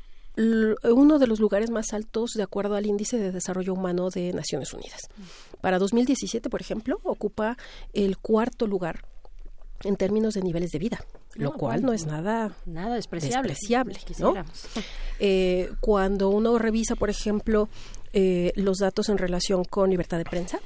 [0.84, 4.72] uno de los lugares más altos de acuerdo al índice de desarrollo humano de Naciones
[4.74, 5.02] Unidas.
[5.62, 7.58] Para 2017, por ejemplo, ocupa
[7.94, 9.04] el cuarto lugar
[9.84, 11.00] en términos de niveles de vida,
[11.36, 13.54] lo cual no es nada nada despreciable.
[15.20, 17.70] Eh, cuando uno revisa, por ejemplo,
[18.14, 20.60] eh, los datos en relación con libertad de prensa,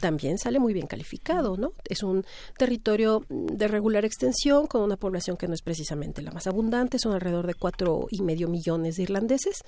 [0.00, 1.72] también sale muy bien calificado, ¿no?
[1.84, 2.24] Es un
[2.56, 7.12] territorio de regular extensión con una población que no es precisamente la más abundante, son
[7.12, 9.62] alrededor de cuatro y medio millones de irlandeses.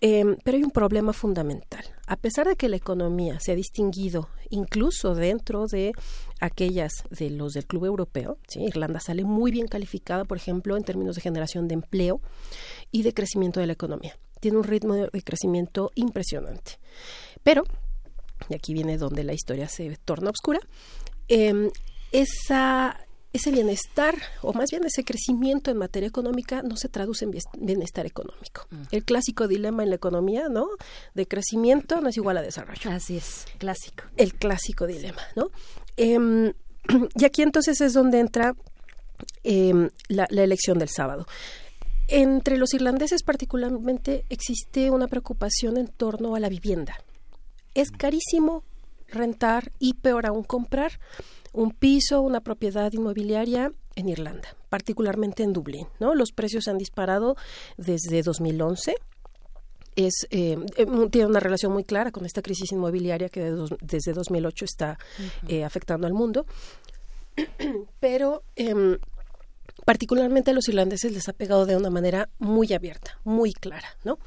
[0.00, 1.84] Em, pero hay un problema fundamental.
[2.06, 5.92] A pesar de que la economía se ha distinguido incluso dentro de
[6.40, 11.14] aquellas de los del Club Europeo, Irlanda sale muy bien calificada, por ejemplo, en términos
[11.14, 12.20] de generación de empleo
[12.90, 14.14] y de crecimiento de la economía.
[14.44, 16.72] Tiene un ritmo de crecimiento impresionante.
[17.42, 17.64] Pero
[18.50, 20.60] y aquí viene donde la historia se torna oscura,
[21.28, 21.70] em,
[22.12, 23.00] esa,
[23.32, 28.04] ese bienestar, o más bien ese crecimiento en materia económica, no se traduce en bienestar
[28.04, 28.66] económico.
[28.68, 28.82] Mm.
[28.90, 30.68] El clásico dilema en la economía, ¿no?
[31.14, 32.90] De crecimiento no es igual a desarrollo.
[32.90, 34.04] Así es, clásico.
[34.18, 35.50] El clásico dilema, ¿no?
[35.96, 36.52] Em,
[37.16, 38.54] y aquí entonces es donde entra
[39.42, 41.26] em, la, la elección del sábado.
[42.08, 46.96] Entre los irlandeses particularmente existe una preocupación en torno a la vivienda
[47.74, 48.64] es carísimo
[49.08, 50.98] rentar y peor aún comprar
[51.52, 55.86] un piso, una propiedad inmobiliaria en Irlanda, particularmente en Dublín.
[56.00, 56.14] ¿no?
[56.14, 57.36] Los precios han disparado
[57.76, 58.94] desde 2011
[59.96, 64.64] es eh, eh, tiene una relación muy clara con esta crisis inmobiliaria que desde 2008
[64.64, 64.98] está
[65.46, 66.46] eh, afectando al mundo.
[68.00, 68.98] Pero em,
[69.84, 74.18] particularmente a los irlandeses les ha pegado de una manera muy abierta, muy clara, ¿no?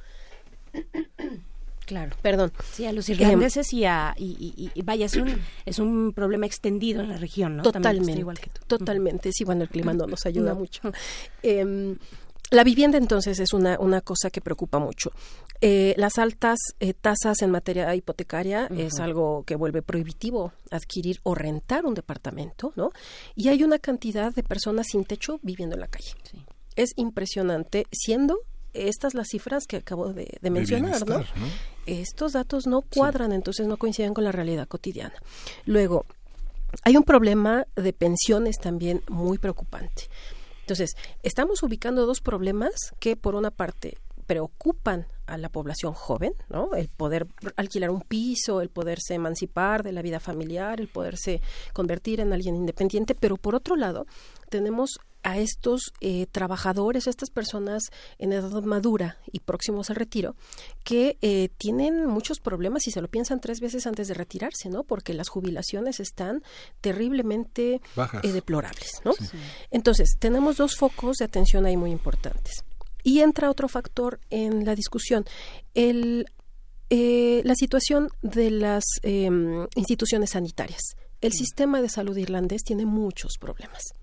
[1.88, 2.18] Claro.
[2.22, 2.52] Perdón.
[2.74, 4.14] Sí, a los irlandeses y a.
[4.18, 7.64] Y, vaya, es un, es un problema extendido en la región, ¿no?
[7.64, 8.20] Totalmente.
[8.20, 8.62] Igual que tú.
[8.68, 9.32] Totalmente.
[9.32, 10.82] Sí, bueno, el clima no nos ayuda mucho.
[11.42, 11.98] Em,
[12.50, 15.12] la vivienda entonces es una, una cosa que preocupa mucho.
[15.60, 21.36] Eh, las altas eh, tasas en materia hipotecaria es algo que vuelve prohibitivo adquirir o
[21.36, 22.92] rentar un departamento, ¿no?
[23.36, 26.12] Y hay una cantidad de personas sin techo viviendo en la calle.
[26.24, 26.38] Sí.
[26.76, 28.40] Es impresionante, siendo
[28.74, 31.24] estas las cifras que acabo de, mencionar, ¿no?
[31.86, 35.16] Estos datos no cuadran, entonces no coinciden con la realidad cotidiana.
[35.66, 36.06] Luego,
[36.84, 40.04] hay un problema de pensiones también muy preocupante.
[40.68, 46.76] Entonces, estamos ubicando dos problemas que, por una parte, preocupan a la población joven, ¿no?
[46.76, 47.26] El poder
[47.56, 51.40] alquilar un piso, el poderse emancipar de la vida familiar, el poderse
[51.72, 54.08] convertir en alguien independiente, pero por otro lado,
[54.50, 57.84] tenemos a estos eh, trabajadores, a estas personas
[58.18, 60.38] en edad madura y próximos al retiro,
[60.86, 64.86] que eh, tienen muchos problemas y se lo piensan tres veces antes de retirarse, ¿no?
[64.86, 66.44] Porque las jubilaciones están
[66.80, 67.82] terriblemente
[68.24, 69.16] eh, deplorables, ¿no?
[69.70, 72.64] Entonces, tenemos dos focos de atención ahí muy importantes.
[73.04, 75.26] Y entra otro factor en la discusión,
[75.74, 76.26] el,
[76.90, 80.96] la situación de las em, instituciones sanitarias.
[81.20, 83.94] El sistema de salud irlandés tiene muchos problemas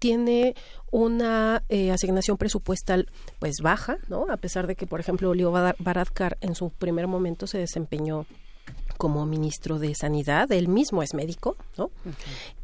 [0.00, 0.56] tiene
[0.90, 3.06] una eh, asignación presupuestal
[3.38, 4.26] pues baja, ¿no?
[4.30, 8.26] A pesar de que, por ejemplo, Leo Varadkar en su primer momento se desempeñó
[8.96, 11.90] como ministro de Sanidad, él mismo es médico, ¿no?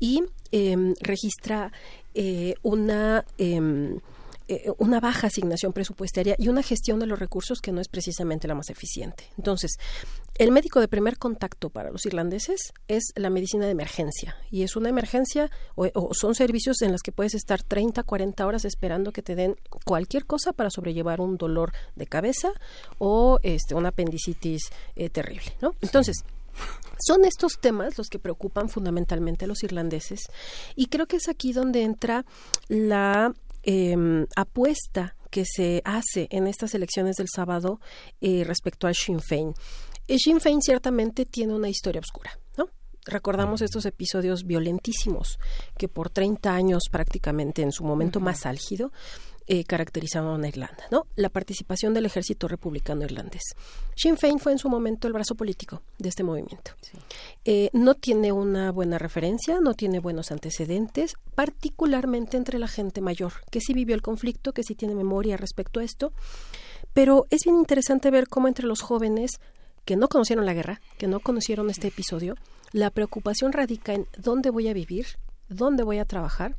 [0.00, 1.72] Y em, registra
[2.14, 4.00] eh, una em,
[4.48, 8.46] eh, una baja asignación presupuestaria y una gestión de los recursos que no es precisamente
[8.46, 9.24] la más eficiente.
[9.36, 9.76] Entonces,
[10.38, 14.76] el médico de primer contacto para los irlandeses es la medicina de emergencia y es
[14.76, 19.22] una emergencia o, son servicios en los que puedes estar 30, 40 horas esperando que
[19.22, 22.50] te den cualquier cosa para sobrellevar un dolor de cabeza
[22.98, 25.72] o este, una apendicitis eh, terrible, ¿no?
[25.80, 26.24] Entonces,
[27.04, 30.20] son estos temas los que preocupan fundamentalmente a los irlandeses
[30.74, 32.24] y creo que es aquí donde entra
[32.68, 33.34] la
[33.68, 37.80] Em, apuesta que se hace en estas elecciones del sábado
[38.20, 39.54] eh, respecto al Sinn Féin.
[40.06, 42.68] El Sinn Féin ciertamente tiene una historia oscura, ¿no?
[43.06, 45.40] Recordamos estos episodios violentísimos
[45.76, 48.92] que por 30 años prácticamente en su momento más álgido
[49.48, 51.06] eh, caracterizaron a Irlanda, ¿no?
[51.14, 53.42] La participación del ejército republicano irlandés.
[53.94, 56.72] Sinn Féin fue en su momento el brazo político de este movimiento.
[57.44, 63.34] Eh, no tiene una buena referencia, no tiene buenos antecedentes, particularmente entre la gente mayor,
[63.50, 66.12] que sí vivió el conflicto, que sí tiene memoria respecto a esto,
[66.92, 69.38] pero es bien interesante ver cómo entre los jóvenes
[69.84, 72.34] que no conocieron la guerra, que no conocieron este episodio,
[72.72, 75.06] la preocupación radica en dónde voy a vivir,
[75.48, 76.56] dónde voy a trabajar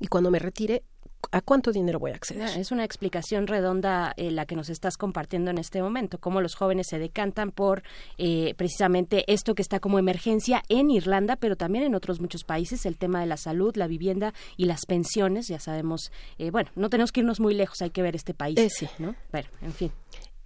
[0.00, 0.82] y cuando me retire,
[1.30, 2.58] a cuánto dinero voy a acceder.
[2.58, 6.54] Es una explicación redonda eh, la que nos estás compartiendo en este momento, cómo los
[6.54, 7.82] jóvenes se decantan por
[8.16, 12.86] eh, precisamente esto que está como emergencia en Irlanda, pero también en otros muchos países,
[12.86, 15.48] el tema de la salud, la vivienda y las pensiones.
[15.48, 18.58] Ya sabemos, eh, bueno, no tenemos que irnos muy lejos, hay que ver este país.
[18.74, 18.88] sí.
[18.98, 19.14] ¿no?
[19.32, 19.92] Bueno, en fin.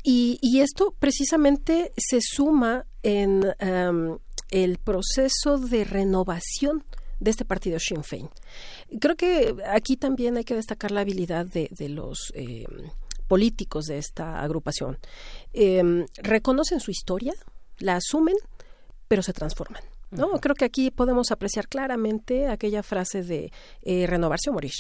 [0.03, 4.19] Y, y esto precisamente se suma en em,
[4.51, 6.85] el proceso de renovación
[7.23, 8.29] de este partido Sinn Féin.
[9.01, 12.65] Creo que aquí también hay que destacar la habilidad de, de los eh,
[13.29, 14.99] políticos de esta agrupación.
[15.53, 17.33] Eh, reconocen su historia,
[17.79, 18.35] la asumen,
[19.07, 19.83] pero se transforman.
[20.11, 20.33] ¿no?
[20.41, 24.73] Creo que aquí podemos apreciar claramente aquella frase de eh, renovarse o morir.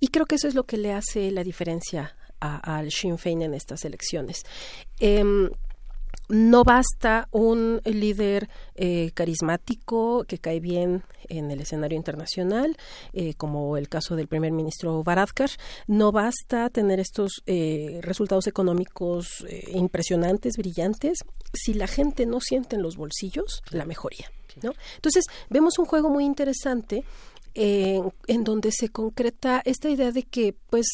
[0.00, 3.54] Y creo que eso es lo que le hace la diferencia al Sinn Féin en
[3.54, 4.44] estas elecciones.
[4.98, 5.22] Eh,
[6.28, 12.76] no basta un líder eh, carismático que cae bien en el escenario internacional,
[13.12, 15.50] eh, como el caso del primer ministro Varadkar.
[15.86, 21.18] No basta tener estos eh, resultados económicos impresionantes, brillantes,
[21.52, 24.30] si la gente no siente en los bolsillos la mejoría.
[24.62, 24.72] ¿no?
[24.96, 27.04] Entonces, vemos un juego muy interesante
[27.58, 30.86] en donde se concreta esta idea de que, pues,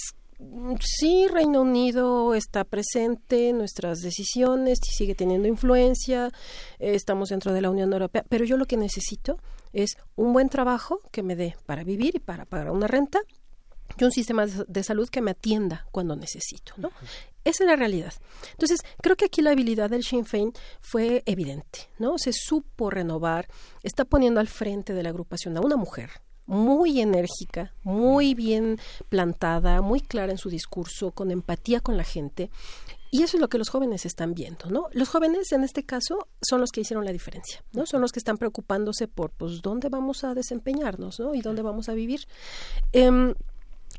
[0.81, 6.31] sí, Reino Unido está presente en nuestras decisiones, sigue teniendo influencia,
[6.79, 9.39] eh, estamos dentro de la Unión Europea, pero yo lo que necesito
[9.73, 13.21] es un buen trabajo que me dé para vivir y para pagar una renta
[13.99, 16.91] y un sistema de salud que me atienda cuando necesito, ¿no?
[17.45, 18.13] Esa es la realidad.
[18.53, 22.17] Entonces, creo que aquí la habilidad del Sinn Féin fue evidente, ¿no?
[22.17, 23.49] Se supo renovar,
[23.83, 26.11] está poniendo al frente de la agrupación a una mujer,
[26.47, 28.79] muy enérgica, muy bien
[29.09, 32.51] plantada, muy clara en su discurso, con empatía con la gente.
[33.11, 34.89] Y eso es lo que los jóvenes están viendo, ¿no?
[34.93, 37.85] Los jóvenes en este caso son los que hicieron la diferencia, ¿no?
[37.85, 41.35] Son los que están preocupándose por, pues, dónde vamos a desempeñarnos, ¿no?
[41.35, 42.27] Y dónde vamos a vivir.
[42.93, 43.35] Em,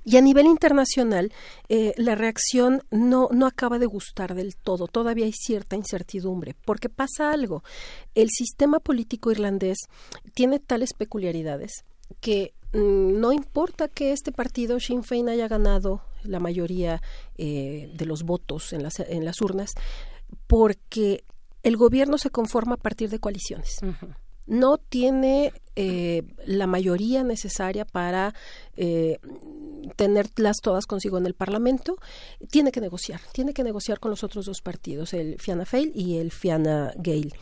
[0.04, 1.32] y a nivel internacional,
[1.70, 4.88] eh, la reacción no, no acaba de gustar del todo.
[4.88, 7.64] Todavía hay cierta incertidumbre, porque pasa algo.
[8.16, 9.78] El sistema político irlandés
[10.34, 11.86] tiene tales peculiaridades
[12.20, 17.02] que mm, no importa que este partido Sinn Féin haya ganado la mayoría
[17.38, 19.74] eh, de los votos en las, en las urnas,
[20.48, 21.24] porque
[21.64, 23.80] el gobierno se conforma a partir de coaliciones.
[24.46, 28.36] No tiene eh, la mayoría necesaria para
[28.76, 29.20] eh,
[29.96, 31.98] tenerlas todas consigo en el Parlamento.
[32.52, 36.18] Tiene que negociar, tiene que negociar con los otros dos partidos, el Fianna Fáil y
[36.18, 37.34] el Fianna Gael.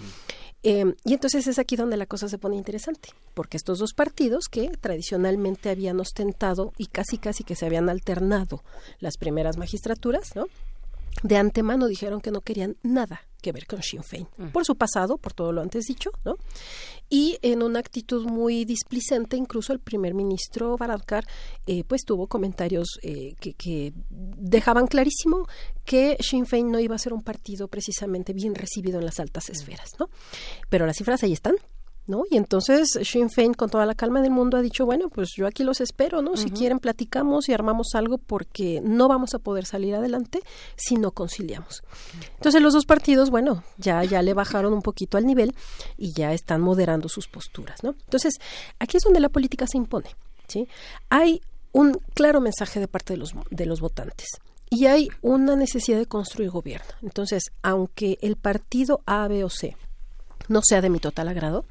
[0.63, 4.47] Eh, y entonces es aquí donde la cosa se pone interesante, porque estos dos partidos
[4.47, 8.63] que tradicionalmente habían ostentado y casi casi que se habían alternado
[8.99, 10.45] las primeras magistraturas, ¿no?
[11.23, 15.17] De antemano dijeron que no querían nada que ver con Sinn Féin, por su pasado,
[15.17, 16.35] por todo lo antes dicho, ¿no?
[17.09, 21.25] Y en una actitud muy displicente, incluso el primer ministro Varadkar,
[21.65, 25.47] eh, pues tuvo comentarios eh, que, que, dejaban clarísimo
[25.83, 29.49] que Sinn Féin no iba a ser un partido precisamente bien recibido en las altas
[29.49, 30.09] esferas, ¿no?
[30.69, 31.55] Pero las cifras ahí están,
[32.11, 32.23] ¿no?
[32.29, 35.47] Y entonces Sinn Féin, con toda la calma del mundo, ha dicho, bueno, pues yo
[35.47, 36.37] aquí los espero, ¿no?
[36.37, 40.41] Si quieren, platicamos y armamos algo porque no vamos a poder salir adelante
[40.75, 41.81] si no conciliamos.
[42.35, 45.55] Entonces los dos partidos, bueno, ya, ya le bajaron un poquito al nivel
[45.97, 47.95] y ya están moderando sus posturas, ¿no?
[48.03, 48.35] Entonces,
[48.77, 50.09] aquí es donde la política se impone,
[50.47, 50.67] ¿sí?
[51.09, 54.27] Hay un claro mensaje de parte de los, de los votantes.
[54.69, 56.87] Y hay una necesidad de construir gobierno.
[57.01, 59.75] Entonces, aunque el partido A, B o C
[60.47, 61.65] no sea de mi total agrado.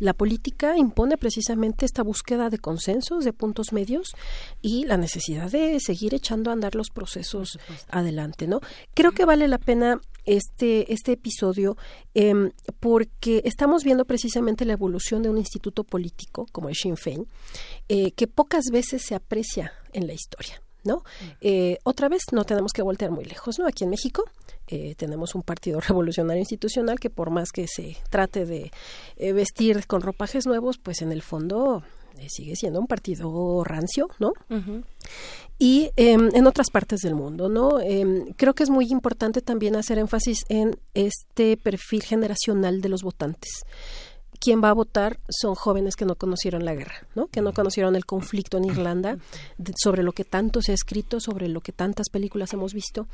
[0.00, 4.12] La política impone precisamente esta búsqueda de consensos, de puntos medios
[4.60, 7.58] y la necesidad de seguir echando a andar los procesos
[7.88, 8.60] adelante, ¿no?
[8.94, 11.76] Creo que vale la pena este, este episodio
[12.14, 12.50] em,
[12.80, 17.26] porque estamos viendo precisamente la evolución de un instituto político como el Sinn Féin,
[17.88, 20.62] eh, que pocas veces se aprecia en la historia.
[20.84, 21.04] ¿No?
[21.40, 23.66] Eh, otra vez no tenemos que voltear muy lejos, ¿no?
[23.66, 24.24] Aquí en México
[24.68, 28.70] eh, tenemos un partido revolucionario institucional que por más que se trate de
[29.16, 31.82] eh, vestir con ropajes nuevos, pues en el fondo
[32.28, 34.32] sigue siendo un partido rancio, ¿no?
[35.58, 37.80] Y em, en otras partes del mundo, ¿no?
[37.80, 43.02] Em, creo que es muy importante también hacer énfasis en este perfil generacional de los
[43.02, 43.64] votantes
[44.40, 47.26] quien va a votar son jóvenes que no conocieron la guerra, ¿no?
[47.26, 49.18] que no conocieron el conflicto en Irlanda,
[49.76, 53.06] sobre lo que tanto se ha escrito, sobre lo que tantas películas hemos visto.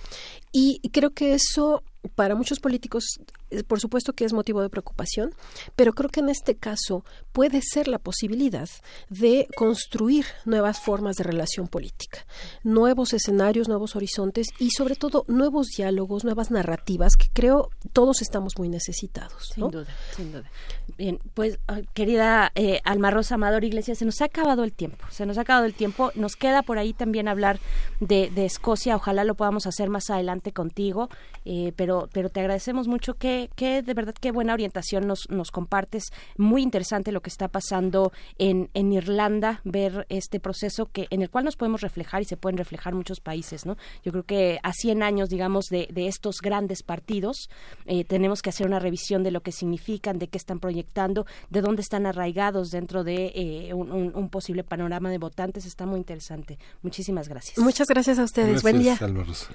[0.53, 1.83] Y creo que eso
[2.15, 3.05] para muchos políticos,
[3.51, 5.35] eh, por supuesto que es motivo de preocupación,
[5.75, 8.69] pero creo que en este caso puede ser la posibilidad
[9.09, 12.27] de construir nuevas formas de relación política,
[12.65, 18.55] nuevos escenarios, nuevos horizontes y sobre todo nuevos diálogos, nuevas narrativas que creo todos estamos
[18.59, 19.51] muy necesitados.
[19.55, 20.51] Sin duda, sin duda.
[20.97, 21.59] Bien, pues
[21.95, 25.43] querida eh, Alma Rosa Amador Iglesias, se nos ha acabado el tiempo, se nos ha
[25.43, 27.59] acabado el tiempo, nos queda por ahí también hablar
[28.01, 31.09] de, de Escocia, ojalá lo podamos hacer más adelante contigo,
[31.45, 35.51] eh, pero, pero te agradecemos mucho que, que de verdad qué buena orientación nos, nos
[35.51, 36.05] compartes,
[36.37, 41.31] muy interesante lo que está pasando en, en Irlanda, ver este proceso que en el
[41.31, 43.77] cual nos podemos reflejar y se pueden reflejar muchos países, ¿no?
[44.05, 47.49] Yo creo que a 100 años, digamos, de, de estos grandes partidos,
[47.87, 51.61] eh, tenemos que hacer una revisión de lo que significan, de qué están proyectando, de
[51.61, 55.67] dónde están arraigados dentro de eh, un, un, posible panorama de votantes.
[55.67, 56.59] Está muy interesante.
[56.83, 57.59] Muchísimas gracias.
[57.59, 58.63] Muchas gracias a ustedes.
[58.63, 58.99] Buen día.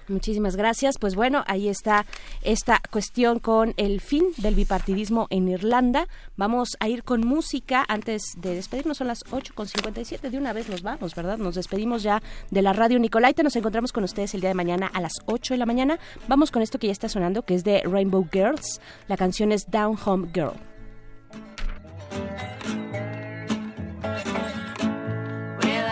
[0.07, 0.97] Muchísimas gracias.
[0.97, 2.05] Pues bueno, ahí está
[2.41, 6.07] esta cuestión con el fin del bipartidismo en Irlanda.
[6.37, 8.97] Vamos a ir con música antes de despedirnos.
[8.97, 10.29] Son las 8.57.
[10.29, 11.37] De una vez nos vamos, ¿verdad?
[11.37, 13.43] Nos despedimos ya de la radio Nicolaita.
[13.43, 15.99] Nos encontramos con ustedes el día de mañana a las 8 de la mañana.
[16.27, 18.81] Vamos con esto que ya está sonando, que es de Rainbow Girls.
[19.07, 20.53] La canción es Down Home Girl.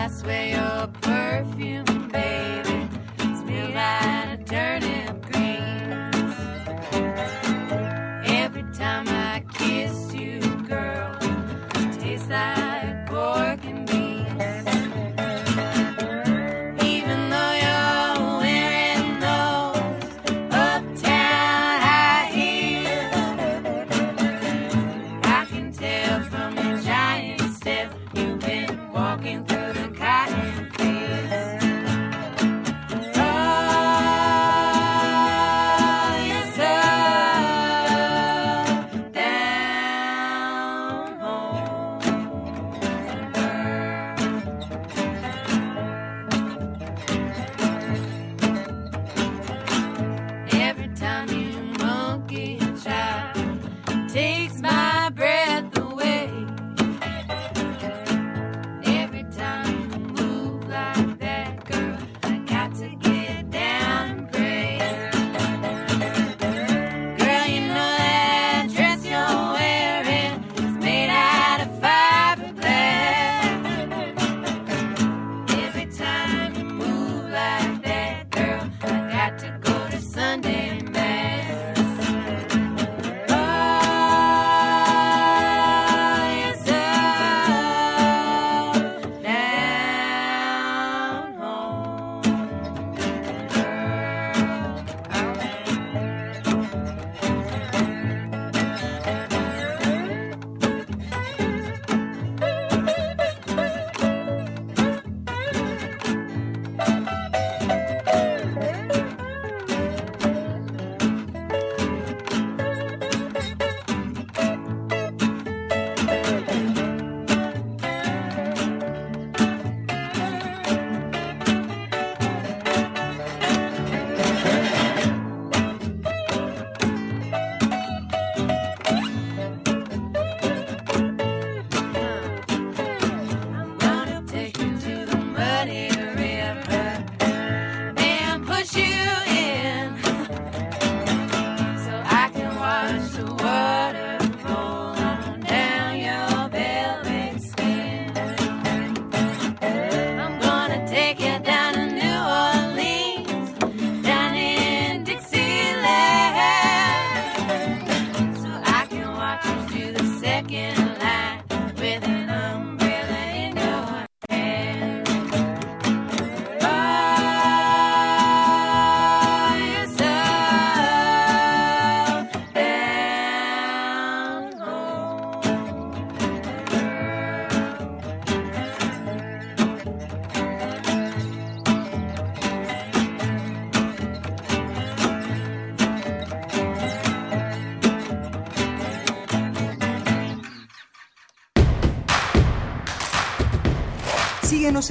[0.02, 2.88] I swear your perfume, baby,
[8.80, 9.19] time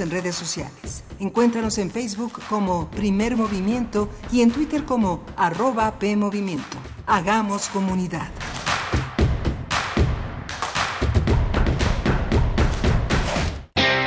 [0.00, 1.04] en redes sociales.
[1.18, 6.78] Encuéntranos en Facebook como Primer Movimiento y en Twitter como arroba PMovimiento.
[7.06, 8.28] Hagamos comunidad.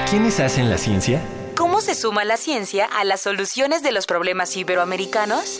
[0.10, 1.22] ¿Quiénes hacen la ciencia?
[1.56, 5.60] ¿Cómo se suma la ciencia a las soluciones de los problemas iberoamericanos?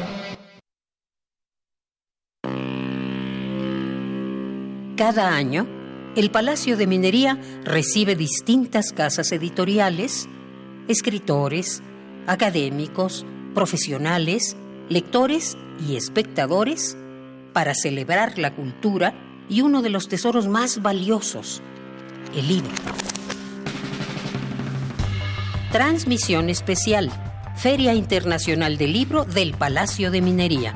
[5.01, 5.65] Cada año,
[6.15, 10.29] el Palacio de Minería recibe distintas casas editoriales,
[10.87, 11.81] escritores,
[12.27, 13.25] académicos,
[13.55, 14.55] profesionales,
[14.89, 16.95] lectores y espectadores
[17.51, 19.15] para celebrar la cultura
[19.49, 21.63] y uno de los tesoros más valiosos,
[22.35, 22.69] el libro.
[25.71, 27.09] Transmisión especial,
[27.55, 30.75] Feria Internacional del Libro del Palacio de Minería.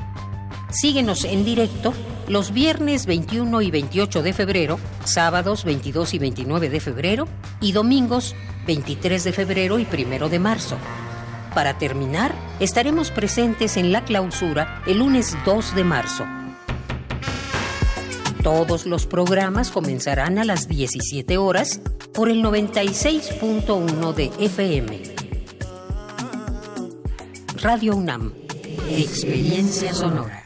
[0.70, 1.94] Síguenos en directo
[2.28, 7.28] los viernes 21 y 28 de febrero, sábados 22 y 29 de febrero
[7.60, 8.34] y domingos
[8.66, 10.76] 23 de febrero y 1 de marzo.
[11.54, 16.26] Para terminar, estaremos presentes en la clausura el lunes 2 de marzo.
[18.42, 21.80] Todos los programas comenzarán a las 17 horas
[22.12, 25.02] por el 96.1 de FM.
[27.62, 28.32] Radio UNAM.
[28.88, 30.45] Experiencia sonora.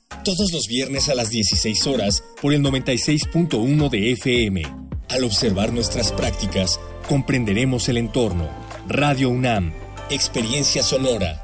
[0.23, 4.63] todos los viernes a las 16 horas por el 96.1 de FM.
[5.09, 8.49] Al observar nuestras prácticas, comprenderemos el entorno.
[8.87, 9.73] Radio UNAM,
[10.09, 11.43] Experiencia Sonora.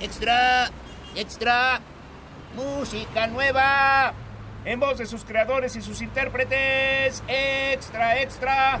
[0.00, 0.70] Extra,
[1.14, 1.80] extra,
[2.54, 4.14] música nueva,
[4.64, 7.22] en voz de sus creadores y sus intérpretes.
[7.28, 8.80] Extra, extra.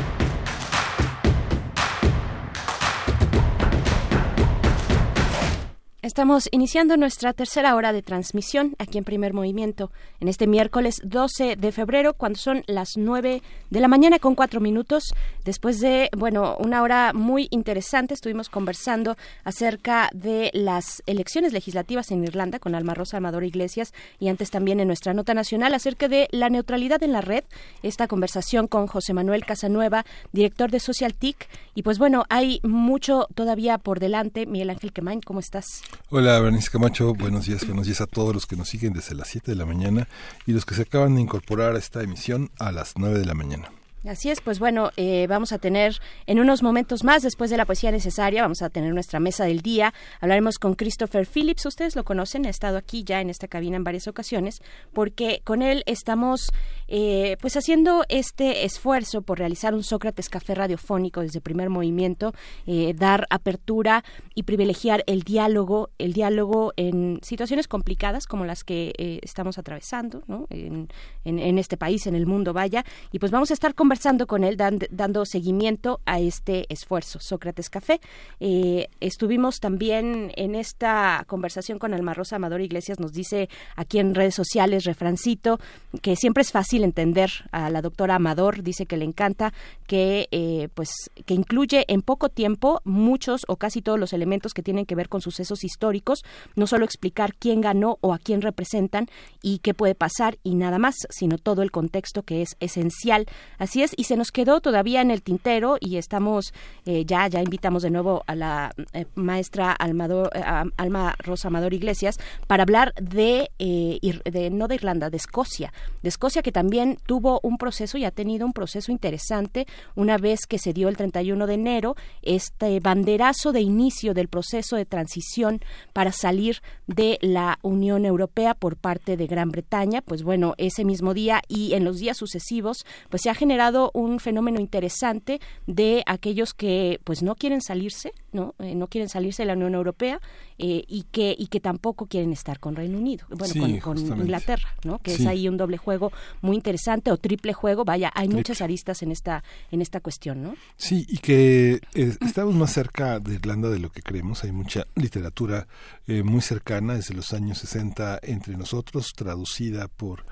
[6.03, 11.57] Estamos iniciando nuestra tercera hora de transmisión aquí en Primer Movimiento en este miércoles 12
[11.57, 15.13] de febrero cuando son las 9 de la mañana con cuatro minutos.
[15.45, 22.23] Después de, bueno, una hora muy interesante estuvimos conversando acerca de las elecciones legislativas en
[22.23, 26.27] Irlanda con Alma Rosa Amador Iglesias y antes también en nuestra nota nacional acerca de
[26.31, 27.43] la neutralidad en la red.
[27.83, 31.47] Esta conversación con José Manuel Casanueva, director de Social TIC.
[31.75, 34.47] Y pues bueno, hay mucho todavía por delante.
[34.47, 35.83] Miguel Ángel Quemain, ¿cómo estás?
[36.09, 37.13] Hola, Bernice Camacho.
[37.13, 39.65] Buenos días, buenos días a todos los que nos siguen desde las 7 de la
[39.65, 40.07] mañana
[40.45, 43.33] y los que se acaban de incorporar a esta emisión a las 9 de la
[43.33, 43.69] mañana.
[44.07, 47.65] Así es, pues bueno, eh, vamos a tener en unos momentos más, después de la
[47.65, 49.93] poesía necesaria, vamos a tener nuestra mesa del día.
[50.19, 53.83] Hablaremos con Christopher Phillips, ustedes lo conocen, ha estado aquí ya en esta cabina en
[53.83, 56.49] varias ocasiones, porque con él estamos
[56.87, 62.33] eh, pues haciendo este esfuerzo por realizar un Sócrates Café radiofónico desde primer movimiento,
[62.65, 64.03] eh, dar apertura
[64.33, 70.47] y privilegiar el diálogo, el diálogo en situaciones complicadas como las que estamos atravesando ¿no?
[70.49, 70.89] en,
[71.23, 74.45] en, este país, en el mundo, vaya, y pues vamos a estar conversando conversando con
[74.45, 77.19] él, dan- dando seguimiento a este esfuerzo.
[77.19, 77.99] Sócrates Café.
[78.39, 84.15] Eh, estuvimos también en esta conversación con Alma Rosa Amador Iglesias, nos dice aquí en
[84.15, 85.59] redes sociales, refrancito,
[86.01, 89.51] que siempre es fácil entender a la doctora Amador, dice que le encanta,
[89.87, 90.89] que eh, pues
[91.25, 95.09] que incluye en poco tiempo muchos o casi todos los elementos que tienen que ver
[95.09, 96.21] con sucesos históricos,
[96.55, 99.07] no solo explicar quién ganó o a quién representan
[99.43, 103.25] y qué puede pasar y nada más, sino todo el contexto que es esencial.
[103.57, 106.53] Así y se nos quedó todavía en el tintero y estamos
[106.85, 110.43] eh, ya ya invitamos de nuevo a la eh, maestra Almador, eh,
[110.77, 116.41] Alma Rosa Amador Iglesias para hablar de, de no de Irlanda, de Escocia, de Escocia
[116.41, 120.73] que también tuvo un proceso y ha tenido un proceso interesante una vez que se
[120.73, 125.61] dio el 31 de enero este banderazo de inicio del proceso de transición
[125.93, 131.13] para salir de la Unión Europea por parte de Gran Bretaña, pues bueno, ese mismo
[131.13, 136.53] día y en los días sucesivos, pues se ha generado un fenómeno interesante de aquellos
[136.53, 138.55] que pues no quieren salirse, ¿no?
[138.59, 140.19] Eh, no quieren salirse de la Unión Europea
[140.57, 143.97] eh, y que y que tampoco quieren estar con Reino Unido, bueno, Sí, con.
[143.97, 144.99] Inglaterra, ¿no?
[144.99, 145.23] Que Sí.
[145.23, 149.11] es ahí un doble juego muy interesante o triple juego, vaya, hay muchas aristas en
[149.11, 150.55] esta en esta cuestión, ¿no?
[150.77, 154.43] Sí, y que eh, estamos más cerca de Irlanda de lo que creemos.
[154.43, 155.67] Hay mucha literatura
[156.07, 160.25] eh, muy cercana desde los años 60 entre nosotros, traducida por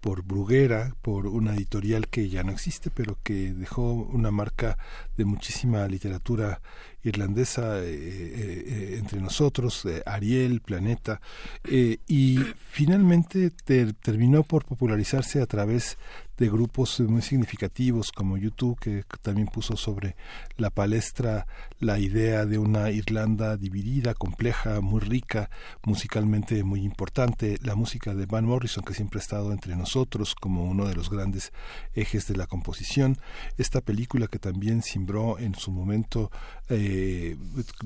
[0.00, 4.78] por Bruguera, por una editorial que ya no existe, pero que dejó una marca
[5.16, 6.60] de muchísima literatura
[7.08, 11.20] irlandesa eh, eh, eh, entre nosotros, Ariel, Planeta,
[11.68, 12.38] y
[12.70, 15.98] finalmente ter- terminó por popularizarse a través
[16.38, 20.16] de grupos muy significativos como YouTube, que también puso sobre
[20.56, 21.46] la palestra
[21.80, 25.50] la idea de una Irlanda dividida, compleja, muy rica,
[25.84, 30.64] musicalmente muy importante, la música de Van Morrison, que siempre ha estado entre nosotros como
[30.64, 31.52] uno de los grandes
[31.94, 33.18] ejes de la composición,
[33.56, 36.30] esta película que también simbró en su momento
[36.68, 37.36] eh,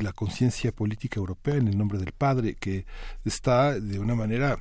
[0.01, 2.85] la conciencia política europea en el nombre del padre, que
[3.25, 4.59] está de una manera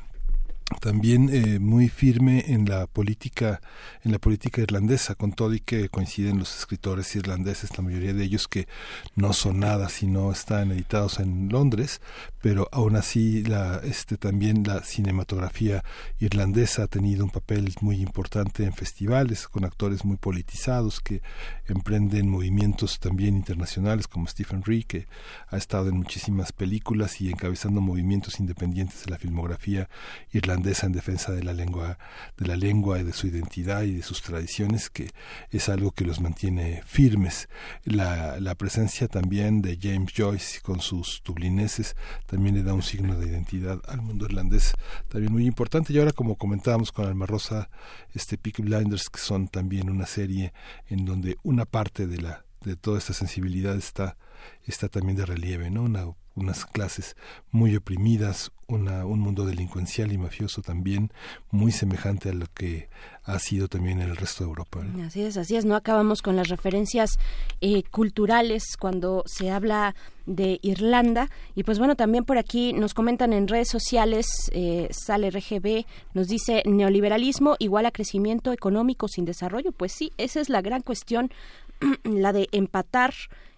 [0.82, 3.62] también eh, muy firme en la política
[4.04, 5.16] en la política irlandesa.
[5.16, 8.68] Con todo y que coinciden los escritores irlandeses la mayoría de ellos que
[9.16, 12.02] no son nada si no están editados en Londres
[12.42, 15.84] pero aún así la este también la cinematografía
[16.20, 21.22] irlandesa ha tenido un papel muy importante en festivales con actores muy politizados que
[21.68, 25.08] emprenden movimientos también internacionales como Stephen Ree que
[25.50, 29.90] ha estado en muchísimas películas y encabezando movimientos independientes de la filmografía
[30.32, 31.98] irlandesa en defensa de la lengua
[32.38, 35.10] de la lengua y de su identidad y de sus tradiciones que
[35.52, 37.50] es algo que los mantiene firmes.
[37.84, 41.96] La, la presencia también de James Joyce con sus dublineses
[42.26, 44.74] también le da un signo de identidad al mundo irlandés
[45.08, 45.94] también muy importante.
[45.94, 47.70] Y ahora como comentábamos con Alma Rosa
[48.14, 50.54] este Peaky Blinders que son también una serie
[50.88, 54.18] en donde una parte de la de toda esta sensibilidad está
[54.66, 56.06] está también de relieve no una
[56.40, 57.16] unas clases
[57.52, 61.12] muy oprimidas, una, un mundo delincuencial y mafioso también
[61.52, 62.90] muy semejante a lo que
[63.24, 64.84] ha sido también en el resto de Europa.
[64.84, 65.06] ¿no?
[65.06, 65.66] Así es, así es.
[65.66, 67.20] No acabamos con las referencias
[67.62, 69.96] eh, culturales cuando se habla
[70.26, 71.30] de Irlanda.
[71.56, 76.28] Y pues bueno, también por aquí nos comentan en redes sociales, eh, sale RGB, nos
[76.28, 79.72] dice neoliberalismo igual a crecimiento económico sin desarrollo.
[79.72, 81.32] Pues sí, esa es la gran cuestión,
[82.04, 83.14] la de empatar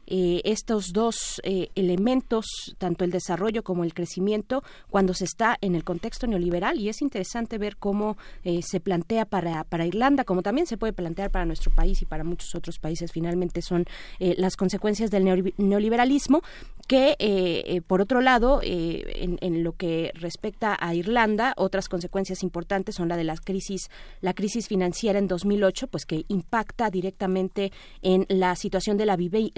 [0.07, 2.45] eh, estos dos eh, elementos,
[2.78, 6.80] tanto el desarrollo como el crecimiento, cuando se está en el contexto neoliberal.
[6.80, 10.94] Y es interesante ver cómo eh, se plantea para, para Irlanda, como también se puede
[10.94, 13.11] plantear para nuestro país y para muchos otros países.
[13.11, 13.86] Finalmente son
[14.19, 16.41] eh, las consecuencias del neoli- neoliberalismo
[16.88, 22.44] que, eh, eh, por otro lado, en, en lo que respecta a Irlanda, otras consecuencias
[22.44, 27.72] importantes son la de la crisis, la crisis financiera en 2008, pues que impacta directamente
[28.02, 29.52] en la situación de la vive-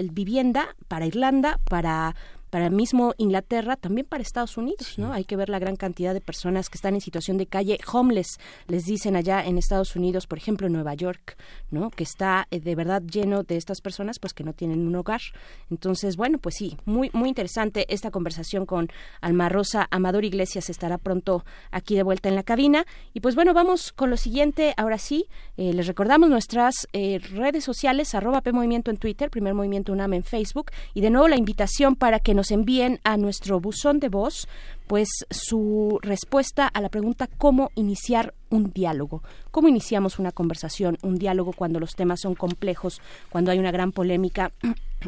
[0.88, 2.14] para Irlanda, para
[2.54, 5.12] para mismo Inglaterra, también para Estados Unidos, ¿no?
[5.12, 8.38] Hay que ver la gran cantidad de personas que están en situación de calle, homeless,
[8.68, 11.36] les dicen allá en Estados Unidos, por ejemplo, en Nueva York,
[11.72, 11.90] ¿no?
[11.90, 15.20] Que está eh, de verdad lleno de estas personas, pues que no tienen un hogar.
[15.68, 18.88] Entonces, bueno, pues sí, muy muy interesante esta conversación con
[19.20, 23.52] Alma Rosa Amador Iglesias estará pronto aquí de vuelta en la cabina y pues bueno,
[23.52, 24.74] vamos con lo siguiente.
[24.76, 25.26] Ahora sí,
[25.56, 30.12] eh, les recordamos nuestras eh, redes sociales arroba P Movimiento en Twitter, Primer Movimiento UNAM
[30.12, 34.08] en Facebook y de nuevo la invitación para que nos envíen a nuestro buzón de
[34.08, 34.48] voz
[34.86, 41.16] pues su respuesta a la pregunta cómo iniciar un diálogo, cómo iniciamos una conversación, un
[41.16, 43.00] diálogo cuando los temas son complejos,
[43.30, 44.52] cuando hay una gran polémica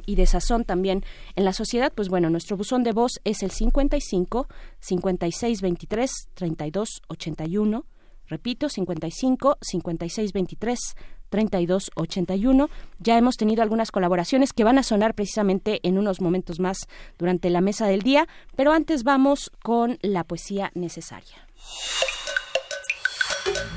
[0.06, 1.04] y desazón también
[1.36, 4.48] en la sociedad, pues bueno, nuestro buzón de voz es el 55
[4.80, 7.84] 56 23 32 81
[8.28, 10.78] Repito, 55 56 23
[11.28, 12.68] 3281.
[12.98, 16.88] Ya hemos tenido algunas colaboraciones que van a sonar precisamente en unos momentos más
[17.18, 21.46] durante la mesa del día, pero antes vamos con la poesía necesaria.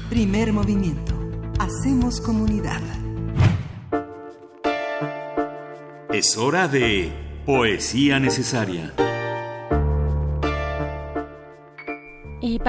[0.09, 1.13] Primer movimiento.
[1.59, 2.81] Hacemos comunidad.
[6.11, 7.11] Es hora de
[7.45, 8.93] poesía necesaria.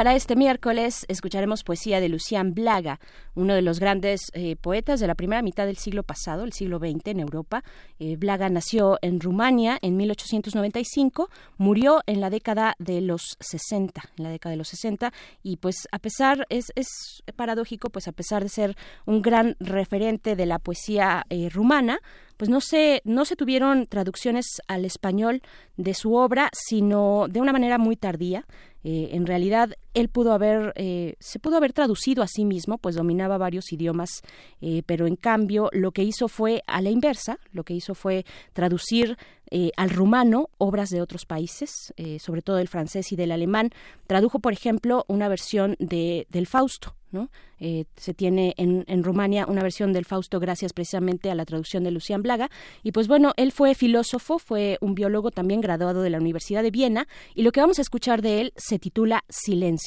[0.01, 3.01] Para este miércoles escucharemos poesía de Lucián Blaga,
[3.35, 6.79] uno de los grandes eh, poetas de la primera mitad del siglo pasado, el siglo
[6.79, 7.63] XX en Europa.
[7.99, 11.29] Eh, Blaga nació en Rumania en 1895,
[11.59, 15.13] murió en la década de los 60, en la década de los 60,
[15.43, 16.89] y pues a pesar, es, es
[17.37, 22.01] paradójico, pues a pesar de ser un gran referente de la poesía eh, rumana,
[22.39, 25.43] pues no se, no se tuvieron traducciones al español
[25.77, 28.47] de su obra, sino de una manera muy tardía.
[28.83, 33.39] En realidad, él pudo haber, eh, se pudo haber traducido a sí mismo, pues dominaba
[33.39, 34.23] varios idiomas,
[34.61, 38.25] eh, pero en cambio lo que hizo fue a la inversa, lo que hizo fue
[38.53, 39.17] traducir
[39.51, 43.71] eh, al rumano obras de otros países, eh, sobre todo del francés y del alemán.
[44.07, 46.95] Tradujo, por ejemplo, una versión de, del Fausto.
[47.13, 47.29] ¿no?
[47.59, 51.91] Se tiene en, en Rumania una versión del Fausto gracias precisamente a la traducción de
[51.91, 52.49] Lucián Blaga.
[52.85, 56.71] Y pues bueno, él fue filósofo, fue un biólogo también graduado de la Universidad de
[56.71, 59.80] Viena y lo que vamos a escuchar de él se titula Silencio.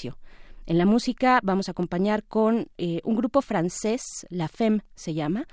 [0.65, 5.45] En la música vamos a acompañar con eh, un grupo francés, la FEM se llama,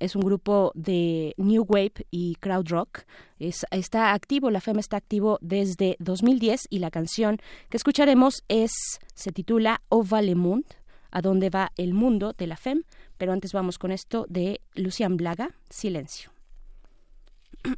[0.00, 3.00] es un grupo de New Wave y Crowd Rock.
[3.38, 7.36] Es- está activo, la FEM está activo desde 2010 y la canción
[7.68, 8.70] que escucharemos es,
[9.14, 10.64] se titula Au va le monde,
[11.10, 12.84] a dónde va el mundo de la FEM,
[13.18, 16.30] pero antes vamos con esto de Lucian Blaga, Silencio.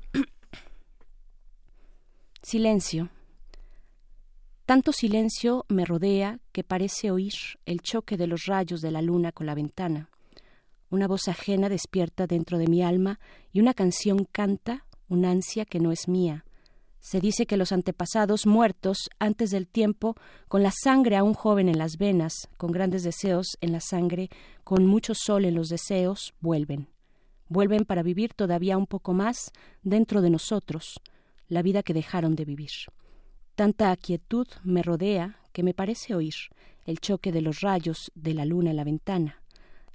[2.43, 3.09] Silencio.
[4.70, 7.32] Tanto silencio me rodea que parece oír
[7.66, 10.10] el choque de los rayos de la luna con la ventana.
[10.90, 13.18] Una voz ajena despierta dentro de mi alma
[13.52, 16.44] y una canción canta un ansia que no es mía.
[17.01, 20.14] Se dice que los antepasados muertos antes del tiempo,
[20.47, 24.30] con la sangre aún joven en las venas, con grandes deseos en la sangre,
[24.62, 26.86] con mucho sol en los deseos, vuelven.
[27.48, 29.51] Vuelven para vivir todavía un poco más
[29.82, 31.01] dentro de nosotros,
[31.48, 32.70] la vida que dejaron de vivir.
[33.61, 36.32] Tanta quietud me rodea que me parece oír
[36.87, 39.43] el choque de los rayos de la luna en la ventana.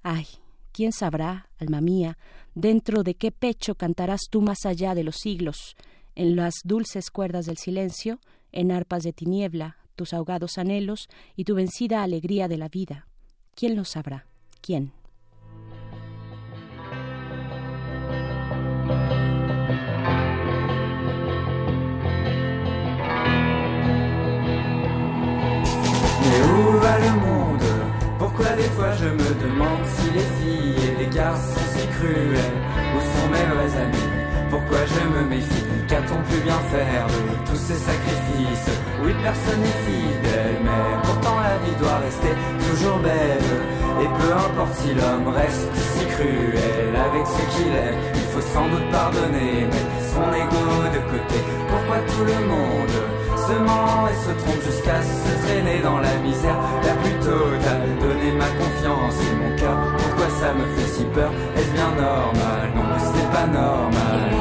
[0.04, 0.28] Ay,
[0.72, 2.16] ¿quién sabrá, alma mía,
[2.54, 5.76] dentro de qué pecho cantarás tú más allá de los siglos,
[6.14, 8.20] en las dulces cuerdas del silencio,
[8.52, 13.08] en arpas de tiniebla, tus ahogados anhelos y tu vencida alegría de la vida?
[13.56, 14.28] ¿Quién lo sabrá?
[14.62, 14.92] ¿Quién?
[29.06, 32.58] Je me demande si les filles et les garçons si cruels
[32.96, 34.10] Où sont mes vrais amis
[34.50, 35.66] Pourquoi je me méfie?
[35.88, 38.72] Qu'a-t-on pu bien faire de tous ces sacrifices?
[39.04, 42.34] Oui, personne n'est fidèle, mais pourtant la vie doit rester
[42.66, 43.52] toujours belle.
[44.02, 48.68] Et peu importe si l'homme reste si cruel avec ce qu'il est, il faut sans
[48.70, 50.66] doute pardonner, mettre son ego
[50.96, 51.38] de côté.
[51.70, 52.98] Pourquoi tout le monde
[53.48, 56.58] se ment et se trompe jusqu'à se traîner dans la misère.
[56.84, 61.32] La plus totale Donner ma confiance et mon cœur, pourquoi ça me fait si peur?
[61.58, 62.66] Est-ce bien normal?
[62.76, 64.35] Non, ce n'est pas normal.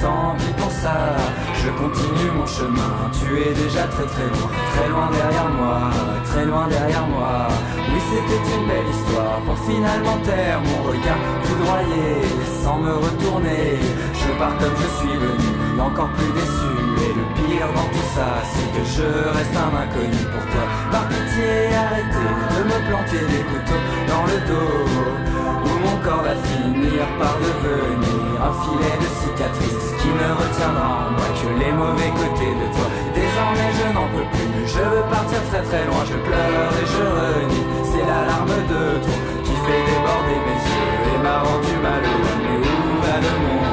[0.00, 1.16] Tant pis pour ça.
[1.62, 5.90] Je continue mon chemin, tu es déjà très très loin, très loin derrière moi,
[6.24, 7.48] très loin derrière moi.
[7.92, 12.22] Oui, c'était une belle histoire pour finalement taire mon regard foudroyé,
[12.62, 13.78] sans me retourner.
[14.14, 16.79] Je pars comme je suis venu, encore plus déçu.
[17.00, 20.64] Et le pire dans tout ça, c'est que je reste un inconnu pour toi.
[20.92, 24.84] Par pitié, arrêtez de me planter des couteaux dans le dos.
[25.64, 31.10] Où mon corps va finir par devenir un filet de cicatrices qui ne retiendra en
[31.16, 32.88] moi que les mauvais côtés de toi.
[33.14, 37.04] Désormais je n'en peux plus, je veux partir très très loin, je pleure et je
[37.20, 37.66] renie.
[37.84, 42.38] C'est l'alarme de trop qui fait déborder mes yeux et m'a rendu malheureux.
[42.44, 43.69] Mais où va le monde?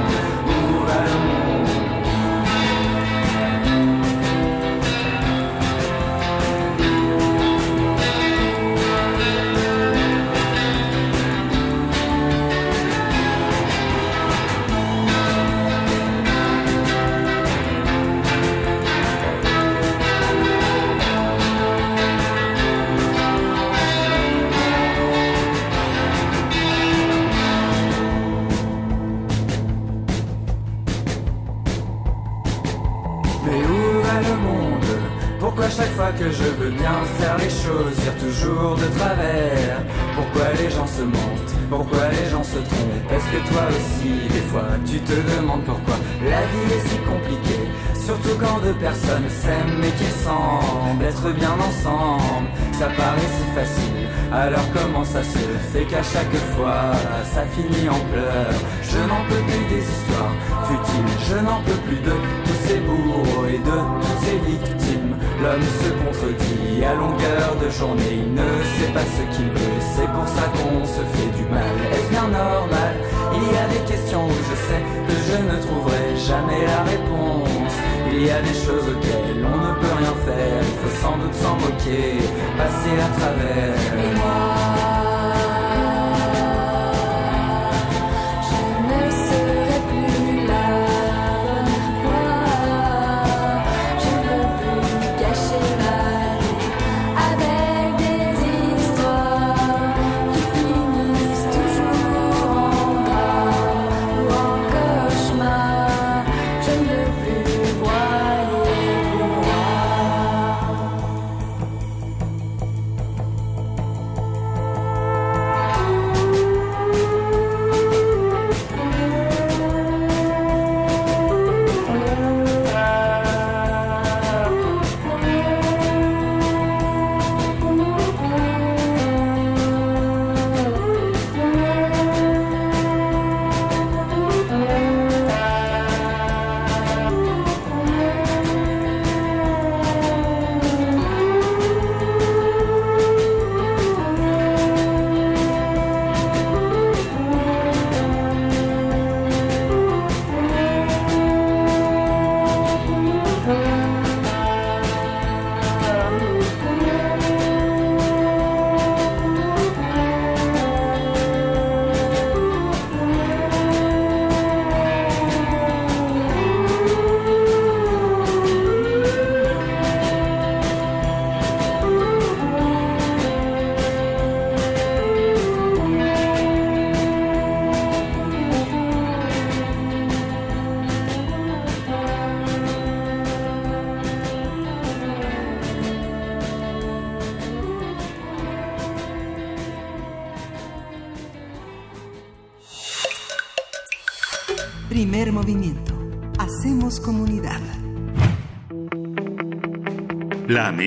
[36.17, 39.83] Que je veux bien faire les choses, dire toujours de travers.
[40.15, 41.53] Pourquoi les gens se mentent?
[41.69, 43.11] Pourquoi les gens se trompent?
[43.11, 47.67] Est-ce que toi aussi, des fois, tu te demandes pourquoi la vie est si compliquée?
[47.93, 52.47] Surtout quand deux personnes s'aiment et qui semblent être bien ensemble.
[52.79, 55.37] Ça paraît si facile, alors comment ça se
[55.71, 56.91] fait qu'à chaque fois
[57.33, 60.35] ça finit en pleurs Je n'en peux plus des histoires
[60.67, 62.11] futiles, je n'en peux plus de
[62.45, 65.15] tous ces bourreaux et de toutes ces victimes.
[65.41, 70.09] L'homme se contredit à longueur de journée, il ne sait pas ce qu'il veut, c'est
[70.11, 71.75] pour ça qu'on se fait du mal.
[71.93, 72.95] Est-ce bien normal?
[73.35, 77.73] Il y a des questions où je sais que je ne trouverai jamais la réponse.
[78.11, 81.35] Il y a des choses auxquelles on ne peut rien faire, il faut sans doute
[81.35, 82.17] s'en moquer,
[82.57, 83.96] passer à travers.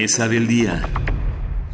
[0.00, 0.80] Mesa del día.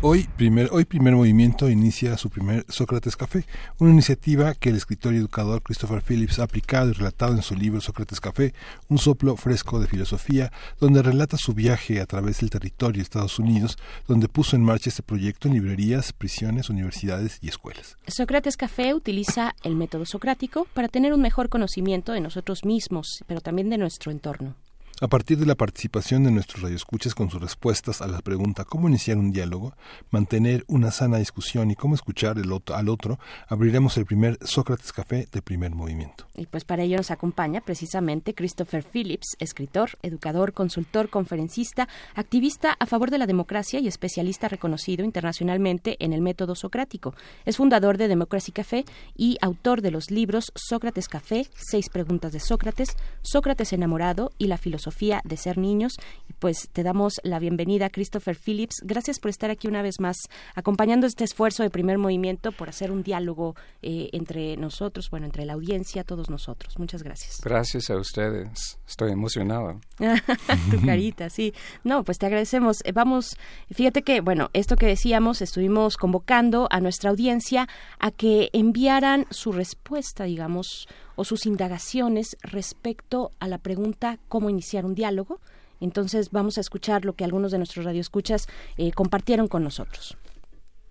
[0.02, 3.44] Hoy primer, hoy primer movimiento inicia su primer Sócrates Café,
[3.78, 7.54] una iniciativa que el escritor y educador Christopher Phillips ha aplicado y relatado en su
[7.54, 8.52] libro Sócrates Café,
[8.88, 10.50] un soplo fresco de filosofía,
[10.80, 13.78] donde relata su viaje a través del territorio de Estados Unidos,
[14.08, 17.96] donde puso en marcha este proyecto en librerías, prisiones, universidades y escuelas.
[18.08, 23.40] Sócrates Café utiliza el método socrático para tener un mejor conocimiento de nosotros mismos, pero
[23.40, 24.56] también de nuestro entorno.
[25.02, 28.88] A partir de la participación de nuestros radioescuchas con sus respuestas a la pregunta cómo
[28.88, 29.74] iniciar un diálogo,
[30.10, 34.94] mantener una sana discusión y cómo escuchar el otro, al otro, abriremos el primer Sócrates
[34.94, 36.26] Café de primer movimiento.
[36.34, 42.86] Y pues para ello nos acompaña precisamente Christopher Phillips, escritor, educador, consultor, conferencista, activista a
[42.86, 47.14] favor de la democracia y especialista reconocido internacionalmente en el método socrático.
[47.44, 52.40] Es fundador de Democracy Café y autor de los libros Sócrates Café, Seis preguntas de
[52.40, 54.85] Sócrates, Sócrates enamorado y la filosofía
[55.24, 55.96] de ser niños.
[56.28, 58.76] Y pues te damos la bienvenida, Christopher Phillips.
[58.82, 60.16] Gracias por estar aquí una vez más,
[60.54, 65.44] acompañando este esfuerzo de primer movimiento por hacer un diálogo eh, entre nosotros, bueno, entre
[65.44, 66.78] la audiencia, todos nosotros.
[66.78, 67.40] Muchas gracias.
[67.42, 68.78] Gracias a ustedes.
[68.86, 69.80] Estoy emocionado.
[70.70, 71.54] tu carita, sí.
[71.84, 72.78] No, pues te agradecemos.
[72.84, 73.36] Eh, Vamos,
[73.70, 77.68] fíjate que, bueno, esto que decíamos, estuvimos convocando a nuestra audiencia
[77.98, 84.84] a que enviaran su respuesta, digamos, o sus indagaciones respecto a la pregunta cómo iniciar
[84.84, 85.40] un diálogo.
[85.80, 88.46] Entonces vamos a escuchar lo que algunos de nuestros radioescuchas
[88.78, 90.16] eh, compartieron con nosotros.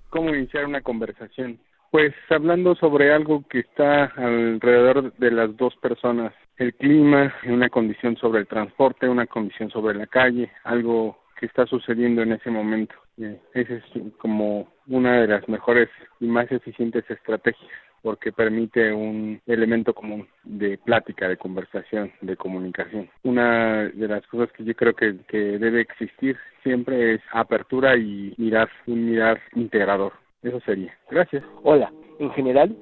[0.10, 1.60] ¿Cómo iniciar una conversación?
[1.92, 8.18] Pues hablando sobre algo que está alrededor de las dos personas, el clima, una condición
[8.18, 12.96] sobre el transporte, una condición sobre la calle, algo que está sucediendo en ese momento.
[13.18, 13.84] Eh, Esa es
[14.18, 15.90] como una de las mejores
[16.20, 17.72] y más eficientes estrategias
[18.06, 23.10] porque permite un elemento común de plática, de conversación, de comunicación.
[23.24, 28.70] Una de las cosas que yo creo que, debe existir siempre es apertura y mirar,
[28.86, 30.14] un mirar integrador.
[30.44, 30.96] Eso sería.
[31.10, 31.44] Gracias.
[31.64, 32.78] Hola, en general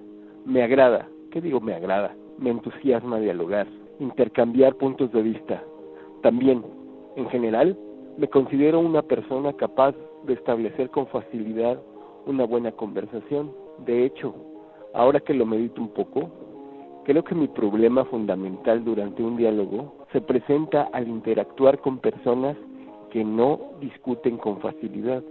[0.46, 2.14] me agrada, ¿qué digo me agrada?
[2.38, 3.66] Me entusiasma dialogar,
[4.02, 5.64] intercambiar puntos de vista.
[6.22, 6.66] También,
[7.16, 7.78] en general,
[8.16, 9.96] Me considero una persona capaz
[10.28, 11.82] de establecer con facilidad
[12.28, 13.52] una buena conversación.
[13.88, 14.53] De hecho,
[14.94, 16.30] ahora que lo medito un poco,
[17.04, 22.56] creo que mi problema fundamental durante un diálogo se presenta al interactuar con personas
[23.12, 25.24] que no discuten con facilidad.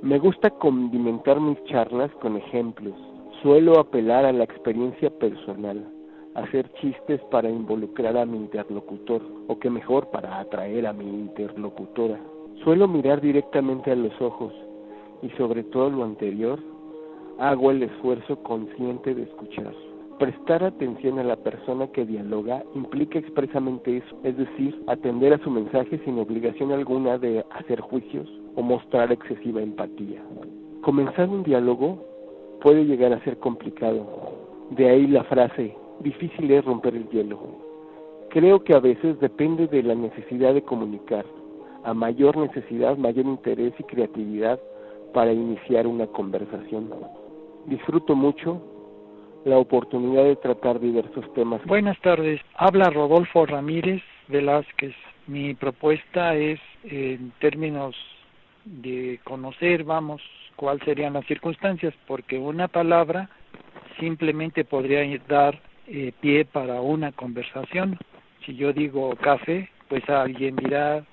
[0.00, 2.94] Me gusta condimentar mis charlas con ejemplos.
[3.42, 5.84] Suelo apelar a la experiencia personal,
[6.34, 12.18] hacer chistes para involucrar a mi interlocutor, o que mejor para atraer a mi interlocutora.
[12.64, 14.52] Suelo mirar directamente a los ojos
[15.22, 16.58] y sobre todo lo anterior,
[17.38, 19.72] hago el esfuerzo consciente de escuchar.
[20.18, 25.50] Prestar atención a la persona que dialoga implica expresamente eso, es decir, atender a su
[25.50, 30.20] mensaje sin obligación alguna de hacer juicios o mostrar excesiva empatía.
[30.82, 32.04] Comenzar un diálogo
[32.60, 34.04] puede llegar a ser complicado.
[34.70, 37.38] De ahí la frase, difícil es romper el hielo.
[38.30, 41.24] Creo que a veces depende de la necesidad de comunicar.
[41.84, 44.58] A mayor necesidad, mayor interés y creatividad
[45.14, 46.90] para iniciar una conversación.
[47.68, 48.62] Disfruto mucho
[49.44, 51.62] la oportunidad de tratar diversos temas.
[51.66, 54.94] Buenas tardes, habla Rodolfo Ramírez Velázquez.
[55.26, 57.94] Mi propuesta es, en términos
[58.64, 60.22] de conocer, vamos,
[60.56, 63.28] cuáles serían las circunstancias, porque una palabra
[64.00, 67.98] simplemente podría dar eh, pie para una conversación.
[68.46, 71.04] Si yo digo café, pues alguien dirá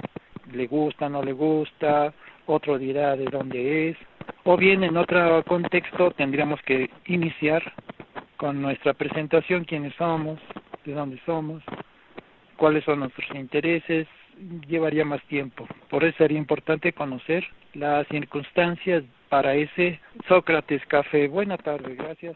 [0.53, 2.13] le gusta, no le gusta,
[2.45, 3.97] otro dirá de dónde es,
[4.43, 7.63] o bien en otro contexto tendríamos que iniciar
[8.37, 10.39] con nuestra presentación, quiénes somos,
[10.85, 11.63] de dónde somos,
[12.57, 14.07] cuáles son nuestros intereses,
[14.67, 15.67] llevaría más tiempo.
[15.89, 21.27] Por eso sería importante conocer las circunstancias para ese Sócrates Café.
[21.27, 22.35] Buena tarde, gracias.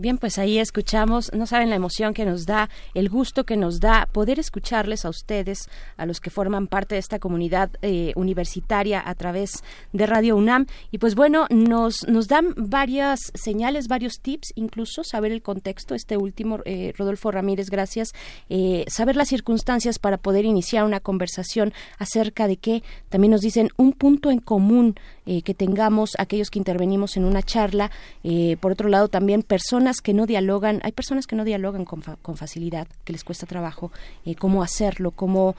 [0.00, 3.80] Bien, pues ahí escuchamos, no saben la emoción que nos da, el gusto que nos
[3.80, 9.02] da poder escucharles a ustedes, a los que forman parte de esta comunidad eh, universitaria
[9.04, 9.62] a través
[9.92, 10.64] de Radio UNAM.
[10.90, 16.16] Y pues bueno, nos, nos dan varias señales, varios tips, incluso saber el contexto, este
[16.16, 18.12] último, eh, Rodolfo Ramírez, gracias,
[18.48, 23.68] eh, saber las circunstancias para poder iniciar una conversación acerca de que también nos dicen
[23.76, 24.94] un punto en común
[25.30, 27.92] eh, que tengamos aquellos que intervenimos en una charla.
[28.24, 32.02] Eh, por otro lado, también personas que no dialogan, hay personas que no dialogan con,
[32.02, 33.92] fa- con facilidad, que les cuesta trabajo,
[34.24, 35.54] eh, cómo hacerlo, cómo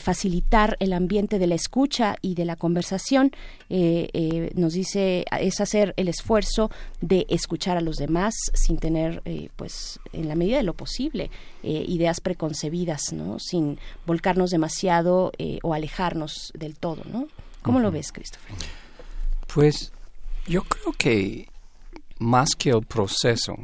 [0.00, 3.30] facilitar el ambiente de la escucha y de la conversación.
[4.54, 6.70] Nos dice, es hacer el esfuerzo
[7.00, 9.22] de escuchar a los demás sin tener,
[9.56, 11.30] pues, en la medida de lo posible,
[11.62, 13.38] ideas preconcebidas, ¿no?
[13.38, 15.30] Sin volcarnos demasiado
[15.62, 17.28] o alejarnos del todo, ¿no?
[17.62, 18.56] ¿Cómo lo ves, Christopher?
[19.54, 19.92] Pues
[20.46, 21.48] yo creo que
[22.18, 23.54] más que el proceso,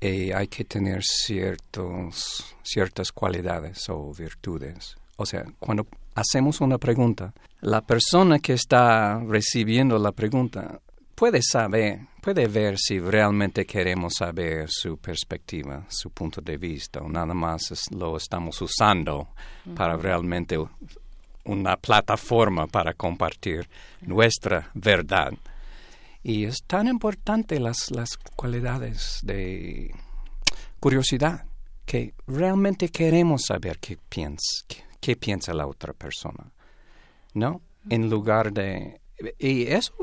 [0.00, 4.96] eh, hay que tener ciertos, ciertas cualidades o virtudes.
[5.16, 10.80] O sea, cuando hacemos una pregunta, la persona que está recibiendo la pregunta
[11.14, 17.08] puede saber, puede ver si realmente queremos saber su perspectiva, su punto de vista, o
[17.08, 19.28] nada más lo estamos usando
[19.74, 20.58] para realmente
[21.46, 23.68] una plataforma para compartir
[24.02, 25.32] nuestra verdad.
[26.22, 29.94] Y es tan importante las, las cualidades de
[30.80, 31.46] curiosidad
[31.84, 34.66] que realmente queremos saber qué piensa,
[35.00, 36.52] qué, piensa la otra persona.
[37.34, 37.60] ¿No?
[37.88, 39.00] En lugar de...
[39.38, 39.94] Y eso,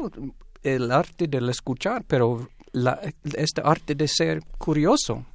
[0.64, 2.50] el arte del escuchar, pero
[3.36, 5.26] este arte de ser curioso.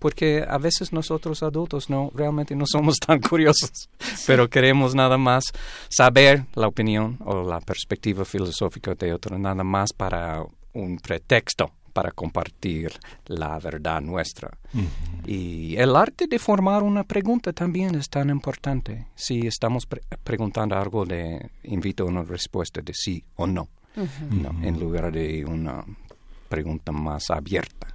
[0.00, 3.88] Porque a veces nosotros adultos no realmente no somos tan curiosos,
[4.26, 5.44] pero queremos nada más
[5.88, 12.12] saber la opinión o la perspectiva filosófica de otro, nada más para un pretexto para
[12.12, 12.92] compartir
[13.26, 14.48] la verdad nuestra.
[15.26, 19.06] Y el arte de formar una pregunta también es tan importante.
[19.16, 23.68] Si estamos pre- preguntando algo, de invito a una respuesta de sí o no,
[24.62, 25.84] en lugar de una
[26.48, 27.88] pregunta más abierta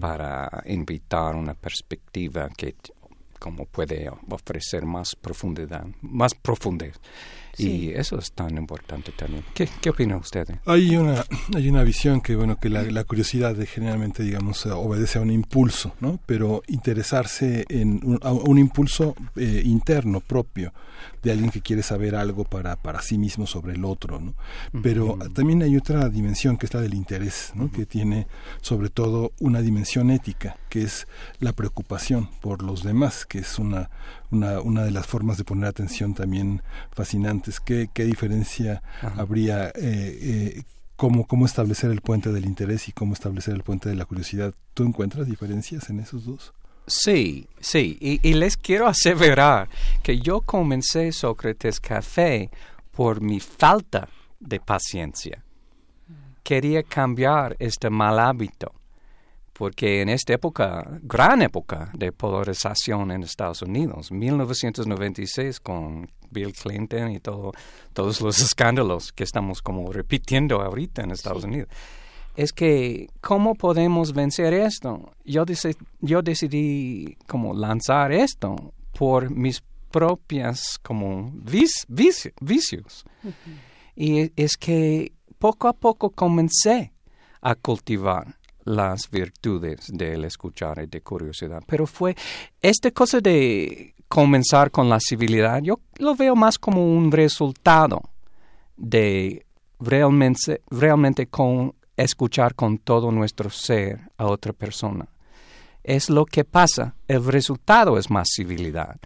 [0.00, 2.76] para invitar una perspectiva que
[3.38, 6.98] como puede ofrecer más profundidad, más profundez.
[7.56, 7.68] Sí.
[7.68, 9.42] Y eso es tan importante también.
[9.54, 10.46] ¿Qué, qué opina usted?
[10.66, 15.18] Hay una, hay una visión que, bueno, que la, la curiosidad de, generalmente, digamos, obedece
[15.18, 16.20] a un impulso, ¿no?
[16.26, 20.72] Pero interesarse en un, a un impulso eh, interno, propio,
[21.22, 24.34] de alguien que quiere saber algo para, para sí mismo sobre el otro, ¿no?
[24.82, 27.70] Pero también hay otra dimensión que es la del interés, ¿no?
[27.70, 28.26] Que tiene,
[28.60, 31.06] sobre todo, una dimensión ética, que es
[31.40, 33.90] la preocupación por los demás, que es una,
[34.30, 37.60] una, una de las formas de poner atención también fascinantes.
[37.60, 39.20] ¿Qué, qué diferencia Ajá.
[39.20, 39.68] habría?
[39.68, 40.62] Eh, eh,
[40.96, 44.54] cómo, ¿Cómo establecer el puente del interés y cómo establecer el puente de la curiosidad?
[44.74, 46.52] ¿Tú encuentras diferencias en esos dos?
[46.86, 49.68] Sí, sí, y, y les quiero aseverar
[50.02, 52.50] que yo comencé Sócrates Café
[52.92, 54.08] por mi falta
[54.40, 55.42] de paciencia.
[56.42, 58.72] Quería cambiar este mal hábito,
[59.58, 67.10] porque en esta época, gran época de polarización en Estados Unidos, 1996 con Bill Clinton
[67.12, 67.52] y todo,
[67.92, 71.68] todos los escándalos que estamos como repitiendo ahorita en Estados Unidos,
[72.36, 75.12] es que ¿cómo podemos vencer esto?
[75.24, 83.04] Yo, deci- yo decidí como lanzar esto por mis propias como vic- vici- vicios.
[83.94, 86.92] Y es que poco a poco comencé
[87.40, 91.62] a cultivar las virtudes del escuchar y de curiosidad.
[91.66, 92.14] Pero fue
[92.60, 98.02] esta cosa de comenzar con la civilidad, yo lo veo más como un resultado
[98.76, 99.46] de
[99.80, 105.08] realmente, realmente con escuchar con todo nuestro ser a otra persona.
[105.82, 108.96] Es lo que pasa, el resultado es más civilidad.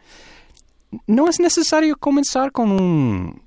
[1.06, 3.42] No es necesario comenzar con un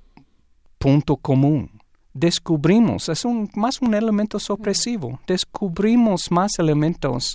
[0.78, 1.73] punto común.
[2.14, 7.34] Descubrimos, es un, más un elemento sorpresivo, descubrimos más elementos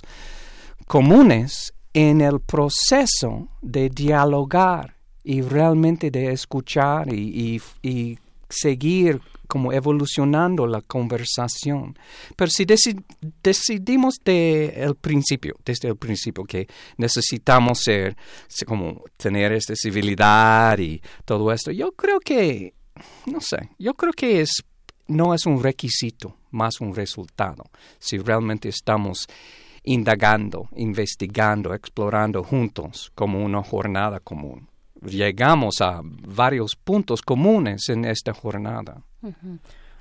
[0.86, 8.18] comunes en el proceso de dialogar y realmente de escuchar y, y- y
[8.48, 11.96] seguir como evolucionando la conversación.
[12.36, 13.02] Pero si deci-
[13.42, 18.16] decidimos desde el principio, desde el principio que necesitamos ser,
[18.48, 22.74] se- como tener esta civilidad y todo esto, yo creo que,
[23.26, 24.50] no sé, yo creo que es,
[25.10, 27.64] no es un requisito, más un resultado.
[27.98, 29.26] Si realmente estamos
[29.82, 34.68] indagando, investigando, explorando juntos como una jornada común.
[35.02, 39.02] Llegamos a varios puntos comunes en esta jornada.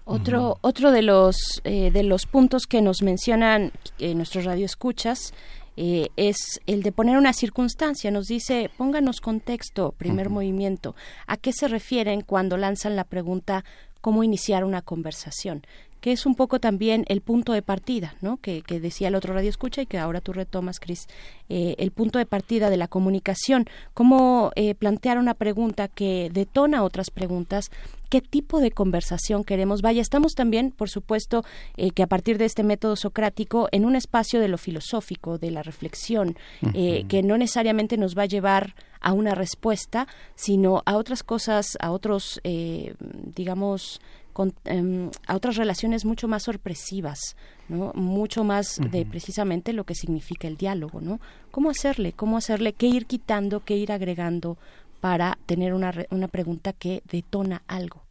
[0.04, 5.34] Otro, otro de los eh, de los puntos que nos mencionan eh, nuestros radioescuchas
[5.82, 8.12] eh, es el de poner una circunstancia.
[8.12, 10.94] Nos dice, pónganos contexto, primer movimiento.
[11.26, 13.64] ¿A qué se refieren cuando lanzan la pregunta
[14.02, 15.64] cómo iniciar una conversación?
[16.02, 18.38] Que es un poco también el punto de partida, ¿no?
[18.38, 21.08] Que, que decía el otro radio escucha y que ahora tú retomas, Cris,
[21.50, 23.66] eh, el punto de partida de la comunicación.
[23.94, 27.72] Cómo eh, plantear una pregunta que detona otras preguntas
[28.10, 29.82] qué tipo de conversación queremos.
[29.82, 31.45] Vaya, estamos también, por supuesto,
[31.78, 35.52] eh, que a partir de este método socrático, en un espacio de lo filosófico, de
[35.52, 36.36] la reflexión,
[36.74, 41.78] eh, que no necesariamente nos va a llevar a una respuesta, sino a otras cosas,
[41.80, 44.02] a otros, eh, digamos,
[44.40, 47.35] con- em, a otras relaciones mucho más sorpresivas,
[47.68, 47.92] ¿no?
[47.93, 51.19] Mucho más de precisamente lo que significa el diálogo, ¿no?
[51.51, 52.14] ¿Cómo hacerle?
[52.14, 52.72] ¿Cómo hacerle?
[52.72, 53.66] ¿Qué ir quitando?
[53.66, 54.58] ¿Qué ir agregando
[55.01, 58.01] para tener una, una pregunta que detona algo?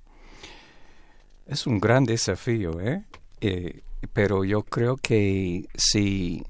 [1.46, 3.04] Es un gran desafío, ¿eh?
[3.40, 3.80] Eh,
[4.12, 6.44] pero yo creo que si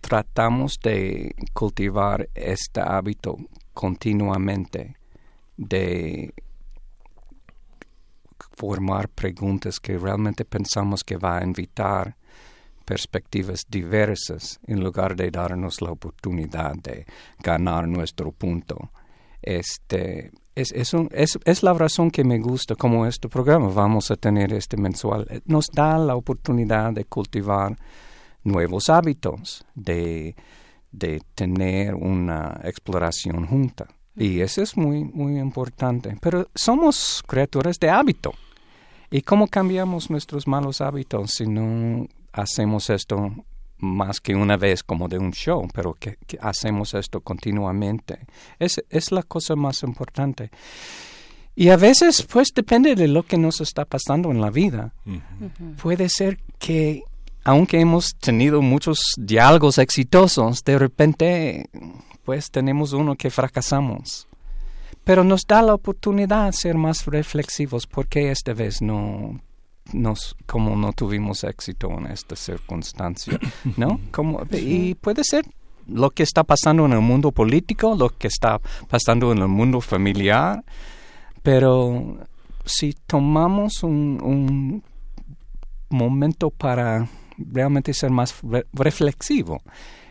[0.00, 3.36] tratamos de cultivar este hábito
[3.74, 4.96] continuamente
[5.56, 6.34] de
[8.62, 12.14] formar preguntas que realmente pensamos que va a invitar
[12.84, 17.04] perspectivas diversas en lugar de darnos la oportunidad de
[17.42, 18.76] ganar nuestro punto.
[19.42, 23.68] Este, es, es, un- es, es la razón que me gusta como este programa.
[23.68, 25.26] Vamos a tener este mensual.
[25.28, 27.76] Eh, Nos da la oportunidad de cultivar
[28.44, 30.36] nuevos hábitos, de,
[30.92, 33.88] de tener una exploración junta.
[34.16, 36.16] Y eso es muy, muy importante.
[36.20, 38.32] Pero somos criaturas de hábito.
[39.12, 43.30] ¿Y cómo cambiamos nuestros malos hábitos si no hacemos esto
[43.76, 48.20] más que una vez como de un show, pero que, que hacemos esto continuamente?
[48.58, 50.50] Es, es la cosa más importante.
[51.54, 54.94] Y a veces, pues depende de lo que nos está pasando en la vida.
[55.82, 57.02] Puede ser que,
[57.44, 61.68] aunque hemos tenido muchos diálogos exitosos, de repente,
[62.24, 64.26] pues tenemos uno que fracasamos.
[65.04, 69.40] Pero nos da la oportunidad de ser más reflexivos porque esta vez no
[69.92, 73.38] nos como no tuvimos éxito en esta circunstancia,
[73.76, 74.00] ¿no?
[74.12, 75.44] Como, y puede ser
[75.88, 79.80] lo que está pasando en el mundo político, lo que está pasando en el mundo
[79.80, 80.62] familiar,
[81.42, 82.18] pero
[82.64, 84.84] si tomamos un, un
[85.90, 89.60] momento para realmente ser más re- reflexivo,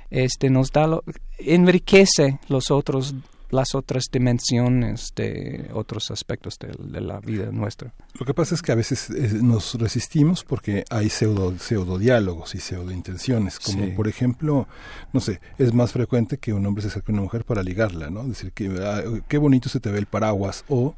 [0.10, 1.03] este nos da lo,
[1.40, 3.16] enriquece los otros
[3.52, 7.94] las otras dimensiones de otros aspectos de, de la vida nuestra.
[8.20, 12.56] Lo que pasa es que a veces eh, nos resistimos porque hay pseudo, pseudo diálogos
[12.56, 13.92] y pseudo intenciones, como Sí.
[13.92, 14.68] por ejemplo,
[15.14, 18.10] no sé, es más frecuente que un hombre se acerque a una mujer para ligarla,
[18.10, 18.24] ¿no?
[18.26, 20.96] Decir que ah, qué bonito se te ve el paraguas o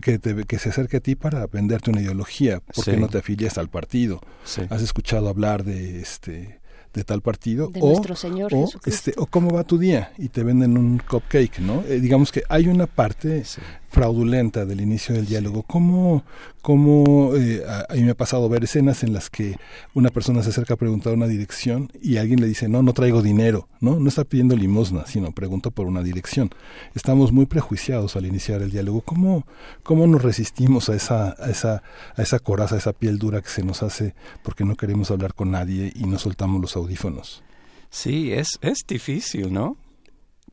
[0.00, 2.96] que, te- que se acerque a ti para venderte una ideología, porque Sí.
[2.96, 4.20] no te afilias al partido.
[4.44, 4.62] Sí.
[4.70, 6.60] Has escuchado hablar de este
[6.92, 10.28] de tal partido De o, nuestro Señor o, este, o cómo va tu día y
[10.28, 11.82] te venden un cupcake, ¿no?
[11.82, 13.44] Eh, digamos que hay una parte
[13.90, 15.62] fraudulenta del inicio del diálogo.
[15.62, 16.24] ¿Cómo,
[16.60, 19.56] cómo eh, a, a mí me ha pasado ver escenas en las que
[19.94, 23.22] una persona se acerca a preguntar una dirección y alguien le dice, no, no traigo
[23.22, 23.98] dinero, ¿no?
[23.98, 26.50] No está pidiendo limosna, sino pregunto por una dirección.
[26.94, 29.00] Estamos muy prejuiciados al iniciar el diálogo.
[29.00, 29.46] ¿Cómo,
[29.82, 31.82] cómo nos resistimos a esa, a esa,
[32.16, 35.34] a esa coraza, a esa piel dura que se nos hace porque no queremos hablar
[35.34, 37.42] con nadie y no soltamos los audífonos?
[37.90, 39.76] Sí, es, es difícil, ¿no?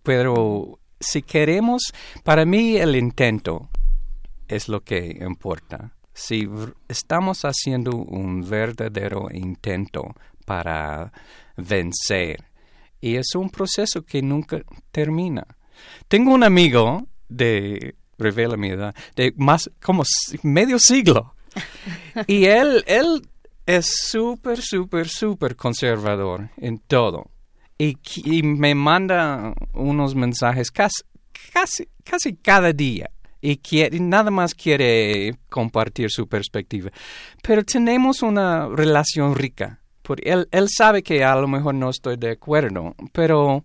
[0.03, 3.69] Pero si queremos, para mí el intento
[4.47, 5.91] es lo que importa.
[6.13, 6.47] Si
[6.87, 11.11] estamos haciendo un verdadero intento para
[11.57, 12.45] vencer,
[13.01, 15.45] y es un proceso que nunca termina.
[16.07, 20.03] Tengo un amigo de, revela mi edad, de más, como
[20.43, 21.33] medio siglo.
[22.27, 23.27] Y él, él
[23.65, 27.31] es súper, súper, súper conservador en todo.
[27.77, 27.97] Y,
[28.43, 31.03] me manda unos mensajes casi,
[31.51, 33.09] casi, casi cada día.
[33.41, 36.89] Y quiere, nada más quiere compartir su perspectiva.
[37.43, 39.81] Pero tenemos una relación rica.
[40.01, 43.63] Porque él, él sabe que a lo mejor no estoy de acuerdo, pero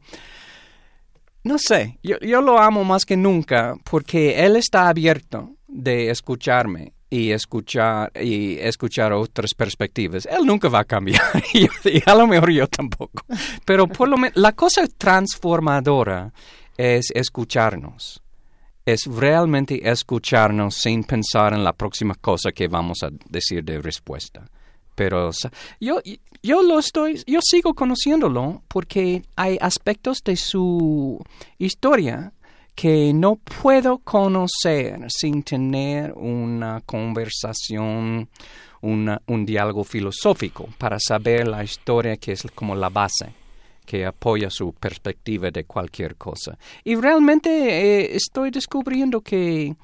[1.42, 6.94] no sé, yo, yo lo amo más que nunca porque él está abierto de escucharme
[7.10, 10.26] y escuchar y escuchar otras perspectivas.
[10.26, 11.20] Él nunca va a cambiar
[11.52, 11.68] y,
[12.06, 13.24] a lo mejor yo tampoco.
[13.64, 16.32] Pero por lo menos la cosa transformadora
[16.76, 18.22] es escucharnos.
[18.86, 24.48] Es realmente escucharnos sin pensar en la próxima cosa que vamos a decir de respuesta.
[24.94, 25.30] Pero
[25.80, 26.00] yo,
[26.42, 31.22] yo lo estoy, yo sigo conociéndolo porque hay aspectos de su
[31.58, 32.32] historia
[32.80, 38.26] que no puedo conocer sin tener una conversación,
[38.80, 43.34] un diálogo filosófico para saber la historia que es como la base
[43.84, 46.56] que apoya su perspectiva de cualquier cosa.
[46.82, 49.76] Y realmente eh, estoy descubriendo que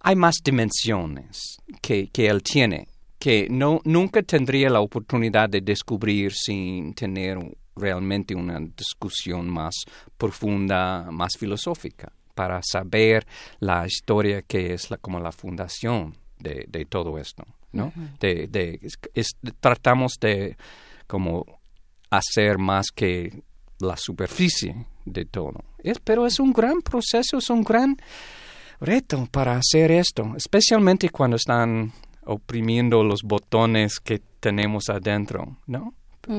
[0.00, 2.86] hay más dimensiones que, que él tiene,
[3.18, 7.38] que no, nunca tendría la oportunidad de descubrir sin tener
[7.80, 9.74] realmente una discusión más
[10.16, 13.26] profunda, más filosófica, para saber
[13.58, 17.44] la historia que es la, como la fundación de, de todo esto.
[17.72, 17.92] ¿no?
[18.20, 20.56] De, de- es- es- tratamos de
[21.06, 21.44] como
[22.10, 23.42] hacer más que
[23.80, 25.62] la superficie de todo.
[25.82, 27.96] Es, pero es un gran proceso, es un gran
[28.80, 31.92] reto para hacer esto, especialmente cuando están
[32.24, 35.94] oprimiendo los botones que tenemos adentro, ¿no?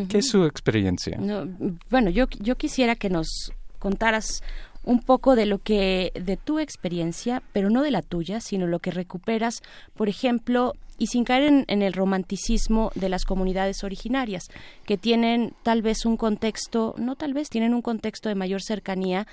[0.09, 1.17] ¿Qué es su experiencia?
[1.17, 1.47] No,
[1.89, 4.41] bueno, yo, yo quisiera que nos contaras
[4.83, 8.79] un poco de lo que, de tu experiencia, pero no de la tuya, sino lo
[8.79, 9.61] que recuperas,
[9.95, 14.49] por ejemplo, y sin caer en, en el romanticismo de las comunidades originarias,
[14.85, 19.27] que tienen tal vez un contexto, no tal vez, tienen un contexto de mayor cercanía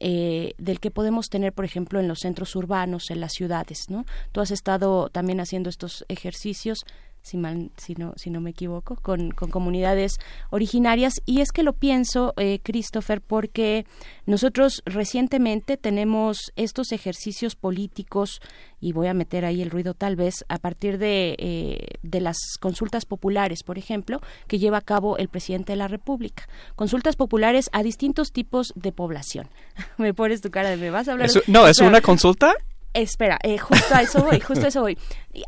[0.00, 4.04] eh, del que podemos tener, por ejemplo, en los centros urbanos, en las ciudades, ¿no?
[4.32, 6.84] Tú has estado también haciendo estos ejercicios
[7.24, 10.18] si, mal, si, no, si no me equivoco, con, con comunidades
[10.50, 11.14] originarias.
[11.24, 13.86] Y es que lo pienso, eh, Christopher, porque
[14.26, 18.40] nosotros recientemente tenemos estos ejercicios políticos,
[18.78, 22.36] y voy a meter ahí el ruido tal vez, a partir de, eh, de las
[22.60, 26.46] consultas populares, por ejemplo, que lleva a cabo el presidente de la República.
[26.76, 29.48] Consultas populares a distintos tipos de población.
[29.96, 31.28] me pones tu cara de me vas a hablar.
[31.28, 32.54] Eso- no, ¿es una consulta?
[32.94, 34.96] Espera, eh, justo a eso voy, justo a eso voy.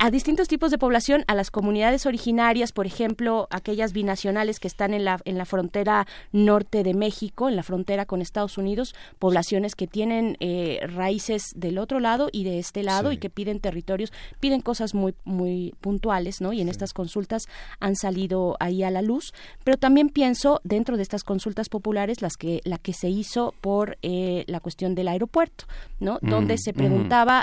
[0.00, 4.92] A distintos tipos de población, a las comunidades originarias, por ejemplo, aquellas binacionales que están
[4.94, 9.76] en la, en la frontera norte de México, en la frontera con Estados Unidos, poblaciones
[9.76, 13.14] que tienen eh, raíces del otro lado y de este lado Sí.
[13.14, 16.52] y que piden territorios, piden cosas muy, muy puntuales, ¿no?
[16.52, 17.44] Y en estas consultas
[17.78, 19.32] han salido ahí a la luz.
[19.62, 23.98] Pero también pienso, dentro de estas consultas populares, las que, la que se hizo por
[24.02, 25.66] eh, la cuestión del aeropuerto,
[26.00, 26.18] ¿no?
[26.22, 26.80] Mm, Donde se ujú.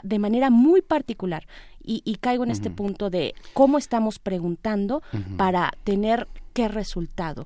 [0.04, 1.46] De manera muy particular
[1.84, 5.02] y, y caigo en este punto de cómo estamos preguntando
[5.38, 7.46] para tener qué resultado.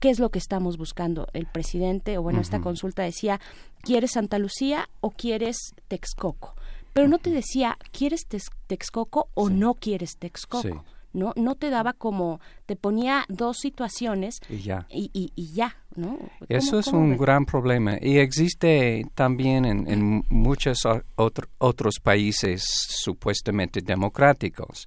[0.00, 1.28] ¿Qué es lo que estamos buscando?
[1.32, 3.40] El presidente, o bueno, esta consulta decía,
[3.82, 5.56] ¿quieres Santa Lucía o quieres
[5.88, 6.54] Texcoco?
[6.92, 10.62] Pero no te decía, ¿quieres Tex- Texcoco o no quieres Texcoco?
[10.62, 10.70] Sí.
[11.12, 14.86] No, no te daba como, te ponía dos situaciones Y ya.
[14.90, 16.18] y, y- y ya, ¿no?
[16.48, 17.20] Eso ¿Cómo- es un ves?
[17.20, 20.78] gran problema y existe también en, en muchos
[21.16, 24.86] otro- otros países supuestamente democráticos.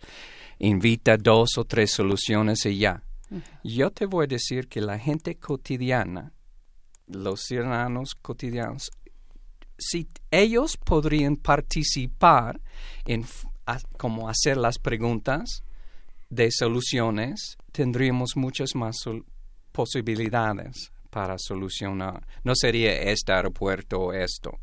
[0.59, 3.03] Invita dos o tres soluciones y ya.
[3.63, 6.31] Yo te voy a decir que la gente cotidiana,
[7.07, 8.89] los ciudadanos cotidianos,
[9.77, 12.61] si ellos podrían participar
[13.05, 13.25] en
[13.67, 15.63] a- como hacer las preguntas
[16.29, 18.95] de soluciones, tendríamos muchas más
[19.71, 22.27] posibilidades para solucionar.
[22.43, 24.59] No sería este aeropuerto o esto.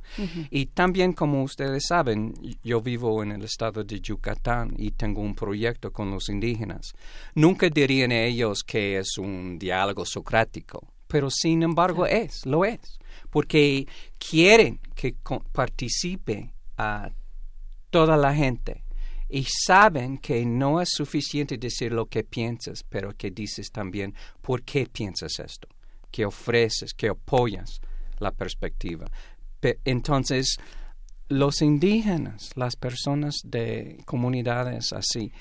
[0.50, 5.34] Y también, como ustedes saben, yo vivo en el estado de Yucatán y tengo un
[5.34, 6.92] proyecto con los indígenas.
[7.34, 12.98] Nunca dirían ellos que es un diálogo socrático, pero sin embargo es, lo es,
[13.30, 13.86] porque
[14.18, 15.16] quieren que
[15.52, 17.10] participe a
[17.88, 18.84] toda la gente
[19.34, 24.62] y saben que no es suficiente decir lo que piensas, pero que dices también por
[24.62, 25.68] qué piensas esto,
[26.10, 27.80] que ofreces, que apoyas
[28.18, 29.06] la perspectiva.
[29.58, 30.58] Pe- entonces,
[31.28, 35.32] los indígenas, las personas de comunidades así,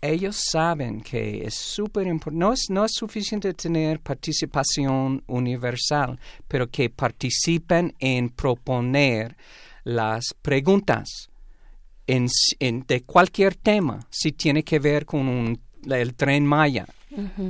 [0.00, 6.18] ellos saben que es súper importante, no es, no es suficiente tener participación universal,
[6.48, 9.36] pero que participen en proponer
[9.84, 11.28] las preguntas
[12.06, 15.58] en, en- de cualquier tema, si tiene que ver con un-
[15.90, 16.86] el tren Maya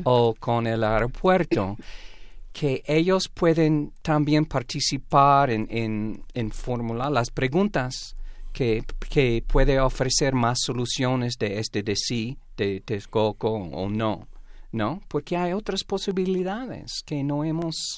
[0.05, 1.77] o con el aeropuerto,
[2.53, 8.15] que ellos pueden también participar en, en, en formular las preguntas
[8.53, 14.29] que, que puede ofrecer más soluciones de este de sí, de Texcoco o no,
[14.73, 15.01] ¿no?
[15.09, 17.97] Porque hay otras posibilidades que no hemos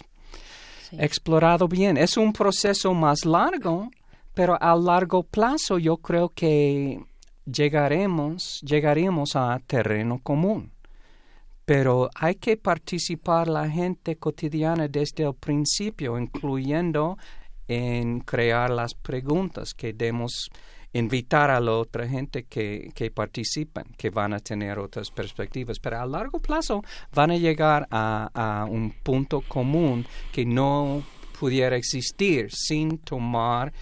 [0.92, 1.96] explorado bien.
[1.96, 3.90] Es un proceso más largo,
[4.34, 7.00] pero a largo plazo yo creo que
[7.46, 10.72] llegaremos, llegaremos a terreno común.
[11.64, 17.16] Pero hay que participar la gente cotidiana desde el principio, incluyendo
[17.66, 20.50] en crear las preguntas que demos
[20.92, 26.00] invitar a la otra gente que, que participen, que van a tener otras perspectivas, pero
[26.00, 26.82] a largo plazo
[27.12, 31.02] van a llegar a, a un punto común que no
[31.38, 33.72] pudiera existir sin tomar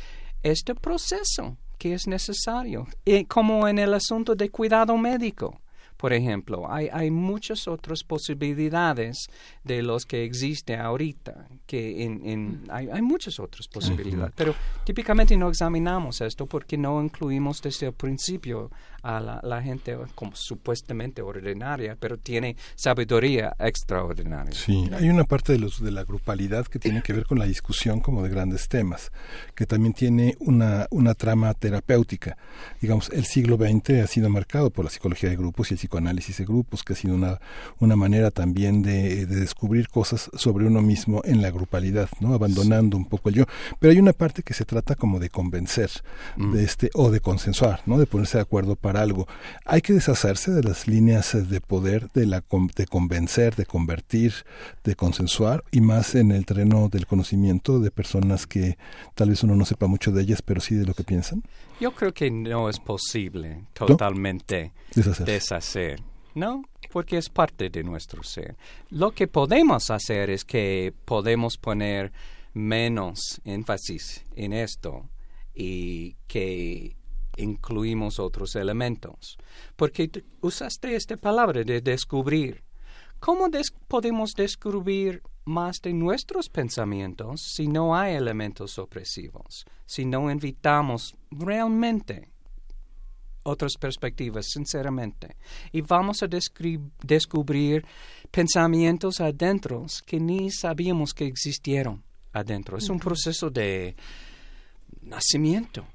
[0.43, 5.61] este proceso que es necesario, Y como en el asunto de cuidado médico.
[5.97, 9.29] Por ejemplo, hay, hay muchas otras posibilidades
[9.65, 15.37] de los que existe ahorita, que en, en- hay, hay muchas otras posibilidades, pero típicamente
[15.37, 18.71] no examinamos esto porque no incluimos desde el principio
[19.03, 24.53] a la, la gente como supuestamente ordinaria, pero tiene sabiduría extraordinaria.
[24.53, 27.47] Sí, hay una parte de, los, de la grupalidad que tiene que ver con la
[27.47, 29.11] discusión como de grandes temas,
[29.55, 32.37] que también tiene una, una trama terapéutica.
[32.81, 36.39] Digamos, el siglo XX ha sido marcado por la psicología de grupos y el psicoanálisis
[36.39, 37.41] de grupos, que ha sido una,
[37.81, 42.33] una manera también de, de descubrir cosas sobre uno mismo en la grupalidad, ¿no?
[42.33, 43.45] abandonando un poco el yo.
[43.79, 45.91] Pero hay una parte que se trata como de convencer,
[46.37, 47.99] de este, o de consensuar, ¿no?
[47.99, 49.29] de ponerse de acuerdo para algo.
[49.67, 52.43] Hay que deshacerse de las líneas de poder, de, la,
[52.77, 54.33] de convencer, de convertir,
[54.85, 58.79] de consensuar, y más en el terreno del conocimiento de personas que
[59.15, 61.43] tal vez uno no sepa mucho de ellas, pero sí de lo que piensan.
[61.79, 66.01] Yo creo que no es posible totalmente deshacer,
[66.35, 66.63] ¿no?
[66.91, 68.57] Porque es parte de nuestro ser.
[68.91, 72.13] Lo que podemos hacer es que podemos poner
[72.55, 75.09] menos énfasis en esto
[75.55, 76.97] y que
[77.37, 79.39] incluimos otros elementos.
[79.77, 82.63] Porque usaste esta palabra de descubrir.
[83.21, 83.49] ¿Cómo
[83.89, 89.65] podemos descubrir más de nuestros pensamientos si no hay elementos opresivos?
[89.87, 92.32] Si no invitamos realmente
[93.43, 95.37] otras perspectivas, sinceramente.
[95.73, 97.85] Y vamos a descubrir
[98.31, 102.79] pensamientos adentro que ni sabíamos que existieron adentro.
[102.79, 103.95] Es un proceso de
[105.03, 105.87] nacimiento.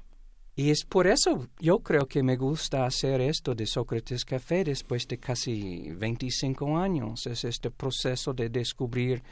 [0.54, 5.06] Y es por eso yo creo que me gusta hacer esto de Sócrates Café después
[5.06, 7.26] de casi 25 años.
[7.28, 9.22] Es este proceso de descubrir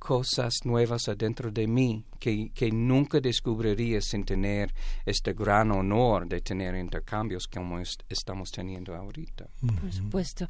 [0.00, 4.72] cosas nuevas adentro de mí que, que nunca descubriría sin tener
[5.06, 9.46] este gran honor de tener intercambios como es- estamos teniendo ahorita.
[9.80, 10.48] Por supuesto.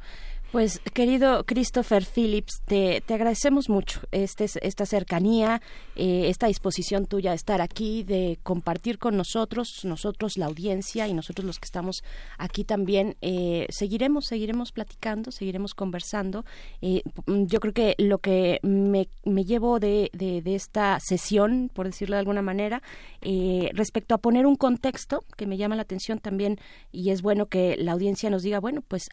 [0.51, 5.61] Pues querido Christopher Phillips, te, te agradecemos mucho este, esta cercanía,
[5.95, 11.13] eh, esta disposición tuya de estar aquí, de compartir con nosotros, nosotros la audiencia y
[11.13, 12.03] nosotros los que estamos
[12.37, 13.15] aquí también.
[13.21, 16.43] Eh, seguiremos, seguiremos platicando, seguiremos conversando.
[16.81, 21.71] Eh, p- yo creo que lo que me, me llevo de, de, de esta sesión,
[21.73, 22.83] por decirlo de alguna manera,
[23.21, 26.59] eh, respecto a poner un contexto que me llama la atención también
[26.91, 29.07] y es bueno que la audiencia nos diga, bueno, pues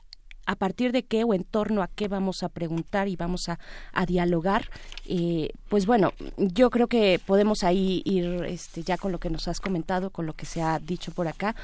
[0.49, 3.59] a partir de qué o en torno a qué vamos a preguntar y vamos a,
[3.93, 4.70] a dialogar.
[5.05, 9.47] Eh, pues bueno, yo creo que podemos ahí ir este, ya con lo que nos
[9.47, 11.55] has comentado, con lo que se ha dicho por acá.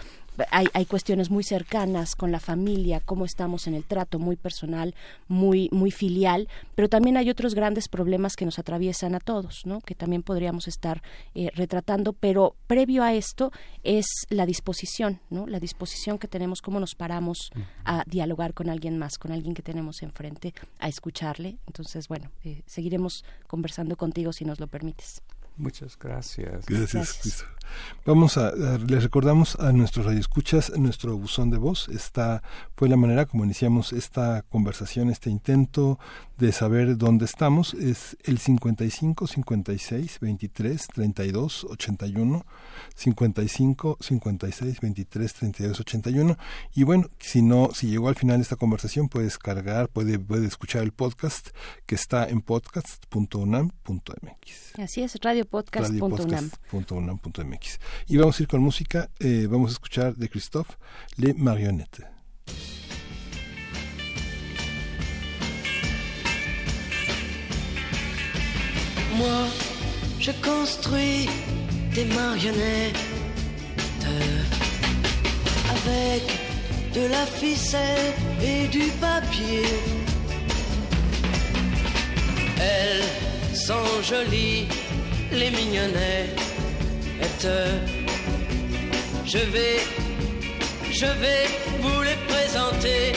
[0.51, 4.95] Hay, hay cuestiones muy cercanas con la familia, cómo estamos en el trato muy personal,
[5.29, 9.81] muy, muy filial, pero también hay otros grandes problemas que nos atraviesan a todos, ¿no?
[9.81, 11.03] que también podríamos estar
[11.35, 15.47] eh, retratando, pero previo a esto es la disposición, ¿no?
[15.47, 17.51] la disposición que tenemos, cómo nos paramos
[17.85, 21.59] a dialogar con alguien más, con alguien que tenemos enfrente, a escucharle.
[21.67, 25.23] Entonces, bueno, eh, seguiremos conversando contigo si nos lo permites.
[25.57, 26.67] Muchas gracias.
[26.67, 27.45] Gracias, Cristo.
[28.05, 31.89] Vamos a, a- les recordamos a nuestros radioescuchas nuestro buzón de voz.
[31.89, 32.43] Esta
[32.77, 35.99] fue la manera como iniciamos esta conversación, este intento
[36.37, 37.75] de saber dónde estamos.
[37.75, 42.45] Es el 55 56 23 32 81
[42.97, 46.37] 55 56 23 32 81
[46.75, 50.47] y bueno, si no si llegó al final de esta conversación puede descargar, puede puede
[50.47, 51.49] escuchar el podcast
[51.87, 54.79] que está en podcast.unam.mx.
[54.79, 56.51] Así es, radiopodcast.unam.
[56.71, 57.79] radiopodcast.unam.mx.
[58.09, 60.77] Y vamos a ir con música, eh, vamos a escuchar de Christophe
[61.17, 62.05] Les Marionnettes.
[69.17, 69.47] Moi,
[70.19, 71.29] je construis
[71.95, 72.99] des marionnettes
[75.71, 76.23] avec
[76.95, 79.67] de la ficelle et du papier.
[82.59, 84.67] Elles sont jolies,
[85.35, 86.41] les mignonnettes.
[89.27, 89.79] Je vais,
[90.91, 91.47] je vais
[91.81, 93.13] vous les présenter.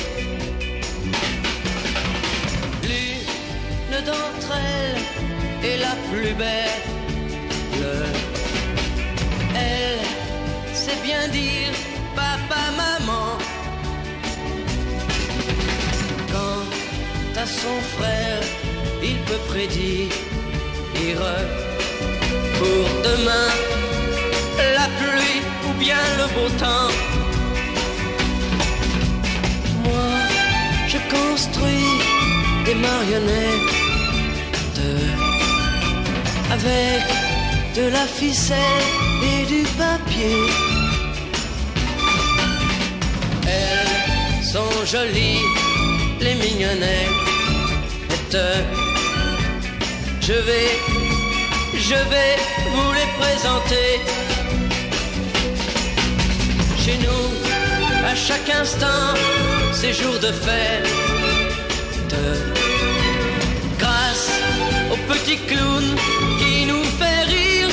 [2.83, 6.81] L'une d'entre elles est la plus belle.
[9.55, 11.71] Elle sait bien dire
[12.15, 13.37] papa, maman.
[16.31, 18.41] Quant à son frère,
[19.03, 20.11] il peut prédire
[22.57, 23.49] pour demain
[24.79, 26.91] la pluie ou bien le beau temps.
[29.85, 30.11] Moi,
[30.91, 31.93] je construis
[32.65, 33.77] des marionnettes
[36.51, 37.03] avec
[37.75, 38.87] de la ficelle
[39.31, 40.39] et du papier.
[43.45, 45.43] Elles sont jolies,
[46.21, 47.27] les mignonnettes.
[50.21, 50.71] Je vais,
[51.89, 52.35] je vais
[52.73, 53.89] vous les présenter.
[56.83, 57.25] Chez nous,
[58.11, 59.07] à chaque instant,
[59.71, 60.89] c'est jour de fête.
[63.79, 64.29] Grâce
[64.93, 65.85] au petit clown
[66.39, 67.69] qui nous fait rire.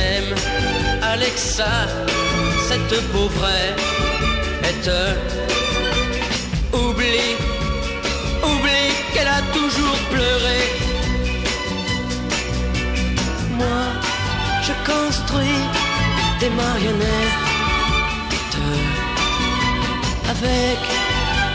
[0.00, 0.30] Même
[1.12, 1.74] Alexa,
[2.68, 3.80] cette pauvrette,
[6.72, 7.32] oublie,
[8.50, 10.93] oublie qu'elle a toujours pleuré.
[13.56, 13.84] Moi,
[14.66, 15.62] je construis
[16.40, 17.44] des marionnettes
[20.28, 20.78] avec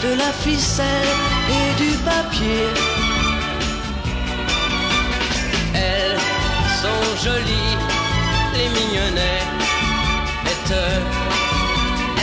[0.03, 1.11] de la ficelle
[1.57, 2.65] et du papier.
[5.73, 6.19] Elles
[6.81, 7.77] sont jolies,
[8.53, 9.59] les mignonnettes.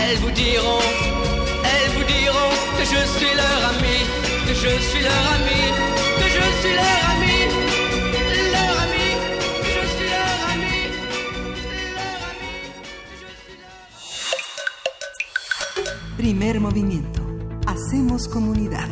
[0.03, 0.87] Elles vous diront,
[1.65, 3.99] elles vous diront que je suis leur ami,
[4.47, 5.63] que je suis leur ami,
[6.19, 7.39] que je suis leur ami,
[16.27, 17.25] Primer movimiento.
[17.69, 18.89] Hacemos comunidad.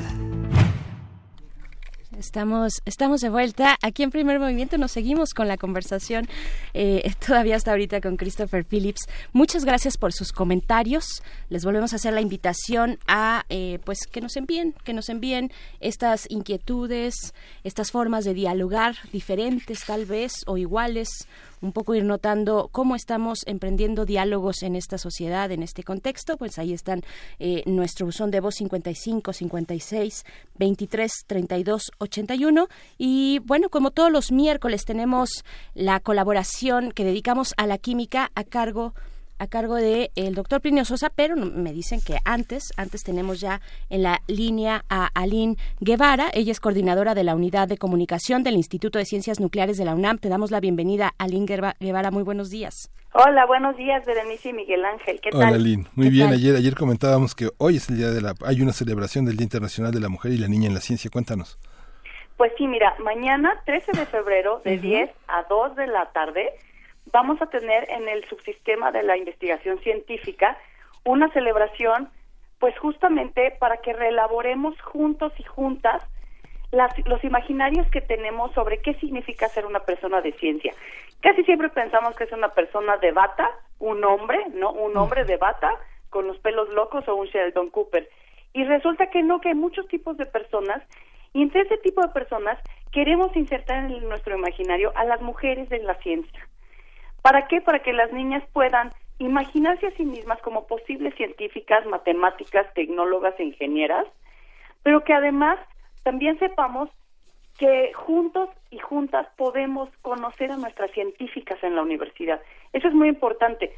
[2.16, 3.76] Estamos, estamos de vuelta.
[3.82, 6.28] Aquí en Primer Movimiento nos seguimos con la conversación,
[6.74, 9.08] eh, todavía hasta ahorita con Christopher Phillips.
[9.32, 11.24] Muchas gracias por sus comentarios.
[11.48, 15.50] Les volvemos a hacer la invitación a eh, pues que nos envíen, que nos envíen
[15.80, 21.08] estas inquietudes, estas formas de dialogar diferentes tal vez o iguales
[21.60, 26.58] un poco ir notando cómo estamos emprendiendo diálogos en esta sociedad, en este contexto, pues
[26.58, 27.02] ahí están
[27.38, 30.24] eh, nuestro buzón de voz 55 56
[30.58, 32.68] 23 32 81
[32.98, 38.44] y bueno, como todos los miércoles tenemos la colaboración que dedicamos a la química a
[38.44, 38.94] cargo
[39.38, 43.40] a cargo de el doctor Plinio Sosa, pero no- me dicen que antes, antes tenemos
[43.40, 48.42] ya en la línea a Aline Guevara, ella es coordinadora de la Unidad de Comunicación
[48.42, 50.18] del Instituto de Ciencias Nucleares de la UNAM.
[50.18, 52.90] Te damos la bienvenida, Aline Gueva- Guevara, muy buenos días.
[53.12, 55.20] Hola, buenos días, Berenice y Miguel Ángel.
[55.20, 55.62] ¿Qué Hola, tal?
[55.62, 55.86] Lynn.
[55.94, 56.26] Muy ¿Qué bien.
[56.30, 56.34] tal?
[56.36, 59.44] Ayer, ayer comentábamos que hoy es el día de la, hay una celebración del Día
[59.44, 61.10] Internacional de la Mujer y la Niña en la Ciencia.
[61.12, 61.58] Cuéntanos.
[62.36, 66.50] Pues sí, mira, mañana 13 de febrero de 10 a 2 de la tarde
[67.12, 70.56] vamos a tener en el subsistema de la investigación científica
[71.04, 72.08] una celebración
[72.58, 76.02] pues justamente para que reelaboremos juntos y juntas
[76.70, 80.72] las- los imaginarios que tenemos sobre qué significa ser una persona de ciencia.
[81.20, 84.72] Casi siempre pensamos que es una persona de bata, un hombre, ¿no?
[84.72, 85.70] Un hombre de bata
[86.10, 88.08] con los pelos locos o un Sheldon Cooper.
[88.52, 90.82] Y resulta que no, que hay muchos tipos de personas
[91.32, 92.58] y entre ese tipo de personas
[92.92, 96.48] queremos insertar en nuestro imaginario a las mujeres de la ciencia.
[97.24, 97.62] ¿Para qué?
[97.62, 103.44] Para que las niñas puedan imaginarse a sí mismas como posibles científicas, matemáticas, tecnólogas e
[103.44, 104.06] ingenieras,
[104.82, 105.58] pero que además
[106.02, 106.90] también sepamos
[107.58, 112.42] que juntos y juntas podemos conocer a nuestras científicas en la universidad.
[112.74, 113.74] Eso es muy importante.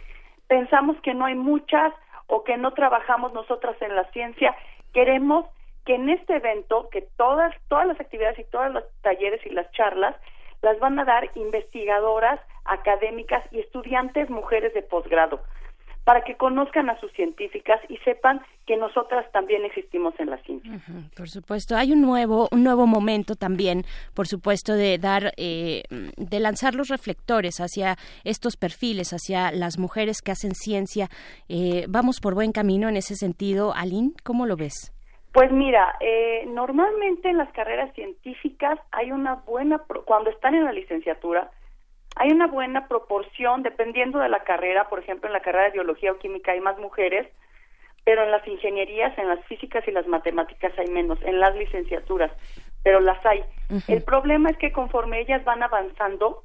[0.49, 1.93] Pensamos que no hay muchas
[2.27, 4.57] o que no trabajamos nosotras en la ciencia.
[4.93, 5.47] Queremos
[5.85, 9.71] que en este evento, que todas, todas las actividades y todos los talleres y las
[9.71, 10.17] charlas
[10.63, 15.41] las van a dar investigadoras, académicas y estudiantes mujeres de posgrado,
[16.05, 20.71] para que conozcan a sus científicas y sepan que nosotras también existimos en la ciencia.
[21.17, 25.83] Por supuesto, hay un nuevo, un nuevo momento también, por supuesto, de dar, eh,
[26.17, 31.09] de lanzar los reflectores hacia estos perfiles, hacia las mujeres que hacen ciencia.
[31.49, 33.75] Eh, vamos por buen camino en ese sentido.
[33.75, 34.93] Aline, ¿cómo lo ves?
[35.33, 40.65] Pues mira, eh, normalmente en las carreras científicas hay una buena, pro- cuando están en
[40.65, 41.51] la licenciatura,
[42.17, 46.13] hay una buena proporción, dependiendo de la carrera, por ejemplo, en la carrera de biología
[46.13, 47.29] o química hay más mujeres,
[48.05, 52.31] pero en las ingenierías, en las físicas y las matemáticas hay menos, en las licenciaturas,
[52.83, 53.45] pero las hay.
[53.89, 56.45] El problema es que conforme ellas van avanzando,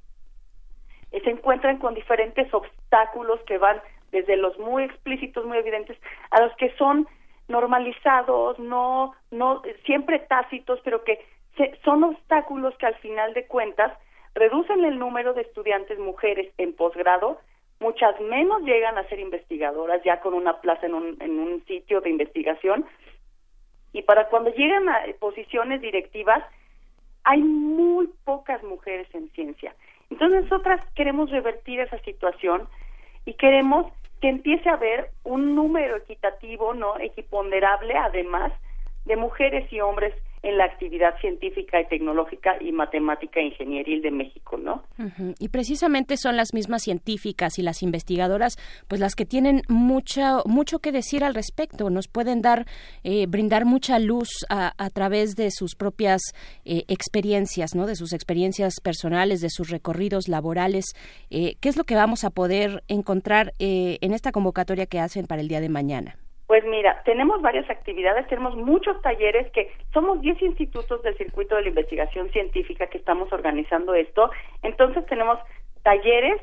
[1.12, 5.98] eh, se encuentran con diferentes obstáculos que van desde los muy explícitos, muy evidentes,
[6.32, 7.08] a los que son
[7.48, 11.24] normalizados, no, no, siempre tácitos, pero que
[11.58, 13.94] se- son obstáculos que al final de cuentas
[14.36, 17.40] reducen el número de estudiantes mujeres en posgrado,
[17.80, 22.02] muchas menos llegan a ser investigadoras ya con una plaza en un, en un sitio
[22.02, 22.86] de investigación,
[23.94, 26.44] y para cuando llegan a posiciones directivas,
[27.24, 29.76] hay muy pocas mujeres en ciencia.
[30.10, 32.68] Entonces nosotras queremos revertir esa situación
[33.26, 38.54] y queremos que empiece a haber un número equitativo, no equiponderable, además
[39.06, 44.12] de mujeres y hombres en la actividad científica y tecnológica y matemática e ingenieril de
[44.12, 44.84] México, ¿no?
[45.40, 50.80] Y precisamente son las mismas científicas y las investigadoras, pues las que tienen mucho mucho
[50.80, 51.90] que decir al respecto.
[51.90, 52.66] Nos pueden dar,
[53.04, 56.22] eh, brindar mucha luz a, a través de sus propias
[56.66, 57.86] eh, experiencias, ¿no?
[57.86, 60.86] De sus experiencias personales, de sus recorridos laborales.
[61.30, 65.28] Eh, ¿Qué es lo que vamos a poder encontrar eh, en esta convocatoria que hacen
[65.28, 66.18] para el día de mañana?
[66.52, 71.62] Pues mira, tenemos varias actividades, tenemos muchos talleres que somos 10 institutos del circuito de
[71.62, 74.30] la investigación científica que estamos organizando esto.
[74.62, 75.40] Entonces tenemos
[75.82, 76.42] talleres,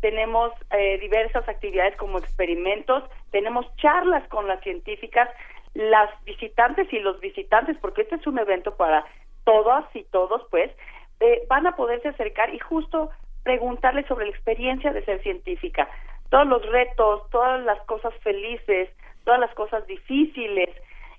[0.00, 5.28] tenemos eh, diversas actividades como experimentos, tenemos charlas con las científicas,
[5.74, 9.04] las visitantes y los visitantes, porque este es un evento para
[9.44, 10.72] todas y todos, pues,
[11.20, 13.10] eh, van a poderse acercar y justo
[13.44, 15.88] preguntarles sobre la experiencia de ser científica,
[16.30, 18.88] todos los retos, todas las cosas felices,
[19.26, 20.70] todas las cosas difíciles,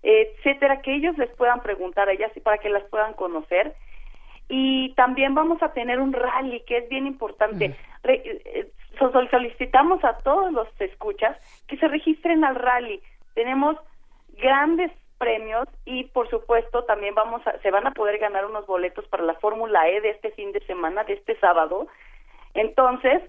[0.02, 3.76] etcétera, que ellos les puedan preguntar a ellas y para que las puedan conocer.
[4.50, 7.76] Y también vamos a tener un rally que es bien importante.
[8.04, 11.38] Re- eh, so- solicitamos a todos los escuchas
[11.68, 13.02] que se registren al rally.
[13.36, 13.76] Tenemos
[14.38, 19.06] grandes premios y por supuesto también vamos a, se van a poder ganar unos boletos
[19.10, 21.88] para la Fórmula E de este fin de semana, de este sábado.
[22.54, 23.22] Entonces,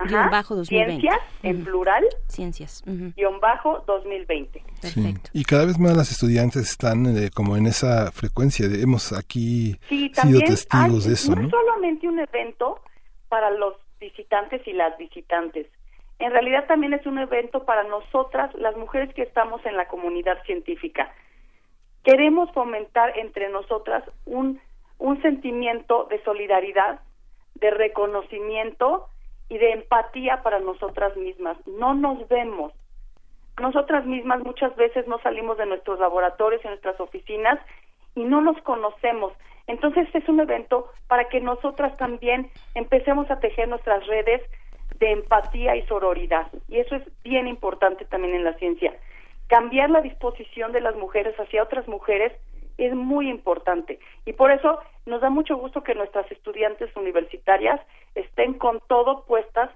[0.05, 1.01] guion bajo 2020.
[1.01, 2.83] Ciencias, en plural, Ciencias.
[2.85, 3.11] ujú.
[3.15, 4.63] guion bajo, 2020.
[4.81, 5.15] Sí.
[5.33, 8.67] Y cada vez más las estudiantes están eh, como en esa frecuencia.
[8.67, 11.47] de- hemos aquí Sí, sido testigos hay- de eso, no ¿no?
[11.47, 12.79] es solamente un evento
[13.29, 15.67] para los visitantes y las visitantes.
[16.19, 20.41] En realidad también es un evento para nosotras, las mujeres que estamos en la comunidad
[20.45, 21.11] científica.
[22.03, 24.59] Queremos fomentar entre nosotras un,
[24.97, 27.01] un sentimiento de solidaridad,
[27.55, 29.07] de reconocimiento
[29.49, 31.57] y de empatía para nosotras mismas.
[31.67, 32.73] No nos vemos.
[33.59, 37.59] Nosotras mismas muchas veces no salimos de nuestros laboratorios, en nuestras oficinas
[38.15, 39.33] y no nos conocemos.
[39.67, 44.41] Entonces es un evento para que nosotras también empecemos a tejer nuestras redes
[44.99, 46.47] de empatía y sororidad.
[46.67, 48.93] Y eso es bien importante también en la ciencia.
[49.47, 52.33] Cambiar la disposición de las mujeres hacia otras mujeres
[52.77, 53.99] es muy importante.
[54.25, 57.81] Y por eso nos da mucho gusto que nuestras estudiantes universitarias
[58.15, 59.69] estén con todo puestas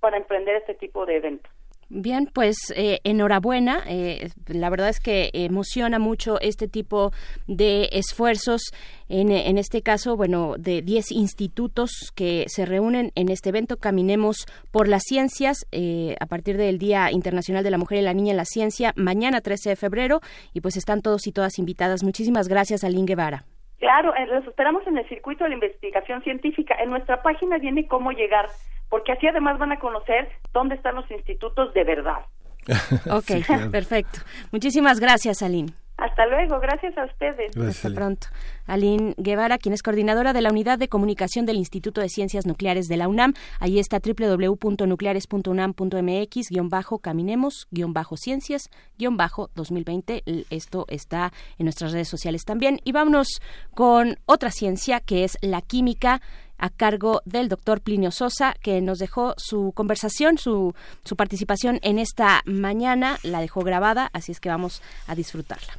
[0.00, 1.57] para emprender este tipo de eventos.
[1.90, 3.82] Bien, pues eh, enhorabuena.
[3.88, 7.12] Eh, la verdad es que emociona mucho este tipo
[7.46, 8.60] de esfuerzos.
[9.08, 14.44] En, en este caso, bueno, de 10 institutos que se reúnen en este evento, Caminemos
[14.70, 18.32] por las Ciencias, eh, a partir del Día Internacional de la Mujer y la Niña
[18.32, 20.20] en la Ciencia, mañana 13 de febrero,
[20.52, 22.04] y pues están todos y todas invitadas.
[22.04, 23.44] Muchísimas gracias, Aline Guevara.
[23.78, 26.74] Claro, eh, los esperamos en el circuito de la investigación científica.
[26.82, 28.46] En nuestra página viene cómo llegar,
[28.88, 32.24] porque así además van a conocer dónde están los institutos de verdad.
[33.10, 34.20] Ok, perfecto.
[34.52, 35.72] Muchísimas gracias, Aline.
[35.98, 37.56] Hasta luego, gracias a ustedes.
[37.56, 38.28] Hasta pronto.
[38.66, 42.86] Aline Guevara, quien es coordinadora de la Unidad de Comunicación del Instituto de Ciencias Nucleares
[42.86, 43.34] de la UNAM.
[43.58, 50.22] Ahí está www.nucleares.unam.mx, guion bajo, caminemos, guion bajo, ciencias, guion bajo, 2020.
[50.50, 52.78] Esto está en nuestras redes sociales también.
[52.84, 53.40] Y vámonos
[53.74, 56.20] con otra ciencia que es la química
[56.58, 61.98] a cargo del doctor Plinio Sosa, que nos dejó su conversación, su, su participación en
[61.98, 65.78] esta mañana, la dejó grabada, así es que vamos a disfrutarla.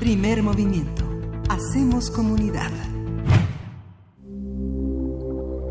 [0.00, 1.04] Primer movimiento.
[1.48, 2.70] Hacemos comunidad.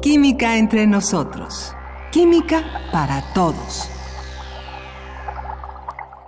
[0.02, 1.74] Química entre nosotros.
[2.12, 3.90] Química para todos.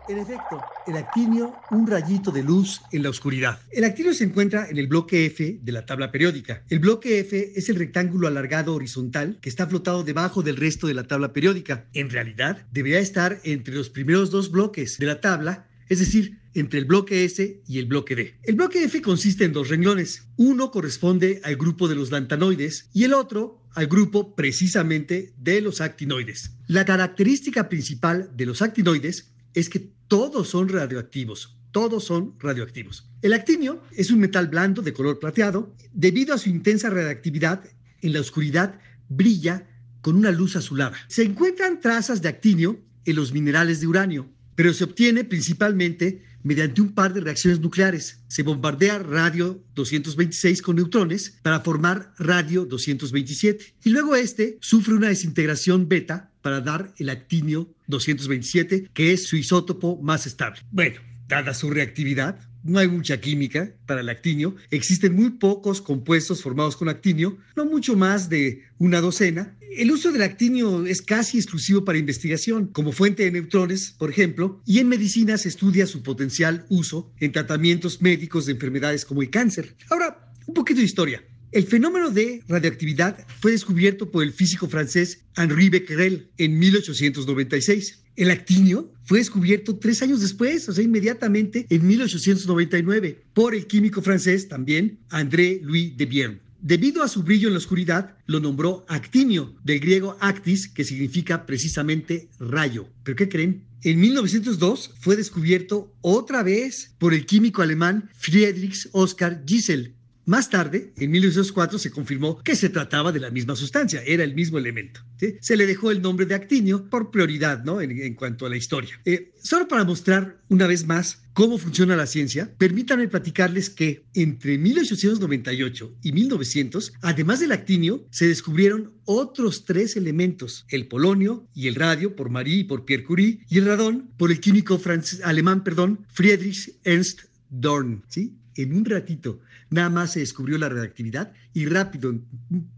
[0.09, 3.59] En efecto, el actinio, un rayito de luz en la oscuridad.
[3.71, 6.63] El actinio se encuentra en el bloque F de la tabla periódica.
[6.69, 10.93] El bloque F es el rectángulo alargado horizontal que está flotado debajo del resto de
[10.93, 11.89] la tabla periódica.
[11.91, 16.79] En realidad, debería estar entre los primeros dos bloques de la tabla, es decir, entre
[16.79, 18.35] el bloque S y el bloque D.
[18.43, 20.29] El bloque F consiste en dos renglones.
[20.37, 25.81] Uno corresponde al grupo de los lantanoides y el otro al grupo precisamente de los
[25.81, 26.51] actinoides.
[26.67, 33.09] La característica principal de los actinoides es que todos son radioactivos, todos son radioactivos.
[33.21, 35.75] El actinio es un metal blando de color plateado.
[35.93, 37.63] Debido a su intensa radioactividad,
[38.01, 38.79] en la oscuridad
[39.09, 39.67] brilla
[40.01, 40.95] con una luz azulada.
[41.07, 46.81] Se encuentran trazas de actinio en los minerales de uranio, pero se obtiene principalmente mediante
[46.81, 48.23] un par de reacciones nucleares.
[48.27, 55.09] Se bombardea radio 226 con neutrones para formar radio 227 y luego este sufre una
[55.09, 60.61] desintegración beta para dar el actinio 227, que es su isótopo más estable.
[60.71, 66.41] Bueno, dada su reactividad, no hay mucha química para el actinio, existen muy pocos compuestos
[66.41, 69.57] formados con actinio, no mucho más de una docena.
[69.75, 74.61] El uso del actinio es casi exclusivo para investigación, como fuente de neutrones, por ejemplo,
[74.65, 79.29] y en medicina se estudia su potencial uso en tratamientos médicos de enfermedades como el
[79.29, 79.75] cáncer.
[79.89, 81.21] Ahora, un poquito de historia.
[81.53, 88.03] El fenómeno de radioactividad fue descubierto por el físico francés Henri Becquerel en 1896.
[88.17, 94.01] El actinio fue descubierto tres años después, o sea, inmediatamente en 1899, por el químico
[94.01, 96.39] francés también André Louis de Bierne.
[96.59, 101.45] Debido a su brillo en la oscuridad, lo nombró actinio, del griego actis, que significa
[101.45, 102.89] precisamente rayo.
[103.03, 103.63] ¿Pero qué creen?
[103.83, 109.95] En 1902 fue descubierto otra vez por el químico alemán Friedrich Oskar Gisel,
[110.27, 114.35] más tarde, en 1904, se confirmó que se trataba de la misma sustancia, era el
[114.35, 114.99] mismo elemento.
[115.39, 117.79] Se le dejó el nombre de actinio por prioridad ¿no?
[117.79, 118.99] en, cuanto a la historia.
[119.05, 124.57] Eh, solo para mostrar una vez más cómo funciona la ciencia, permítanme platicarles que entre
[124.57, 131.75] 1898 y 1900, además del actinio, se descubrieron otros tres elementos, el polonio y el
[131.75, 134.77] radio por Marie y por Pierre Curie, y el radón por el químico
[135.23, 138.03] alemán perdón, Friedrich Ernst Dorn.
[138.09, 138.35] ¿sí?
[138.55, 139.39] En un ratito
[139.69, 142.25] nada más se descubrió la radioactividad y rápido, en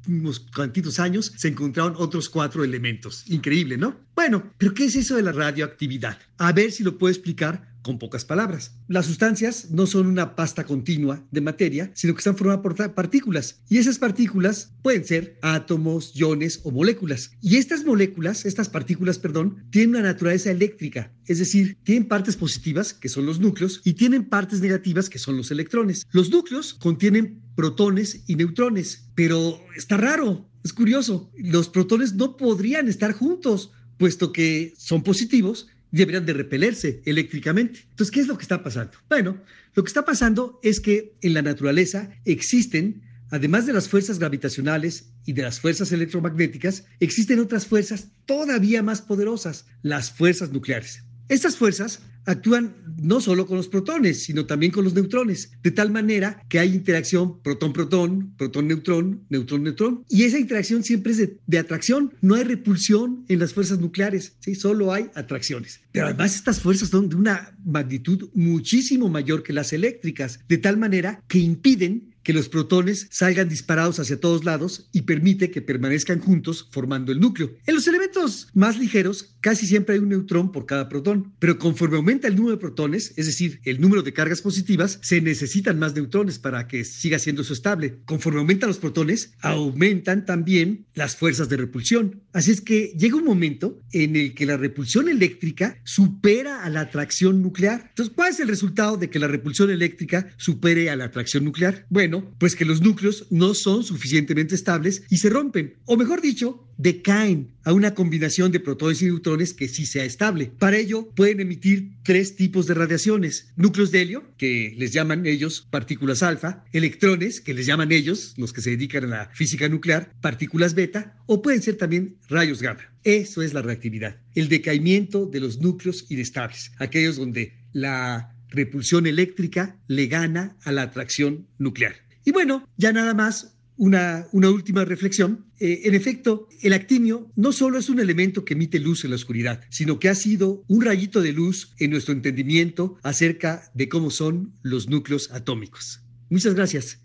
[0.07, 3.23] unos cuantitos años, se encontraron otros cuatro elementos.
[3.27, 3.99] Increíble, ¿no?
[4.15, 6.17] Bueno, pero ¿qué es eso de la radioactividad?
[6.37, 8.75] A ver si lo puedo explicar con pocas palabras.
[8.88, 13.61] Las sustancias no son una pasta continua de materia, sino que están formadas por partículas.
[13.69, 17.32] Y esas partículas pueden ser átomos, iones o moléculas.
[17.41, 21.11] Y estas moléculas, estas partículas, perdón, tienen una naturaleza eléctrica.
[21.25, 25.38] Es decir, tienen partes positivas, que son los núcleos, y tienen partes negativas, que son
[25.38, 26.08] los electrones.
[26.11, 31.32] Los núcleos contienen protones y neutrones, pero está raro, es curioso.
[31.38, 37.81] Los protones no podrían estar juntos, puesto que son positivos deberían de repelerse eléctricamente.
[37.89, 38.93] Entonces, ¿qué es lo que está pasando?
[39.09, 39.41] Bueno,
[39.73, 43.01] lo que está pasando es que en la naturaleza existen,
[43.31, 49.01] además de las fuerzas gravitacionales y de las fuerzas electromagnéticas, existen otras fuerzas todavía más
[49.01, 51.03] poderosas, las fuerzas nucleares.
[51.27, 55.91] Estas fuerzas actúan no solo con los protones, sino también con los neutrones, de tal
[55.91, 62.14] manera que hay interacción protón-protón, protón-neutrón, neutrón-neutrón, y esa interacción siempre es de, de atracción,
[62.22, 64.56] no hay repulsión en las fuerzas nucleares, ¿sí?
[64.56, 65.81] solo hay atracciones.
[65.91, 70.77] Pero además estas fuerzas son de una magnitud muchísimo mayor que las eléctricas, de tal
[70.77, 76.19] manera que impiden que los protones salgan disparados hacia todos lados y permite que permanezcan
[76.19, 77.51] juntos formando el núcleo.
[77.65, 81.98] En los elementos más ligeros casi siempre hay un neutrón por cada protón, pero conforme
[81.98, 85.95] aumenta el número de protones, es decir, el número de cargas positivas, se necesitan más
[85.95, 87.99] neutrones para que siga siendo eso estable.
[88.06, 92.22] Conforme aumentan los protones, aumentan también las fuerzas de repulsión.
[92.33, 96.81] Así es que llega un momento en el que la repulsión eléctrica supera a la
[96.81, 97.85] atracción nuclear.
[97.89, 101.85] Entonces, ¿cuál es el resultado de que la repulsión eléctrica supere a la atracción nuclear?
[101.89, 106.65] Bueno, pues que los núcleos no son suficientemente estables y se rompen, o mejor dicho,
[106.77, 110.51] decaen a una combinación de protones y neutrones que sí sea estable.
[110.57, 113.51] Para ello pueden emitir tres tipos de radiaciones.
[113.57, 118.53] Núcleos de helio, que les llaman ellos partículas alfa, electrones, que les llaman ellos, los
[118.53, 122.81] que se dedican a la física nuclear, partículas beta, o pueden ser también rayos gamma.
[123.03, 129.77] Eso es la reactividad, el decaimiento de los núcleos inestables, aquellos donde la repulsión eléctrica
[129.88, 132.08] le gana a la atracción nuclear.
[132.25, 135.45] Y bueno, ya nada más una, una última reflexión.
[135.59, 139.15] Eh, en efecto, el actinio no solo es un elemento que emite luz en la
[139.15, 144.11] oscuridad, sino que ha sido un rayito de luz en nuestro entendimiento acerca de cómo
[144.11, 146.01] son los núcleos atómicos.
[146.30, 146.99] Muchas gracias.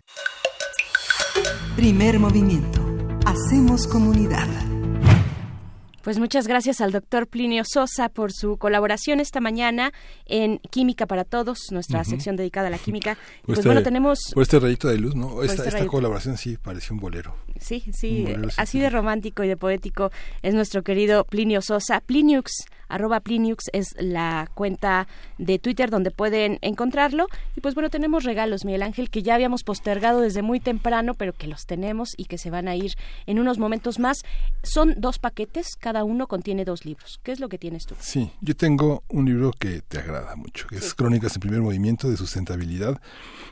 [1.75, 2.81] Primer movimiento.
[3.25, 4.64] Hacemos comunidad.
[6.05, 9.91] Pues muchas gracias al doctor Plinio Sosa por su colaboración esta mañana
[10.27, 13.17] en Química para Todos, nuestra sección dedicada a la química.
[13.43, 14.19] Pues este- bueno, tenemos...
[14.31, 15.41] Por este rayito de luz, ¿no?
[15.41, 17.35] Esta, este esta colaboración sí parecía un bolero.
[17.59, 20.11] Sí, sí, bolero así de romántico y de poético
[20.43, 22.01] es nuestro querido Plinio Sosa.
[22.01, 22.51] Pliniux,
[22.87, 25.07] arroba Pliniux es la cuenta
[25.37, 27.27] de Twitter donde pueden encontrarlo.
[27.55, 31.33] Y pues bueno, tenemos regalos, Miguel Ángel, que ya habíamos postergado desde muy temprano, pero
[31.33, 32.93] que los tenemos y que se van a ir
[33.25, 34.23] en unos momentos más.
[34.63, 37.19] Son dos paquetes, cada uno contiene dos libros.
[37.23, 37.95] ¿Qué es lo que tienes tú?
[37.99, 42.09] Sí, yo tengo un libro que te agrada mucho, que es Crónicas en primer movimiento
[42.09, 42.99] de sustentabilidad.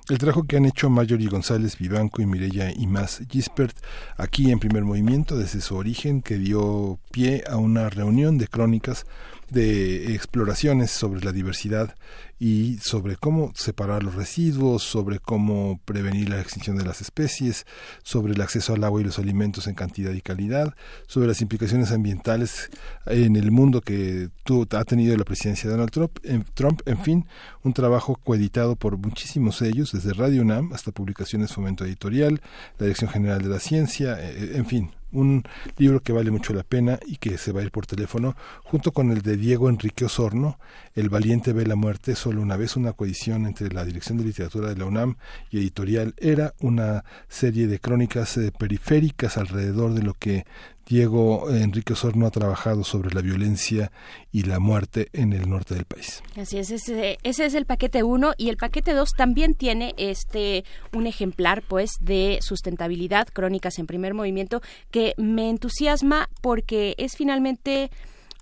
[0.09, 3.77] El trabajo que han hecho Marjorie González Vivanco y Mireya Imaz Gispert
[4.17, 9.05] aquí en primer movimiento desde su origen que dio pie a una reunión de crónicas
[9.53, 11.95] de exploraciones sobre la diversidad
[12.39, 17.65] y sobre cómo separar los residuos, sobre cómo prevenir la extinción de las especies,
[18.03, 20.75] sobre el acceso al agua y los alimentos en cantidad y calidad,
[21.07, 22.69] sobre las implicaciones ambientales
[23.05, 24.29] en el mundo que
[24.71, 27.25] ha tenido la presidencia de Donald Trump, en, Trump, en fin,
[27.63, 32.41] un trabajo coeditado por muchísimos sellos, desde Radio UNAM hasta publicaciones Fomento Editorial,
[32.77, 35.43] la Dirección General de la Ciencia, eh, en fin, un
[35.77, 38.91] libro que vale mucho la pena y que se va a ir por teléfono, junto
[38.91, 40.59] con el de Diego Enrique Osorno,
[40.95, 44.69] El valiente ve la muerte solo una vez, una coedición entre la Dirección de Literatura
[44.69, 45.15] de la UNAM
[45.49, 46.13] y Editorial.
[46.17, 50.45] Era, una serie de crónicas eh, periféricas alrededor de lo que
[50.87, 53.91] Diego Enrique Osorno ha trabajado sobre la violencia
[54.31, 56.21] y la muerte en el norte del país.
[56.37, 60.65] Así es, ese, ese es el paquete 1 y el paquete 2 también tiene este
[60.91, 67.89] un ejemplar pues de sustentabilidad, crónicas en primer movimiento que me entusiasma porque es finalmente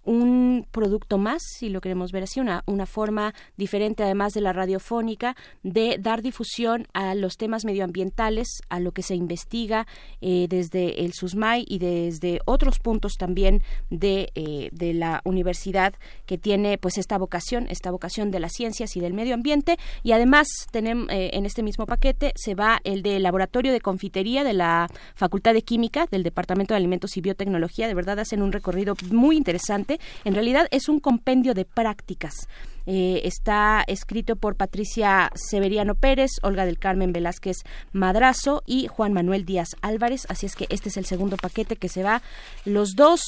[0.04, 4.54] un producto más, si lo queremos ver así, una, una forma diferente, además de la
[4.54, 9.88] radiofónica, de dar difusión a los temas medioambientales, a lo que se investiga
[10.22, 15.94] eh, desde el SUSMAI y desde otros puntos también de, eh, de la universidad
[16.26, 19.78] que tiene pues esta vocación, esta vocación de las ciencias y del medio ambiente.
[20.04, 24.44] Y además tenemos eh, en este mismo paquete se va el de laboratorio de confitería
[24.44, 27.88] de la Facultad de Química del Departamento de Alimentos y Biotecnología.
[27.88, 29.91] De verdad hacen un recorrido muy interesante.
[30.24, 32.48] En realidad es un compendio de prácticas.
[32.86, 37.58] Eh, está escrito por Patricia Severiano Pérez, Olga del Carmen Velázquez
[37.92, 40.26] Madrazo y Juan Manuel Díaz Álvarez.
[40.30, 42.22] Así es que este es el segundo paquete que se va
[42.66, 43.22] los dos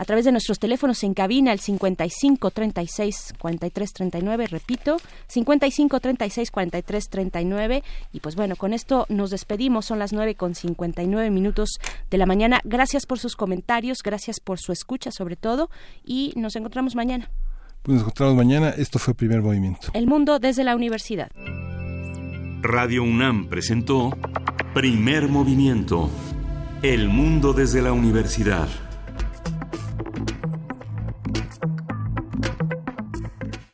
[0.00, 6.50] a través de nuestros teléfonos en cabina, el 55 36 43 39, repito, 55 36
[6.50, 7.84] 43 39.
[8.10, 11.78] Y pues bueno, con esto nos despedimos, son las 9 con 59 minutos
[12.10, 12.62] de la mañana.
[12.64, 15.68] Gracias por sus comentarios, gracias por su escucha sobre todo
[16.02, 17.30] y nos encontramos mañana.
[17.82, 18.70] Pues nos encontramos mañana.
[18.70, 19.88] Esto fue Primer Movimiento.
[19.94, 21.30] El mundo desde la universidad.
[22.62, 24.16] Radio UNAM presentó
[24.74, 26.10] Primer Movimiento.
[26.82, 28.68] El mundo desde la universidad.